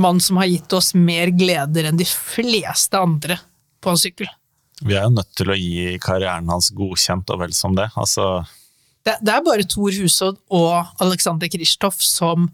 [0.00, 3.36] mann som har gitt oss mer gleder enn de fleste andre
[3.84, 4.30] på en sykkel.
[4.80, 7.90] Vi er jo nødt til å gi karrieren hans godkjent, og vel som det.
[8.00, 8.46] Altså,
[9.04, 12.48] Det, det er bare Thor Hushovd og Alexander Kristoff som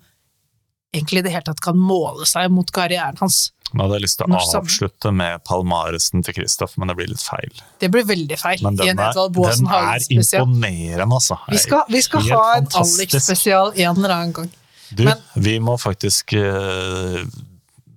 [0.94, 3.50] egentlig i det hele tatt kan måle seg mot karrieren hans.
[3.74, 7.22] nå hadde jeg lyst til å avslutte med palmaresen til Kristoff, men det blir litt
[7.24, 7.62] feil.
[7.82, 8.62] Det blir veldig feil.
[8.62, 11.38] Men den er, den er imponerende, altså.
[11.50, 12.68] Vi skal, vi skal ha en.
[12.84, 14.52] Alex-spesial en eller annen gang.
[14.94, 17.24] Du, Men- vi må faktisk øh,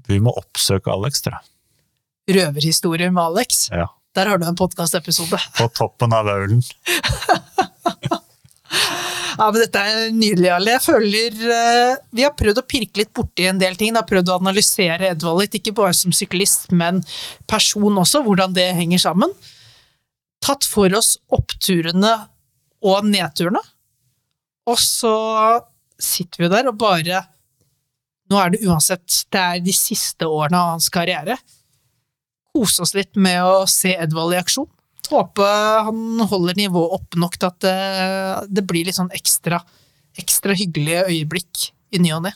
[0.07, 2.37] Vi må oppsøke Alex, tror jeg.
[2.37, 3.67] røverhistorier med Alex.
[3.71, 3.89] Ja.
[4.15, 5.37] Der har du en podkastepisode.
[5.59, 6.63] På toppen av aulen.
[9.37, 10.71] Ja, men dette er nydelig, Ali.
[10.73, 13.93] Jeg føler uh, Vi har prøvd å pirke litt borti en del ting.
[13.93, 17.03] Vi har prøvd å analysere Edvald litt, ikke bare som syklist, men
[17.49, 19.33] person også, hvordan det henger sammen.
[20.43, 22.13] Tatt for oss oppturene
[22.85, 23.61] og nedturene.
[24.67, 25.13] Og så
[26.01, 27.23] sitter vi der og bare
[28.27, 31.37] Nå er det uansett Det er de siste årene av hans karriere.
[32.51, 34.67] Kose oss litt med å se Edvald i aksjon.
[35.07, 37.77] Håper han holder nivået oppe nok til at det,
[38.59, 39.61] det blir litt sånn ekstra,
[40.19, 42.33] ekstra hyggelige øyeblikk i ny og ne.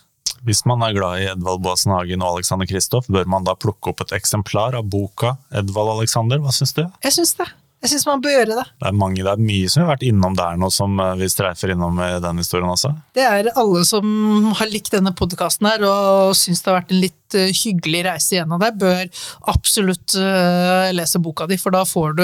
[0.48, 3.92] Hvis man er glad i Edvald Boasen Hagen og Alexander Kristoff, bør man da plukke
[3.92, 6.42] opp et eksemplar av boka Edvald Alexander?
[6.42, 6.86] Hva syns du?
[7.06, 7.46] Jeg syns det.
[7.82, 8.66] Jeg syns man bør gjøre det.
[8.78, 11.16] Det er, mange, det er mye som vi har vært innom der nå, som eh,
[11.18, 12.92] vi streifer innom i den historien også.
[13.18, 17.02] Det er alle som har likt denne podkasten her og syns det har vært en
[17.02, 22.16] litt eh, hyggelig reise gjennom der, bør absolutt eh, lese boka di, for da får
[22.20, 22.24] du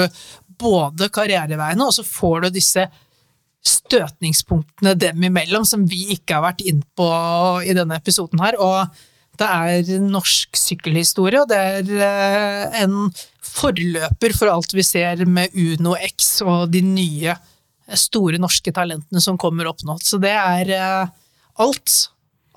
[0.58, 2.86] både karriereveiene, og så får du disse
[3.66, 7.08] støtningspunktene dem imellom, som vi ikke har vært inn på
[7.66, 8.58] i denne episoden her.
[8.62, 8.86] Og
[9.38, 13.10] det er norsk sykkelhistorie, og det er en
[13.48, 17.36] forløper for alt vi ser med Uno X og de nye
[17.96, 19.96] store norske talentene som kommer opp nå.
[20.04, 20.72] Så det er
[21.58, 21.96] alt.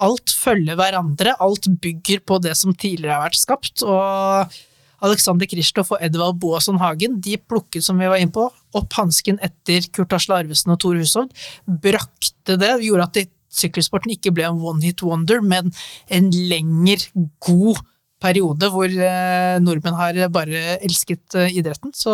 [0.02, 3.84] Alt følger hverandre, alt bygger på det som tidligere har vært skapt.
[3.86, 4.60] og
[5.02, 8.46] Alexander Kristoff og Edvald Boasson Hagen de plukket som vi var inne på,
[8.78, 11.34] opp hansken etter Kurt Asle Arvesen og Tor Hushovd.
[11.66, 15.74] Brakte det, gjorde at sykkelsporten ikke ble en one hit wonder, men
[16.14, 17.08] en lenger
[17.44, 17.82] god
[18.22, 21.94] periode hvor eh, nordmenn har bare elsket eh, idretten.
[21.96, 22.14] Så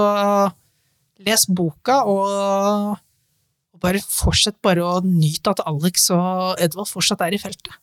[1.26, 2.96] les boka, og,
[3.74, 7.76] og bare fortsett bare å nyte at Alex og Edvald fortsatt er i feltet.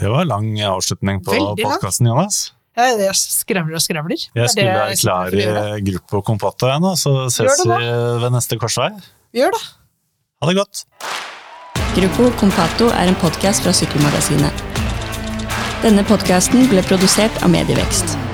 [0.00, 2.50] Det var lang avslutning på podkasten, Jonas.
[2.78, 4.22] Jeg, jeg skrevler og skravler.
[4.30, 7.80] Er Jeg skulle være klar i Gruppo Compotto jeg nå, så ses vi
[8.22, 8.92] ved neste korsvei.
[9.34, 9.64] Vi gjør det.
[10.40, 10.84] Ha det godt!
[11.96, 14.79] Gruppo Compato er en podkast fra Sykkelmagasinet.
[15.80, 18.29] Denne podkasten ble produsert av Medievekst.